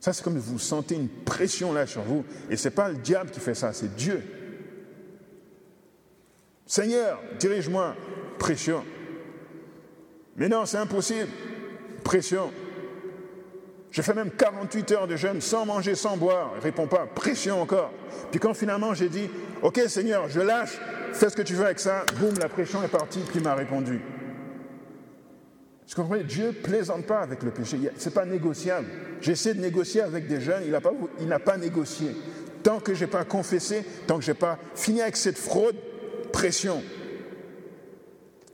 Ça, 0.00 0.14
c'est 0.14 0.24
comme 0.24 0.38
vous 0.38 0.58
sentez 0.58 0.94
une 0.94 1.10
pression 1.10 1.74
là 1.74 1.86
sur 1.86 2.00
vous. 2.00 2.24
Et 2.48 2.56
ce 2.56 2.68
n'est 2.68 2.74
pas 2.74 2.88
le 2.88 2.96
diable 2.96 3.28
qui 3.28 3.40
fait 3.40 3.52
ça, 3.52 3.74
c'est 3.74 3.94
Dieu. 3.94 4.22
Seigneur, 6.68 7.18
dirige-moi. 7.40 7.96
Pression. 8.38 8.84
Mais 10.36 10.48
non, 10.48 10.66
c'est 10.66 10.76
impossible. 10.76 11.28
Pression. 12.04 12.52
J'ai 13.90 14.02
fait 14.02 14.12
même 14.12 14.30
48 14.30 14.92
heures 14.92 15.06
de 15.08 15.16
jeûne 15.16 15.40
sans 15.40 15.64
manger, 15.64 15.94
sans 15.94 16.18
boire. 16.18 16.52
Il 16.54 16.58
ne 16.58 16.62
répond 16.62 16.86
pas. 16.86 17.06
Pression 17.06 17.62
encore. 17.62 17.90
Puis 18.30 18.38
quand 18.38 18.52
finalement 18.52 18.92
j'ai 18.92 19.08
dit, 19.08 19.30
OK 19.62 19.80
Seigneur, 19.88 20.28
je 20.28 20.40
lâche, 20.40 20.78
fais 21.14 21.30
ce 21.30 21.36
que 21.36 21.42
tu 21.42 21.54
veux 21.54 21.64
avec 21.64 21.80
ça, 21.80 22.04
boum, 22.20 22.34
la 22.38 22.50
pression 22.50 22.82
est 22.82 22.88
partie, 22.88 23.20
puis 23.20 23.38
il 23.38 23.42
m'a 23.42 23.54
répondu. 23.54 24.02
Vous 25.88 26.02
comprenez? 26.02 26.24
Dieu 26.24 26.52
plaisante 26.52 27.06
pas 27.06 27.20
avec 27.20 27.42
le 27.42 27.50
péché. 27.50 27.78
Ce 27.96 28.08
n'est 28.08 28.14
pas 28.14 28.26
négociable. 28.26 28.86
J'essaie 29.22 29.54
de 29.54 29.60
négocier 29.62 30.02
avec 30.02 30.28
des 30.28 30.42
jeunes, 30.42 30.64
il 30.66 30.70
n'a 30.70 30.80
pas, 30.80 30.92
pas 31.38 31.56
négocié. 31.56 32.14
Tant 32.62 32.78
que 32.78 32.92
je 32.92 33.06
n'ai 33.06 33.10
pas 33.10 33.24
confessé, 33.24 33.84
tant 34.06 34.18
que 34.18 34.24
je 34.24 34.32
n'ai 34.32 34.38
pas 34.38 34.58
fini 34.74 35.00
avec 35.00 35.16
cette 35.16 35.38
fraude, 35.38 35.76
pression. 36.32 36.82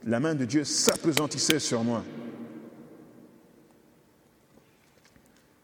la 0.05 0.19
main 0.19 0.35
de 0.35 0.45
Dieu 0.45 0.63
s'apesantissait 0.63 1.59
sur 1.59 1.83
moi. 1.83 2.03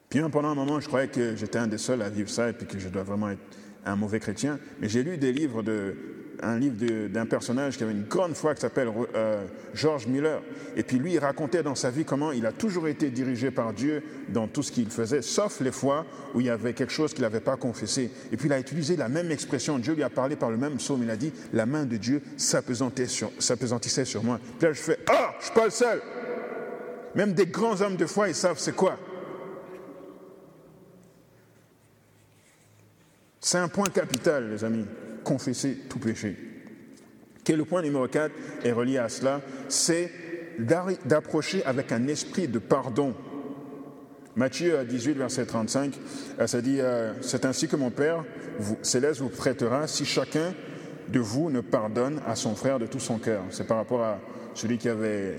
Puis 0.10 0.19
pendant 0.32 0.50
un 0.50 0.56
moment, 0.56 0.80
je 0.80 0.88
croyais 0.88 1.08
que 1.08 1.36
j'étais 1.36 1.60
un 1.60 1.67
des 1.67 1.78
seuls 1.78 2.02
à 2.02 2.10
vivre 2.10 2.30
ça 2.30 2.50
et 2.50 2.54
puis 2.54 2.67
que 2.67 2.78
je 2.80 2.89
dois 2.89 3.04
vraiment 3.04 3.30
être 3.30 3.39
un 3.86 3.95
mauvais 3.95 4.19
chrétien. 4.19 4.60
Mais 4.80 4.89
j'ai 4.89 5.04
lu 5.04 5.17
des 5.17 5.32
livres 5.32 5.63
de, 5.63 5.95
un 6.41 6.58
livre 6.58 7.08
d'un 7.08 7.25
personnage 7.25 7.77
qui 7.77 7.84
avait 7.84 7.91
une 7.91 8.04
grande 8.04 8.36
foi 8.36 8.56
qui 8.56 8.62
s'appelle 8.62 8.91
euh, 9.15 9.43
George 9.73 10.08
Miller. 10.08 10.41
Et 10.75 10.84
puis 10.84 10.97
lui, 10.97 11.13
il 11.13 11.19
racontait 11.19 11.63
dans 11.63 11.75
sa 11.75 11.91
vie 11.91 12.06
comment 12.06 12.32
il 12.32 12.45
a 12.45 12.51
toujours 12.51 12.88
été 12.88 13.10
dirigé 13.10 13.51
par 13.51 13.73
Dieu 13.73 14.04
dans 14.30 14.47
tout 14.47 14.63
ce 14.63 14.71
qu'il 14.71 14.89
faisait, 14.89 15.21
sauf 15.21 15.60
les 15.62 15.71
fois 15.71 16.06
où 16.34 16.41
il 16.41 16.47
y 16.47 16.49
avait 16.49 16.73
quelque 16.73 16.93
chose 16.93 17.13
qu'il 17.13 17.21
n'avait 17.21 17.39
pas 17.39 17.58
confessé. 17.58 18.12
Et 18.32 18.38
puis 18.38 18.47
il 18.47 18.54
a 18.54 18.60
utilisé 18.60 18.95
la 18.95 19.10
même 19.10 19.32
expression. 19.32 19.77
Dieu 19.77 19.93
lui 19.93 20.04
a 20.04 20.10
parlé 20.10 20.36
par 20.36 20.49
le 20.49 20.58
même 20.58 20.77
psaume. 20.77 21.04
Il 21.04 21.10
a 21.10 21.17
dit 21.17 21.32
La 21.54 21.65
main 21.65 21.86
de 21.86 21.97
Dieu 21.97 22.21
s'apesantissait 22.38 24.06
sur, 24.06 24.23
moi. 24.23 24.39
Puis 24.58 24.67
là, 24.67 24.73
je 24.73 24.82
fais 24.82 24.99
Ah, 25.10 25.34
je 25.39 25.45
suis 25.45 25.54
pas 25.54 25.65
le 25.65 25.71
seul. 25.71 26.01
Même 27.13 27.34
des 27.34 27.45
grands 27.45 27.80
hommes 27.82 27.97
de 27.97 28.06
foi, 28.06 28.30
ils 28.30 28.36
savent 28.36 28.60
c'est 28.60 28.75
quoi. 28.75 28.97
C'est 33.39 33.58
un 33.58 33.67
point 33.67 33.89
capital, 33.89 34.51
les 34.51 34.63
amis 34.63 34.86
confesser 35.23 35.77
tout 35.89 35.99
péché. 35.99 36.36
Quel 37.43 37.57
le 37.57 37.65
point 37.65 37.81
numéro 37.81 38.07
4 38.07 38.34
est 38.63 38.71
relié 38.71 38.97
à 38.97 39.10
cela 39.10 39.41
C'est 39.67 40.12
d'approcher 41.05 41.63
avec 41.65 41.91
un 41.91 42.07
esprit 42.07 42.47
de 42.47 42.60
pardon. 42.60 43.15
Matthieu 44.36 44.77
18, 44.86 45.17
verset 45.17 45.45
35, 45.45 45.93
euh, 46.39 46.47
ça 46.47 46.62
dit 46.62 46.79
euh, 46.79 47.13
C'est 47.21 47.45
ainsi 47.45 47.67
que 47.67 47.75
mon 47.75 47.89
Père 47.89 48.23
vous, 48.60 48.77
céleste 48.81 49.19
vous 49.19 49.29
prêtera 49.29 49.88
si 49.88 50.05
chacun 50.05 50.53
de 51.10 51.19
vous 51.19 51.49
ne 51.49 51.60
pardonne 51.60 52.21
à 52.25 52.36
son 52.36 52.55
frère 52.55 52.79
de 52.79 52.86
tout 52.86 52.99
son 52.99 53.17
cœur. 53.17 53.43
C'est 53.49 53.67
par 53.67 53.77
rapport 53.77 54.03
à 54.03 54.19
celui 54.53 54.77
qui, 54.77 54.88
avait, 54.88 55.38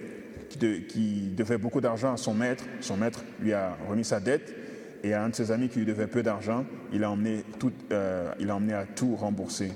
qui 0.51 1.33
devait 1.35 1.57
beaucoup 1.57 1.81
d'argent 1.81 2.13
à 2.13 2.19
son 2.19 2.35
maître. 2.35 2.65
Son 2.81 2.99
maître 2.99 3.25
lui 3.41 3.55
a 3.55 3.79
remis 3.89 4.05
sa 4.05 4.21
dette 4.21 4.55
et 5.03 5.15
à 5.15 5.25
un 5.25 5.31
de 5.31 5.35
ses 5.35 5.51
amis 5.51 5.69
qui 5.69 5.81
lui 5.81 5.87
devait 5.87 6.07
peu 6.07 6.23
d'argent, 6.23 6.65
il, 6.93 7.05
a 7.05 7.11
emmené 7.11 7.45
euh, 7.91 8.33
il 8.39 8.51
a 8.51 8.57
emmené 8.57 8.75
à 8.75 8.85
tout 8.85 9.17
rembourser. 9.17 9.73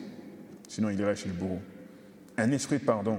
Sinon, 0.69 0.91
il 0.91 1.01
irait 1.01 1.17
chez 1.17 1.29
le 1.29 1.35
bourreau. 1.35 1.61
Un 2.37 2.53
esprit 2.53 2.79
de 2.79 2.85
pardon. 2.85 3.19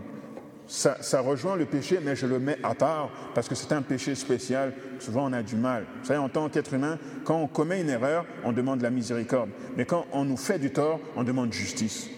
Ça, 0.68 0.98
ça, 1.02 1.22
rejoint 1.22 1.56
le 1.56 1.66
péché, 1.66 2.00
mais 2.04 2.16
je 2.16 2.28
le 2.28 2.40
mets 2.40 2.58
à 2.62 2.76
part 2.76 3.10
parce 3.34 3.48
que 3.48 3.56
c'est 3.56 3.72
un 3.72 3.82
péché 3.82 4.16
spécial. 4.16 4.74
Souvent, 5.00 5.30
on 5.30 5.34
a 5.34 5.42
du 5.42 5.56
mal. 5.56 5.86
Vous 6.02 6.08
savez, 6.08 6.20
en 6.20 6.28
tant 6.28 6.50
qu'être 6.50 6.74
humain, 6.74 7.00
quand 7.24 7.38
on 7.38 7.48
commet 7.48 7.82
une 7.82 7.90
erreur, 7.90 8.26
on 8.44 8.52
demande 8.52 8.82
la 8.82 8.90
miséricorde. 8.90 9.50
Mais 9.78 9.86
quand 9.86 10.06
on 10.12 10.26
nous 10.26 10.36
fait 10.36 10.60
du 10.60 10.72
tort, 10.72 11.00
on 11.16 11.24
demande 11.24 11.54
justice. 11.54 12.10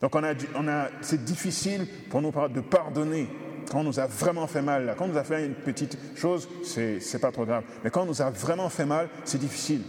Donc, 0.00 0.14
on 0.16 0.24
a, 0.24 0.32
on 0.56 0.66
a, 0.66 0.88
c'est 1.02 1.24
difficile 1.24 1.86
pour 2.08 2.22
nous 2.22 2.32
de 2.48 2.60
pardonner 2.60 3.28
quand 3.72 3.80
on 3.80 3.84
nous 3.84 4.00
a 4.00 4.06
vraiment 4.06 4.46
fait 4.46 4.60
mal, 4.60 4.94
quand 4.98 5.06
on 5.06 5.08
nous 5.08 5.16
a 5.16 5.24
fait 5.24 5.46
une 5.46 5.54
petite 5.54 5.96
chose, 6.14 6.46
c'est 6.62 7.20
pas 7.22 7.32
trop 7.32 7.46
grave. 7.46 7.64
Mais 7.82 7.88
quand 7.88 8.02
on 8.02 8.06
nous 8.06 8.20
a 8.20 8.28
vraiment 8.28 8.68
fait 8.68 8.84
mal, 8.84 9.08
c'est 9.24 9.38
difficile. 9.38 9.80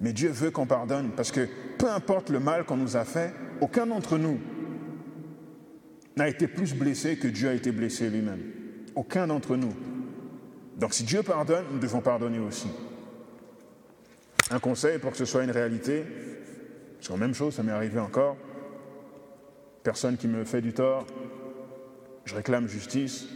Mais 0.00 0.12
Dieu 0.12 0.28
veut 0.28 0.52
qu'on 0.52 0.66
pardonne 0.66 1.10
parce 1.16 1.32
que 1.32 1.48
peu 1.76 1.90
importe 1.90 2.30
le 2.30 2.38
mal 2.38 2.64
qu'on 2.64 2.76
nous 2.76 2.96
a 2.96 3.04
fait, 3.04 3.32
aucun 3.60 3.86
d'entre 3.86 4.16
nous 4.16 4.38
n'a 6.16 6.28
été 6.28 6.46
plus 6.46 6.72
blessé 6.72 7.16
que 7.16 7.26
Dieu 7.26 7.48
a 7.48 7.54
été 7.54 7.72
blessé 7.72 8.08
lui-même. 8.08 8.52
Aucun 8.94 9.26
d'entre 9.26 9.56
nous. 9.56 9.74
Donc 10.76 10.94
si 10.94 11.02
Dieu 11.02 11.24
pardonne, 11.24 11.64
nous 11.72 11.80
devons 11.80 12.00
pardonner 12.00 12.38
aussi. 12.38 12.68
Un 14.52 14.60
conseil 14.60 15.00
pour 15.00 15.10
que 15.10 15.16
ce 15.16 15.24
soit 15.24 15.42
une 15.42 15.50
réalité, 15.50 16.04
c'est 17.00 17.10
la 17.10 17.16
même 17.16 17.34
chose, 17.34 17.56
ça 17.56 17.64
m'est 17.64 17.72
arrivé 17.72 17.98
encore. 17.98 18.36
Personne 19.82 20.16
qui 20.16 20.28
me 20.28 20.44
fait 20.44 20.60
du 20.60 20.72
tort, 20.72 21.04
je 22.24 22.34
réclame 22.34 22.68
justice, 22.68 23.26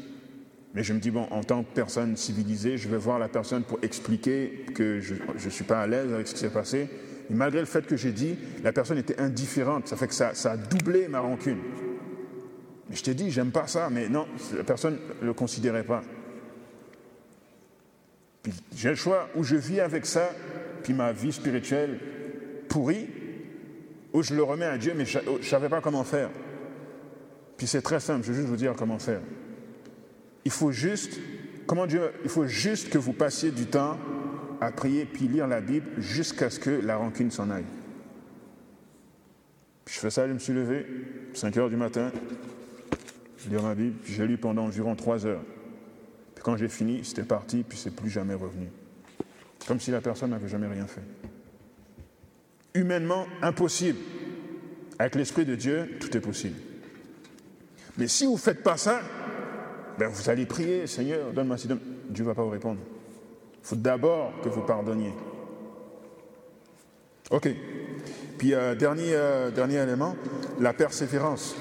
mais 0.74 0.82
je 0.82 0.92
me 0.92 1.00
dis, 1.00 1.10
bon, 1.10 1.26
en 1.30 1.42
tant 1.42 1.62
que 1.62 1.74
personne 1.74 2.16
civilisée, 2.16 2.76
je 2.76 2.88
vais 2.88 2.98
voir 2.98 3.18
la 3.18 3.28
personne 3.28 3.64
pour 3.64 3.78
expliquer 3.82 4.66
que 4.74 5.00
je 5.00 5.14
ne 5.14 5.50
suis 5.50 5.64
pas 5.64 5.80
à 5.82 5.86
l'aise 5.86 6.12
avec 6.12 6.26
ce 6.26 6.34
qui 6.34 6.40
s'est 6.40 6.50
passé. 6.50 6.88
Et 7.30 7.34
malgré 7.34 7.60
le 7.60 7.66
fait 7.66 7.86
que 7.86 7.96
j'ai 7.96 8.12
dit, 8.12 8.36
la 8.62 8.72
personne 8.72 8.98
était 8.98 9.18
indifférente. 9.20 9.88
Ça 9.88 9.96
fait 9.96 10.08
que 10.08 10.14
ça, 10.14 10.34
ça 10.34 10.52
a 10.52 10.56
doublé 10.56 11.08
ma 11.08 11.20
rancune. 11.20 11.58
Mais 12.88 12.96
je 12.96 13.02
t'ai 13.02 13.14
dit, 13.14 13.30
j'aime 13.30 13.50
pas 13.50 13.66
ça, 13.66 13.88
mais 13.90 14.08
non, 14.08 14.26
la 14.56 14.64
personne 14.64 14.98
ne 15.20 15.26
le 15.26 15.34
considérait 15.34 15.84
pas. 15.84 16.02
J'ai 18.74 18.90
le 18.90 18.94
choix, 18.94 19.28
où 19.34 19.44
je 19.44 19.56
vis 19.56 19.80
avec 19.80 20.06
ça, 20.06 20.30
puis 20.82 20.94
ma 20.94 21.12
vie 21.12 21.32
spirituelle 21.32 21.98
pourrie, 22.68 23.08
ou 24.12 24.22
je 24.22 24.34
le 24.34 24.42
remets 24.42 24.64
à 24.64 24.78
Dieu, 24.78 24.94
mais 24.96 25.04
je 25.04 25.18
ne 25.18 25.42
savais 25.42 25.68
pas 25.68 25.80
comment 25.80 26.04
faire. 26.04 26.30
Puis 27.58 27.66
c'est 27.66 27.82
très 27.82 28.00
simple, 28.00 28.24
je 28.24 28.32
vais 28.32 28.38
juste 28.38 28.48
vous 28.48 28.56
dire 28.56 28.74
comment 28.74 28.98
faire. 28.98 29.20
Il 30.44 30.50
faut 30.52 30.72
juste, 30.72 31.20
comment 31.66 31.86
Dieu, 31.86 32.00
il 32.22 32.30
faut 32.30 32.46
juste 32.46 32.88
que 32.88 32.96
vous 32.96 33.12
passiez 33.12 33.50
du 33.50 33.66
temps 33.66 33.98
à 34.60 34.70
prier 34.72 35.04
puis 35.04 35.28
lire 35.28 35.46
la 35.46 35.60
Bible 35.60 35.86
jusqu'à 35.98 36.50
ce 36.50 36.60
que 36.60 36.70
la 36.70 36.96
rancune 36.96 37.30
s'en 37.30 37.50
aille. 37.50 37.66
Puis 39.84 39.96
je 39.96 40.00
fais 40.00 40.10
ça, 40.10 40.28
je 40.28 40.32
me 40.32 40.38
suis 40.38 40.52
levé, 40.52 40.86
5 41.34 41.56
heures 41.56 41.68
du 41.68 41.76
matin, 41.76 42.12
je 43.38 43.48
lis 43.48 43.62
ma 43.62 43.74
Bible, 43.74 43.96
puis 44.02 44.14
j'ai 44.14 44.26
lu 44.26 44.38
pendant 44.38 44.64
environ 44.64 44.94
3 44.94 45.26
heures. 45.26 45.44
Puis 46.34 46.44
quand 46.44 46.56
j'ai 46.56 46.68
fini, 46.68 47.04
c'était 47.04 47.22
parti, 47.24 47.64
puis 47.68 47.76
c'est 47.76 47.94
plus 47.94 48.10
jamais 48.10 48.34
revenu. 48.34 48.68
Comme 49.66 49.80
si 49.80 49.90
la 49.90 50.00
personne 50.00 50.30
n'avait 50.30 50.48
jamais 50.48 50.68
rien 50.68 50.86
fait. 50.86 51.02
Humainement, 52.74 53.26
impossible. 53.42 53.98
Avec 54.98 55.16
l'Esprit 55.16 55.44
de 55.44 55.56
Dieu, 55.56 55.96
tout 55.98 56.16
est 56.16 56.20
possible. 56.20 56.56
Mais 57.98 58.06
si 58.06 58.26
vous 58.26 58.34
ne 58.34 58.38
faites 58.38 58.62
pas 58.62 58.76
ça, 58.76 59.00
ben 59.98 60.08
vous 60.08 60.30
allez 60.30 60.46
prier, 60.46 60.86
Seigneur, 60.86 61.32
donne-moi 61.32 61.58
si 61.58 61.66
Dieu 61.66 61.78
ne 62.16 62.22
va 62.22 62.34
pas 62.34 62.44
vous 62.44 62.50
répondre. 62.50 62.78
Il 63.54 63.66
faut 63.66 63.76
d'abord 63.76 64.32
que 64.42 64.48
vous 64.48 64.62
pardonniez. 64.62 65.12
OK. 67.30 67.48
Puis, 68.38 68.54
euh, 68.54 68.76
dernier, 68.76 69.14
euh, 69.14 69.50
dernier 69.50 69.78
élément, 69.78 70.14
la 70.60 70.72
persévérance. 70.72 71.56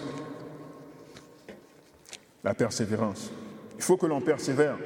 La 2.43 2.54
persévérance. 2.54 3.32
Il 3.76 3.82
faut 3.82 3.97
que 3.97 4.06
l'on 4.06 4.21
persévère. 4.21 4.78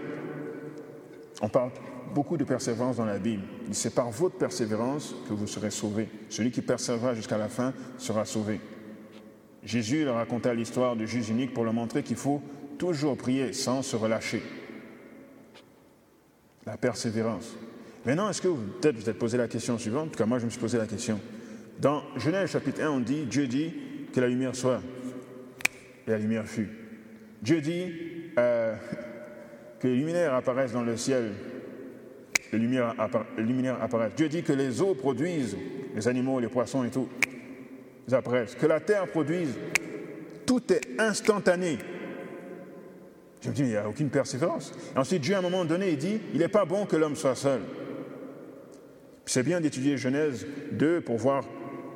On 1.41 1.49
parle 1.49 1.71
beaucoup 2.15 2.37
de 2.37 2.45
persévérance 2.45 2.95
dans 2.95 3.05
la 3.05 3.19
Bible. 3.19 3.43
C'est 3.71 3.93
par 3.93 4.09
votre 4.09 4.37
persévérance 4.37 5.13
que 5.27 5.33
vous 5.33 5.47
serez 5.47 5.69
sauvés. 5.69 6.09
Celui 6.29 6.51
qui 6.51 6.61
persévérera 6.61 7.13
jusqu'à 7.13 7.37
la 7.37 7.49
fin 7.49 7.73
sera 7.97 8.23
sauvé. 8.23 8.61
Jésus 9.63 10.05
leur 10.05 10.15
raconta 10.15 10.53
l'histoire 10.53 10.95
du 10.95 11.07
juge 11.07 11.29
unique 11.29 11.53
pour 11.53 11.63
leur 11.63 11.73
montrer 11.73 12.03
qu'il 12.03 12.15
faut 12.15 12.41
toujours 12.77 13.15
prier 13.17 13.53
sans 13.53 13.83
se 13.83 13.95
relâcher. 13.95 14.41
La 16.65 16.77
persévérance. 16.77 17.55
Maintenant, 18.05 18.29
est-ce 18.29 18.41
que 18.41 18.47
vous, 18.47 18.63
peut-être 18.81 18.95
vous 18.95 19.09
êtes 19.09 19.19
posé 19.19 19.37
la 19.37 19.47
question 19.47 19.77
suivante, 19.77 20.07
en 20.07 20.11
tout 20.11 20.17
cas 20.17 20.25
moi 20.25 20.39
je 20.39 20.45
me 20.45 20.49
suis 20.49 20.59
posé 20.59 20.77
la 20.77 20.87
question. 20.87 21.19
Dans 21.79 22.03
Genèse 22.17 22.51
chapitre 22.51 22.81
1, 22.81 22.89
on 22.89 22.99
dit, 22.99 23.25
Dieu 23.25 23.47
dit 23.47 23.73
que 24.13 24.19
la 24.19 24.27
lumière 24.27 24.55
soit, 24.55 24.81
et 26.07 26.11
la 26.11 26.17
lumière 26.17 26.47
fut. 26.47 26.69
Dieu 27.41 27.61
dit 27.61 27.91
euh, 28.37 28.75
que 29.79 29.87
les 29.87 29.95
luminaires 29.95 30.33
apparaissent 30.33 30.73
dans 30.73 30.83
le 30.83 30.97
ciel, 30.97 31.33
les 32.51 32.59
les 32.59 33.43
luminaires 33.43 33.81
apparaissent. 33.81 34.15
Dieu 34.15 34.27
dit 34.27 34.43
que 34.43 34.53
les 34.53 34.81
eaux 34.81 34.95
produisent 34.95 35.57
les 35.95 36.07
animaux, 36.07 36.39
les 36.39 36.47
poissons 36.47 36.83
et 36.83 36.89
tout 36.89 37.07
apparaissent, 38.13 38.55
que 38.55 38.65
la 38.65 38.79
terre 38.79 39.07
produise, 39.07 39.53
tout 40.45 40.71
est 40.71 40.99
instantané. 40.99 41.77
Je 43.41 43.49
me 43.49 43.53
dis, 43.53 43.61
il 43.61 43.69
n'y 43.69 43.75
a 43.75 43.87
aucune 43.87 44.09
persévérance. 44.09 44.71
ensuite, 44.95 45.21
Dieu, 45.21 45.35
à 45.35 45.39
un 45.39 45.41
moment 45.41 45.65
donné, 45.65 45.91
il 45.91 45.97
dit, 45.97 46.19
il 46.33 46.39
n'est 46.39 46.47
pas 46.47 46.65
bon 46.65 46.85
que 46.85 46.95
l'homme 46.95 47.15
soit 47.15 47.35
seul. 47.35 47.61
C'est 49.25 49.43
bien 49.43 49.61
d'étudier 49.61 49.97
Genèse 49.97 50.45
2 50.73 51.01
pour 51.01 51.17
voir 51.17 51.43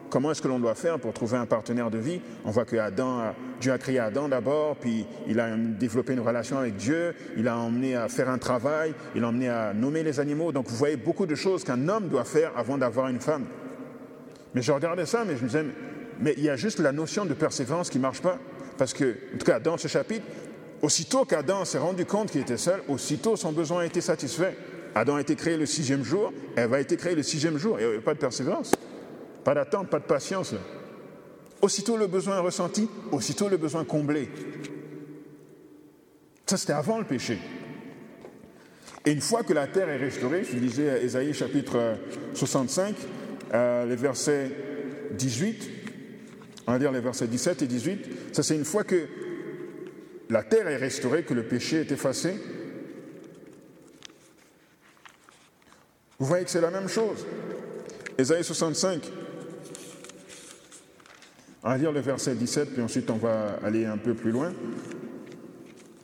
comment 0.10 0.32
est-ce 0.32 0.42
que 0.42 0.48
l'on 0.48 0.60
doit 0.60 0.76
faire 0.76 1.00
pour 1.00 1.14
trouver 1.14 1.38
un 1.38 1.46
partenaire 1.46 1.92
de 1.92 1.98
vie. 1.98 2.22
On 2.46 2.52
voit 2.52 2.66
que 2.66 2.78
Adam, 2.78 3.34
Dieu 3.60 3.72
a 3.72 3.78
créé 3.78 4.00
Adam 4.00 4.30
d'abord, 4.30 4.78
puis 4.78 5.06
il 5.28 5.40
a 5.40 5.56
développé 5.56 6.14
une 6.14 6.20
relation 6.22 6.58
avec 6.58 6.76
Dieu, 6.78 7.14
il 7.36 7.48
a 7.48 7.58
emmené 7.58 7.96
à 7.96 8.08
faire 8.08 8.30
un 8.30 8.38
travail, 8.38 8.94
il 9.16 9.24
a 9.24 9.28
emmené 9.28 9.50
à 9.50 9.74
nommer 9.74 10.04
les 10.04 10.20
animaux. 10.20 10.52
Donc 10.52 10.68
vous 10.68 10.76
voyez 10.76 10.96
beaucoup 10.96 11.26
de 11.26 11.36
choses 11.36 11.64
qu'un 11.64 11.90
homme 11.90 12.08
doit 12.08 12.24
faire 12.24 12.52
avant 12.56 12.78
d'avoir 12.78 13.10
une 13.10 13.20
femme. 13.20 13.46
Mais 14.54 14.62
je 14.62 14.72
regardais 14.72 15.06
ça, 15.06 15.26
mais 15.26 15.36
je 15.36 15.42
me 15.42 15.48
disais, 15.48 15.66
mais 16.20 16.34
il 16.38 16.44
y 16.44 16.50
a 16.50 16.56
juste 16.56 16.80
la 16.80 16.92
notion 16.92 17.26
de 17.26 17.34
persévérance 17.34 17.90
qui 17.90 17.98
ne 17.98 18.04
marche 18.04 18.22
pas. 18.22 18.40
Parce 18.78 18.94
que, 18.94 19.16
en 19.34 19.38
tout 19.38 19.46
cas, 19.46 19.60
dans 19.60 19.78
ce 19.78 19.88
chapitre, 19.88 20.26
aussitôt 20.82 21.26
qu'Adam 21.26 21.66
s'est 21.66 21.78
rendu 21.78 22.06
compte 22.06 22.32
qu'il 22.32 22.42
était 22.42 22.58
seul, 22.58 22.82
aussitôt 22.88 23.36
son 23.36 23.52
besoin 23.52 23.82
a 23.82 23.86
été 23.86 24.02
satisfait. 24.02 24.58
Adam 24.94 25.16
a 25.16 25.22
été 25.22 25.36
créé 25.36 25.58
le 25.58 25.66
sixième 25.66 26.04
jour, 26.04 26.32
elle 26.56 26.70
va 26.70 26.80
être 26.80 26.96
créée 26.96 27.16
le 27.16 27.24
sixième 27.24 27.58
jour. 27.58 27.78
Il 27.80 27.86
n'y 27.86 27.94
avait 27.94 28.02
pas 28.02 28.14
de 28.14 28.20
persévérance, 28.20 28.72
pas 29.44 29.54
d'attente, 29.54 29.90
pas 29.90 30.00
de 30.00 30.06
patience. 30.06 30.56
Aussitôt 31.62 31.98
le 31.98 32.08
besoin 32.08 32.40
ressenti, 32.40 32.90
aussitôt 33.12 33.50
le 33.50 33.58
besoin 33.58 33.84
comblé. 33.84 34.30
Ça, 36.46 36.58
c'était 36.58 36.74
avant 36.74 37.00
le 37.00 37.06
péché. 37.06 37.40
Et 39.06 39.12
une 39.12 39.22
fois 39.22 39.44
que 39.44 39.54
la 39.54 39.68
terre 39.68 39.90
est 39.90 39.98
restaurée, 39.98 40.44
je 40.44 40.58
lisais 40.58 41.04
Ésaïe 41.04 41.34
chapitre 41.34 41.98
65, 42.34 42.96
euh, 43.54 43.86
les 43.86 43.96
versets 43.96 44.52
18, 45.12 45.75
on 46.68 46.72
va 46.74 46.80
dire 46.80 46.92
les 46.92 47.00
versets 47.00 47.28
17 47.28 47.62
et 47.62 47.68
18, 47.68 48.34
ça 48.34 48.44
c'est 48.44 48.56
une 48.56 48.66
fois 48.66 48.84
que 48.84 49.08
la 50.30 50.44
terre 50.44 50.68
est 50.68 50.78
restaurée, 50.78 51.24
que 51.24 51.34
le 51.34 51.44
péché 51.44 51.78
est 51.78 51.92
effacé. 51.92 52.36
Vous 56.18 56.26
voyez 56.26 56.46
que 56.46 56.52
c'est 56.52 56.62
la 56.62 56.72
même 56.72 56.88
chose. 56.88 57.26
Ésaïe 58.18 58.44
65. 58.44 59.12
On 61.64 61.70
va 61.70 61.78
lire 61.78 61.92
le 61.92 62.00
verset 62.00 62.36
17, 62.36 62.74
puis 62.74 62.82
ensuite 62.82 63.10
on 63.10 63.18
va 63.18 63.60
aller 63.64 63.86
un 63.86 63.98
peu 63.98 64.14
plus 64.14 64.32
loin. 64.32 64.54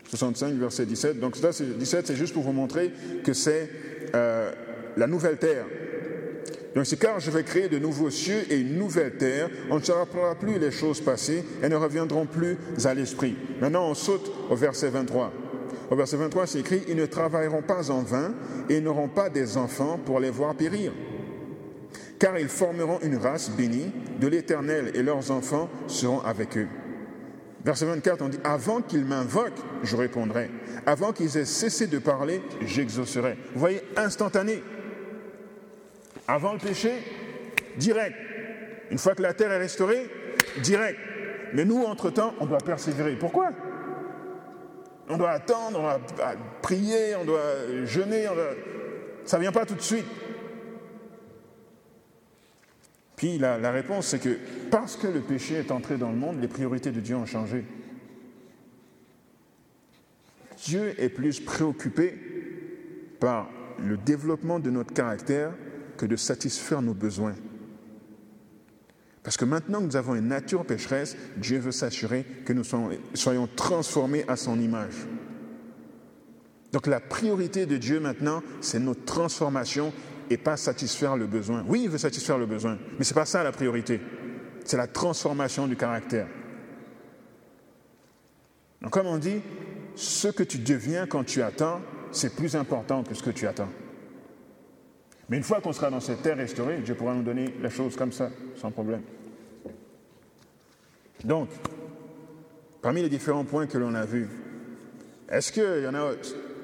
65, 0.09 0.55
verset 0.55 0.85
17. 0.85 1.19
Donc 1.19 1.37
ça, 1.37 1.51
17, 1.51 2.07
c'est 2.07 2.15
juste 2.15 2.33
pour 2.33 2.43
vous 2.43 2.51
montrer 2.51 2.91
que 3.23 3.33
c'est 3.33 3.69
euh, 4.13 4.51
la 4.97 5.07
nouvelle 5.07 5.37
terre. 5.37 5.65
Donc 6.75 6.85
c'est 6.85 6.97
car 6.97 7.19
je 7.19 7.31
vais 7.31 7.43
créer 7.43 7.67
de 7.67 7.79
nouveaux 7.79 8.09
cieux 8.09 8.45
et 8.49 8.57
une 8.57 8.77
nouvelle 8.77 9.17
terre, 9.17 9.49
on 9.69 9.79
ne 9.79 9.83
se 9.83 9.91
rappellera 9.91 10.35
plus 10.35 10.57
les 10.57 10.71
choses 10.71 11.01
passées 11.01 11.43
et 11.61 11.67
ne 11.67 11.75
reviendront 11.75 12.25
plus 12.25 12.57
à 12.85 12.93
l'esprit. 12.93 13.35
Maintenant, 13.59 13.89
on 13.89 13.93
saute 13.93 14.31
au 14.49 14.55
verset 14.55 14.89
23. 14.89 15.33
Au 15.89 15.95
verset 15.95 16.15
23, 16.15 16.47
c'est 16.47 16.59
écrit, 16.59 16.83
ils 16.87 16.95
ne 16.95 17.05
travailleront 17.05 17.61
pas 17.61 17.91
en 17.91 18.01
vain 18.01 18.33
et 18.69 18.79
n'auront 18.79 19.09
pas 19.09 19.29
des 19.29 19.57
enfants 19.57 19.99
pour 20.05 20.21
les 20.21 20.29
voir 20.29 20.55
périr. 20.55 20.93
Car 22.17 22.37
ils 22.37 22.47
formeront 22.47 22.99
une 23.01 23.17
race 23.17 23.49
bénie 23.49 23.91
de 24.19 24.27
l'Éternel 24.27 24.91
et 24.93 25.03
leurs 25.03 25.31
enfants 25.31 25.69
seront 25.87 26.21
avec 26.21 26.57
eux. 26.57 26.67
Verset 27.65 27.85
24, 27.85 28.21
on 28.21 28.29
dit, 28.29 28.39
avant 28.43 28.81
qu'ils 28.81 29.05
m'invoquent, 29.05 29.61
je 29.83 29.95
répondrai. 29.95 30.49
Avant 30.85 31.11
qu'ils 31.11 31.37
aient 31.37 31.45
cessé 31.45 31.87
de 31.87 31.99
parler, 31.99 32.41
j'exaucerai. 32.65 33.37
Vous 33.53 33.59
voyez, 33.59 33.81
instantané. 33.97 34.63
Avant 36.27 36.53
le 36.53 36.59
péché, 36.59 36.91
direct. 37.77 38.15
Une 38.89 38.97
fois 38.97 39.15
que 39.15 39.21
la 39.21 39.33
terre 39.33 39.51
est 39.51 39.57
restaurée, 39.57 40.09
direct. 40.61 40.99
Mais 41.53 41.65
nous, 41.65 41.83
entre-temps, 41.83 42.33
on 42.39 42.45
doit 42.45 42.59
persévérer. 42.59 43.15
Pourquoi? 43.15 43.51
On 45.09 45.17
doit 45.17 45.31
attendre, 45.31 45.79
on 45.79 46.15
doit 46.15 46.35
prier, 46.61 47.15
on 47.15 47.25
doit 47.25 47.85
jeûner. 47.85 48.27
Ça 49.25 49.37
ne 49.37 49.41
vient 49.41 49.51
pas 49.51 49.65
tout 49.65 49.75
de 49.75 49.81
suite. 49.81 50.05
Puis 53.15 53.37
la, 53.37 53.57
la 53.57 53.71
réponse, 53.71 54.07
c'est 54.07 54.19
que 54.19 54.37
parce 54.71 54.95
que 54.95 55.07
le 55.07 55.19
péché 55.19 55.55
est 55.55 55.71
entré 55.71 55.97
dans 55.97 56.09
le 56.09 56.17
monde, 56.17 56.41
les 56.41 56.47
priorités 56.47 56.91
de 56.91 56.99
Dieu 56.99 57.15
ont 57.15 57.25
changé. 57.25 57.65
Dieu 60.65 60.93
est 60.97 61.09
plus 61.09 61.39
préoccupé 61.39 62.17
par 63.19 63.49
le 63.79 63.97
développement 63.97 64.59
de 64.59 64.69
notre 64.69 64.93
caractère 64.93 65.51
que 66.01 66.07
de 66.07 66.15
satisfaire 66.15 66.81
nos 66.81 66.95
besoins. 66.95 67.35
Parce 69.21 69.37
que 69.37 69.45
maintenant 69.45 69.81
que 69.81 69.85
nous 69.85 69.95
avons 69.95 70.15
une 70.15 70.29
nature 70.29 70.65
pécheresse, 70.65 71.15
Dieu 71.37 71.59
veut 71.59 71.71
s'assurer 71.71 72.25
que 72.43 72.53
nous 72.53 72.63
soyons 73.13 73.47
transformés 73.55 74.25
à 74.27 74.35
son 74.35 74.59
image. 74.59 74.95
Donc 76.71 76.87
la 76.87 76.99
priorité 76.99 77.67
de 77.67 77.77
Dieu 77.77 77.99
maintenant, 77.99 78.41
c'est 78.61 78.79
notre 78.79 79.05
transformation 79.05 79.93
et 80.31 80.37
pas 80.37 80.57
satisfaire 80.57 81.17
le 81.17 81.27
besoin. 81.27 81.63
Oui, 81.67 81.81
il 81.83 81.89
veut 81.89 81.99
satisfaire 81.99 82.39
le 82.39 82.47
besoin, 82.47 82.79
mais 82.97 83.03
ce 83.03 83.13
n'est 83.13 83.19
pas 83.19 83.25
ça 83.25 83.43
la 83.43 83.51
priorité. 83.51 84.01
C'est 84.65 84.77
la 84.77 84.87
transformation 84.87 85.67
du 85.67 85.75
caractère. 85.75 86.27
Donc 88.81 88.91
comme 88.91 89.05
on 89.05 89.19
dit, 89.19 89.41
ce 89.95 90.29
que 90.29 90.41
tu 90.41 90.57
deviens 90.57 91.05
quand 91.05 91.25
tu 91.25 91.43
attends, 91.43 91.79
c'est 92.11 92.35
plus 92.35 92.55
important 92.55 93.03
que 93.03 93.13
ce 93.13 93.21
que 93.21 93.29
tu 93.29 93.45
attends. 93.45 93.69
Mais 95.31 95.37
une 95.37 95.43
fois 95.43 95.61
qu'on 95.61 95.71
sera 95.71 95.89
dans 95.89 96.01
cette 96.01 96.21
terre 96.21 96.35
restaurée, 96.35 96.79
Dieu 96.79 96.93
pourra 96.93 97.13
nous 97.13 97.23
donner 97.23 97.55
les 97.63 97.69
choses 97.69 97.95
comme 97.95 98.11
ça, 98.11 98.29
sans 98.57 98.69
problème. 98.69 99.01
Donc, 101.23 101.47
parmi 102.81 103.01
les 103.01 103.07
différents 103.07 103.45
points 103.45 103.65
que 103.65 103.77
l'on 103.77 103.95
a 103.95 104.05
vus, 104.05 104.27
est-ce 105.29 105.53
qu'il 105.53 105.83
y 105.85 105.87
en 105.87 105.95
a 105.95 106.11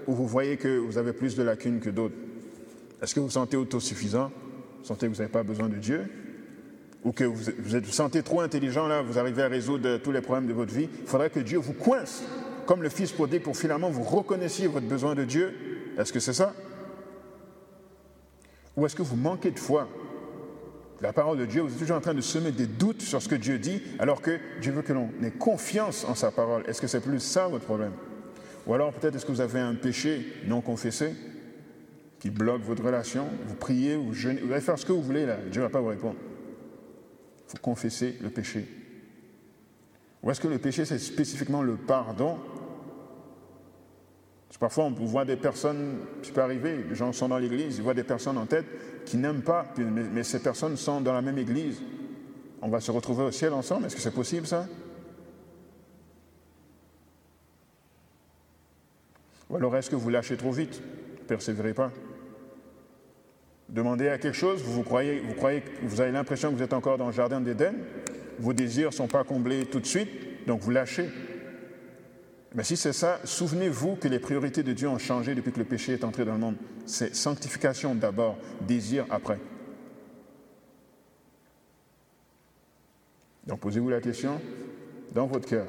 où 0.06 0.14
vous 0.14 0.28
voyez 0.28 0.58
que 0.58 0.80
vous 0.80 0.98
avez 0.98 1.14
plus 1.14 1.38
de 1.38 1.44
lacunes 1.44 1.80
que 1.80 1.90
d'autres? 1.90 2.16
Est-ce 3.02 3.16
que 3.16 3.22
vous 3.22 3.28
vous 3.28 3.32
sentez 3.32 3.56
autosuffisant? 3.56 4.34
Vous 4.80 4.86
sentez 4.86 5.08
que 5.08 5.14
vous 5.14 5.20
n'avez 5.20 5.32
pas 5.32 5.44
besoin 5.44 5.70
de 5.70 5.78
Dieu? 5.78 6.02
Ou 7.06 7.14
que 7.14 7.24
vous, 7.24 7.36
vous, 7.60 7.80
vous 7.80 7.92
sentez 7.92 8.22
trop 8.22 8.42
intelligent, 8.42 8.86
là, 8.86 9.02
vous 9.02 9.18
arrivez 9.18 9.44
à 9.44 9.48
résoudre 9.48 9.96
tous 10.00 10.12
les 10.12 10.20
problèmes 10.20 10.48
de 10.48 10.54
votre 10.54 10.74
vie? 10.74 10.90
Il 11.04 11.08
faudrait 11.08 11.30
que 11.30 11.40
Dieu 11.40 11.58
vous 11.58 11.72
coince, 11.72 12.22
comme 12.66 12.84
le 12.84 12.90
Fils 12.90 13.14
prodigue, 13.14 13.44
pour 13.44 13.56
finalement 13.56 13.90
vous 13.90 14.04
reconnaissiez 14.04 14.68
votre 14.68 14.88
besoin 14.88 15.16
de 15.16 15.24
Dieu. 15.24 15.54
Est-ce 15.98 16.12
que 16.12 16.20
c'est 16.20 16.34
ça? 16.34 16.54
Ou 18.78 18.86
est-ce 18.86 18.96
que 18.96 19.02
vous 19.02 19.18
manquez 19.18 19.52
de 19.52 19.60
foi? 19.60 19.90
La 21.02 21.12
parole 21.12 21.38
de 21.38 21.46
Dieu, 21.46 21.62
vous 21.62 21.72
êtes 21.74 21.80
toujours 21.80 21.98
en 21.98 22.02
train 22.02 22.14
de 22.14 22.22
semer 22.22 22.52
des 22.52 22.68
doutes 22.68 23.02
sur 23.02 23.22
ce 23.22 23.28
que 23.28 23.36
Dieu 23.36 23.60
dit, 23.60 23.82
alors 24.00 24.22
que 24.22 24.40
Dieu 24.62 24.72
veut 24.72 24.82
que 24.84 24.94
l'on 24.94 25.10
ait 25.24 25.32
confiance 25.32 26.06
en 26.06 26.16
sa 26.16 26.32
parole. 26.32 26.64
Est-ce 26.68 26.82
que 26.82 26.88
c'est 26.88 27.02
plus 27.02 27.20
ça 27.20 27.48
votre 27.48 27.66
problème? 27.66 27.92
Ou 28.66 28.74
alors 28.74 28.94
peut-être 28.94 29.16
est-ce 29.16 29.26
que 29.26 29.32
vous 29.32 29.42
avez 29.42 29.60
un 29.60 29.76
péché 29.76 30.26
non 30.46 30.62
confessé 30.62 31.14
qui 32.20 32.30
bloque 32.30 32.62
votre 32.62 32.84
relation? 32.84 33.28
Vous 33.48 33.56
priez, 33.56 33.96
vous 33.96 34.14
jeûnez, 34.14 34.42
vous 34.42 34.52
allez 34.52 34.62
faire 34.62 34.78
ce 34.78 34.86
que 34.86 34.92
vous 34.92 35.04
voulez 35.04 35.26
là, 35.26 35.38
Dieu 35.52 35.62
ne 35.62 35.68
va 35.68 35.72
pas 35.72 35.82
vous 35.82 35.88
répondre. 35.88 36.16
Il 37.48 37.52
faut 37.52 37.58
confesser 37.62 38.18
le 38.22 38.30
péché. 38.30 38.68
Ou 40.24 40.32
est-ce 40.32 40.42
que 40.42 40.48
le 40.48 40.58
péché, 40.58 40.84
c'est 40.86 41.00
spécifiquement 41.00 41.62
le 41.62 41.76
pardon? 41.76 42.38
Parfois, 44.60 44.86
on 44.86 44.90
voit 44.92 45.26
des 45.26 45.36
personnes, 45.36 46.00
ça 46.24 46.32
peut 46.32 46.42
arriver, 46.42 46.84
les 46.90 46.96
gens 46.96 47.14
sont 47.14 47.30
dans 47.30 47.38
l'église, 47.38 47.78
ils 47.78 47.84
voient 47.84 47.94
des 47.94 48.04
personnes 48.04 48.38
en 48.40 48.48
tête 48.48 48.66
qui 49.06 49.18
n'aiment 49.18 49.44
pas, 49.44 49.66
mais, 49.78 50.24
ces 50.24 50.40
personnes 50.40 50.78
sont 50.78 51.00
dans 51.00 51.14
la 51.14 51.22
même 51.22 51.38
église. 51.38 51.82
On 52.62 52.70
va 52.70 52.80
se 52.80 52.90
retrouver 52.90 53.24
au 53.24 53.32
ciel 53.32 53.54
ensemble, 53.54 53.86
est-ce 53.86 53.96
que 53.96 54.02
c'est 54.02 54.14
possible 54.14 54.48
ça? 54.48 54.66
Ou 59.50 59.58
alors 59.58 59.76
est-ce 59.78 59.92
que 59.92 59.96
vous 59.96 60.10
lâchez 60.10 60.38
trop 60.38 60.52
vite 60.52 60.82
Persévérez 61.28 61.74
pas? 61.74 61.92
Demandez 63.70 64.08
à 64.08 64.18
quelque 64.18 64.36
chose, 64.36 64.64
vous, 64.64 64.82
croyez, 64.82 65.20
vous, 65.20 65.34
croyez, 65.34 65.62
vous 65.84 66.02
avez 66.02 66.12
l'impression 66.12 66.50
que 66.50 66.56
vous 66.56 66.64
êtes 66.64 66.74
encore 66.74 66.98
dans 66.98 67.08
le 67.08 67.14
jardin 67.14 67.42
d'Éden, 67.42 67.76
vos 68.40 68.54
désirs 68.54 68.90
ne 68.90 68.94
sont 68.94 69.08
pas 69.08 69.24
comblés 69.24 69.66
tout 69.66 69.80
de 69.80 69.86
suite, 69.86 70.48
donc 70.48 70.62
vous 70.62 70.72
lâchez. 70.72 71.10
Mais 72.58 72.64
si 72.64 72.76
c'est 72.76 72.92
ça, 72.92 73.20
souvenez-vous 73.24 73.98
que 73.98 74.08
les 74.08 74.18
priorités 74.18 74.64
de 74.64 74.74
Dieu 74.74 74.90
ont 74.90 74.98
changé 74.98 75.36
depuis 75.36 75.52
que 75.52 75.60
le 75.60 75.66
péché 75.66 75.94
est 75.94 76.04
entré 76.04 76.26
dans 76.26 76.34
le 76.34 76.40
monde. 76.40 76.56
C'est 76.88 77.16
sanctification 77.16 77.94
d'abord, 77.94 78.36
désir 78.62 79.06
après. 79.12 79.40
Donc 83.46 83.60
posez-vous 83.60 83.90
la 83.90 84.02
question 84.02 84.42
dans 85.14 85.28
votre 85.28 85.48
cœur. 85.48 85.68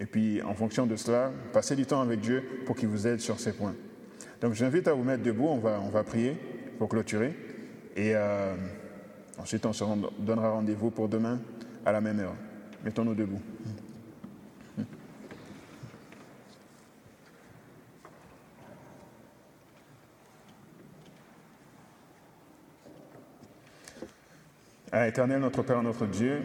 Et 0.00 0.06
puis, 0.06 0.42
en 0.42 0.54
fonction 0.54 0.84
de 0.84 0.96
cela, 0.96 1.30
passez 1.52 1.76
du 1.76 1.86
temps 1.86 2.00
avec 2.00 2.18
Dieu 2.18 2.42
pour 2.66 2.74
qu'il 2.74 2.88
vous 2.88 3.06
aide 3.06 3.20
sur 3.20 3.38
ces 3.38 3.52
points. 3.52 3.76
Donc, 4.40 4.54
j'invite 4.54 4.88
à 4.88 4.94
vous 4.94 5.04
mettre 5.04 5.22
debout. 5.22 5.46
On 5.46 5.58
va, 5.58 6.02
prier 6.02 6.36
pour 6.76 6.88
clôturer. 6.88 7.36
Et 7.94 8.16
euh, 8.16 8.56
ensuite, 9.38 9.64
on 9.64 9.72
se 9.72 9.84
donnera 10.18 10.50
rendez-vous 10.50 10.90
pour 10.90 11.08
demain 11.08 11.40
à 11.86 11.92
la 11.92 12.00
même 12.00 12.18
heure. 12.18 12.34
Mettons-nous 12.84 13.14
debout. 13.14 13.40
Ah, 25.02 25.08
éternel, 25.08 25.40
notre 25.40 25.64
Père, 25.64 25.82
notre 25.82 26.06
Dieu, 26.06 26.42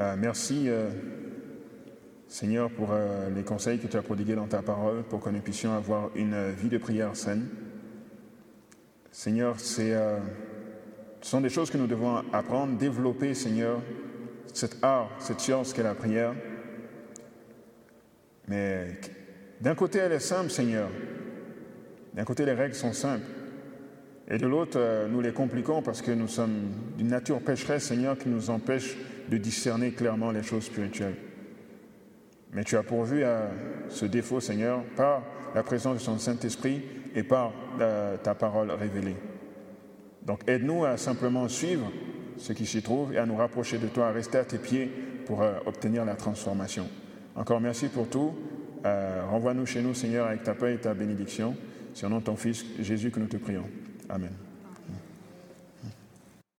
euh, 0.00 0.16
merci 0.18 0.70
euh, 0.70 0.88
Seigneur 2.28 2.70
pour 2.70 2.92
euh, 2.92 3.28
les 3.28 3.42
conseils 3.42 3.78
que 3.78 3.88
tu 3.88 3.96
as 3.98 4.00
prodigués 4.00 4.36
dans 4.36 4.46
ta 4.46 4.62
parole 4.62 5.02
pour 5.02 5.20
que 5.20 5.28
nous 5.28 5.40
puissions 5.40 5.74
avoir 5.74 6.08
une 6.14 6.50
vie 6.52 6.70
de 6.70 6.78
prière 6.78 7.14
saine. 7.14 7.46
Seigneur, 9.12 9.60
ce 9.60 10.16
sont 11.20 11.42
des 11.42 11.50
choses 11.50 11.70
que 11.70 11.76
nous 11.76 11.86
devons 11.86 12.24
apprendre, 12.32 12.78
développer, 12.78 13.34
Seigneur, 13.34 13.82
cet 14.54 14.82
art, 14.82 15.10
cette 15.18 15.40
science 15.40 15.74
qu'est 15.74 15.82
la 15.82 15.94
prière. 15.94 16.32
Mais 18.48 18.98
d'un 19.60 19.74
côté, 19.74 19.98
elle 19.98 20.12
est 20.12 20.20
simple, 20.20 20.48
Seigneur. 20.48 20.88
D'un 22.14 22.24
côté, 22.24 22.46
les 22.46 22.54
règles 22.54 22.74
sont 22.74 22.94
simples. 22.94 23.26
Et 24.30 24.38
de 24.38 24.46
l'autre, 24.46 24.78
euh, 24.78 25.08
nous 25.08 25.20
les 25.20 25.32
compliquons 25.32 25.82
parce 25.82 26.02
que 26.02 26.12
nous 26.12 26.28
sommes 26.28 26.70
d'une 26.96 27.08
nature 27.08 27.40
pécheresse, 27.40 27.84
Seigneur, 27.84 28.16
qui 28.16 28.28
nous 28.28 28.48
empêche 28.48 28.96
de 29.28 29.36
discerner 29.36 29.90
clairement 29.90 30.30
les 30.30 30.44
choses 30.44 30.64
spirituelles. 30.64 31.16
Mais 32.52 32.62
tu 32.62 32.76
as 32.76 32.84
pourvu 32.84 33.24
à 33.24 33.50
ce 33.88 34.06
défaut, 34.06 34.40
Seigneur, 34.40 34.84
par 34.96 35.24
la 35.54 35.64
présence 35.64 35.98
de 36.00 36.04
ton 36.04 36.18
Saint-Esprit 36.18 36.80
et 37.14 37.24
par 37.24 37.52
euh, 37.80 38.16
ta 38.18 38.36
parole 38.36 38.70
révélée. 38.70 39.16
Donc 40.24 40.48
aide-nous 40.48 40.84
à 40.84 40.96
simplement 40.96 41.48
suivre 41.48 41.90
ce 42.36 42.52
qui 42.52 42.66
s'y 42.66 42.82
trouve 42.82 43.12
et 43.12 43.18
à 43.18 43.26
nous 43.26 43.36
rapprocher 43.36 43.78
de 43.78 43.88
toi, 43.88 44.08
à 44.08 44.12
rester 44.12 44.38
à 44.38 44.44
tes 44.44 44.58
pieds 44.58 44.90
pour 45.26 45.42
euh, 45.42 45.54
obtenir 45.66 46.04
la 46.04 46.14
transformation. 46.14 46.86
Encore 47.34 47.60
merci 47.60 47.88
pour 47.88 48.08
tout. 48.08 48.34
Renvoie-nous 48.82 49.66
chez 49.66 49.82
nous, 49.82 49.92
Seigneur, 49.92 50.26
avec 50.26 50.42
ta 50.42 50.54
paix 50.54 50.74
et 50.74 50.78
ta 50.78 50.94
bénédiction. 50.94 51.54
C'est 51.92 52.06
au 52.06 52.08
nom 52.08 52.20
de 52.20 52.24
ton 52.24 52.36
Fils 52.36 52.64
Jésus 52.80 53.10
que 53.10 53.20
nous 53.20 53.26
te 53.26 53.36
prions. 53.36 53.66
Amen. 54.10 54.49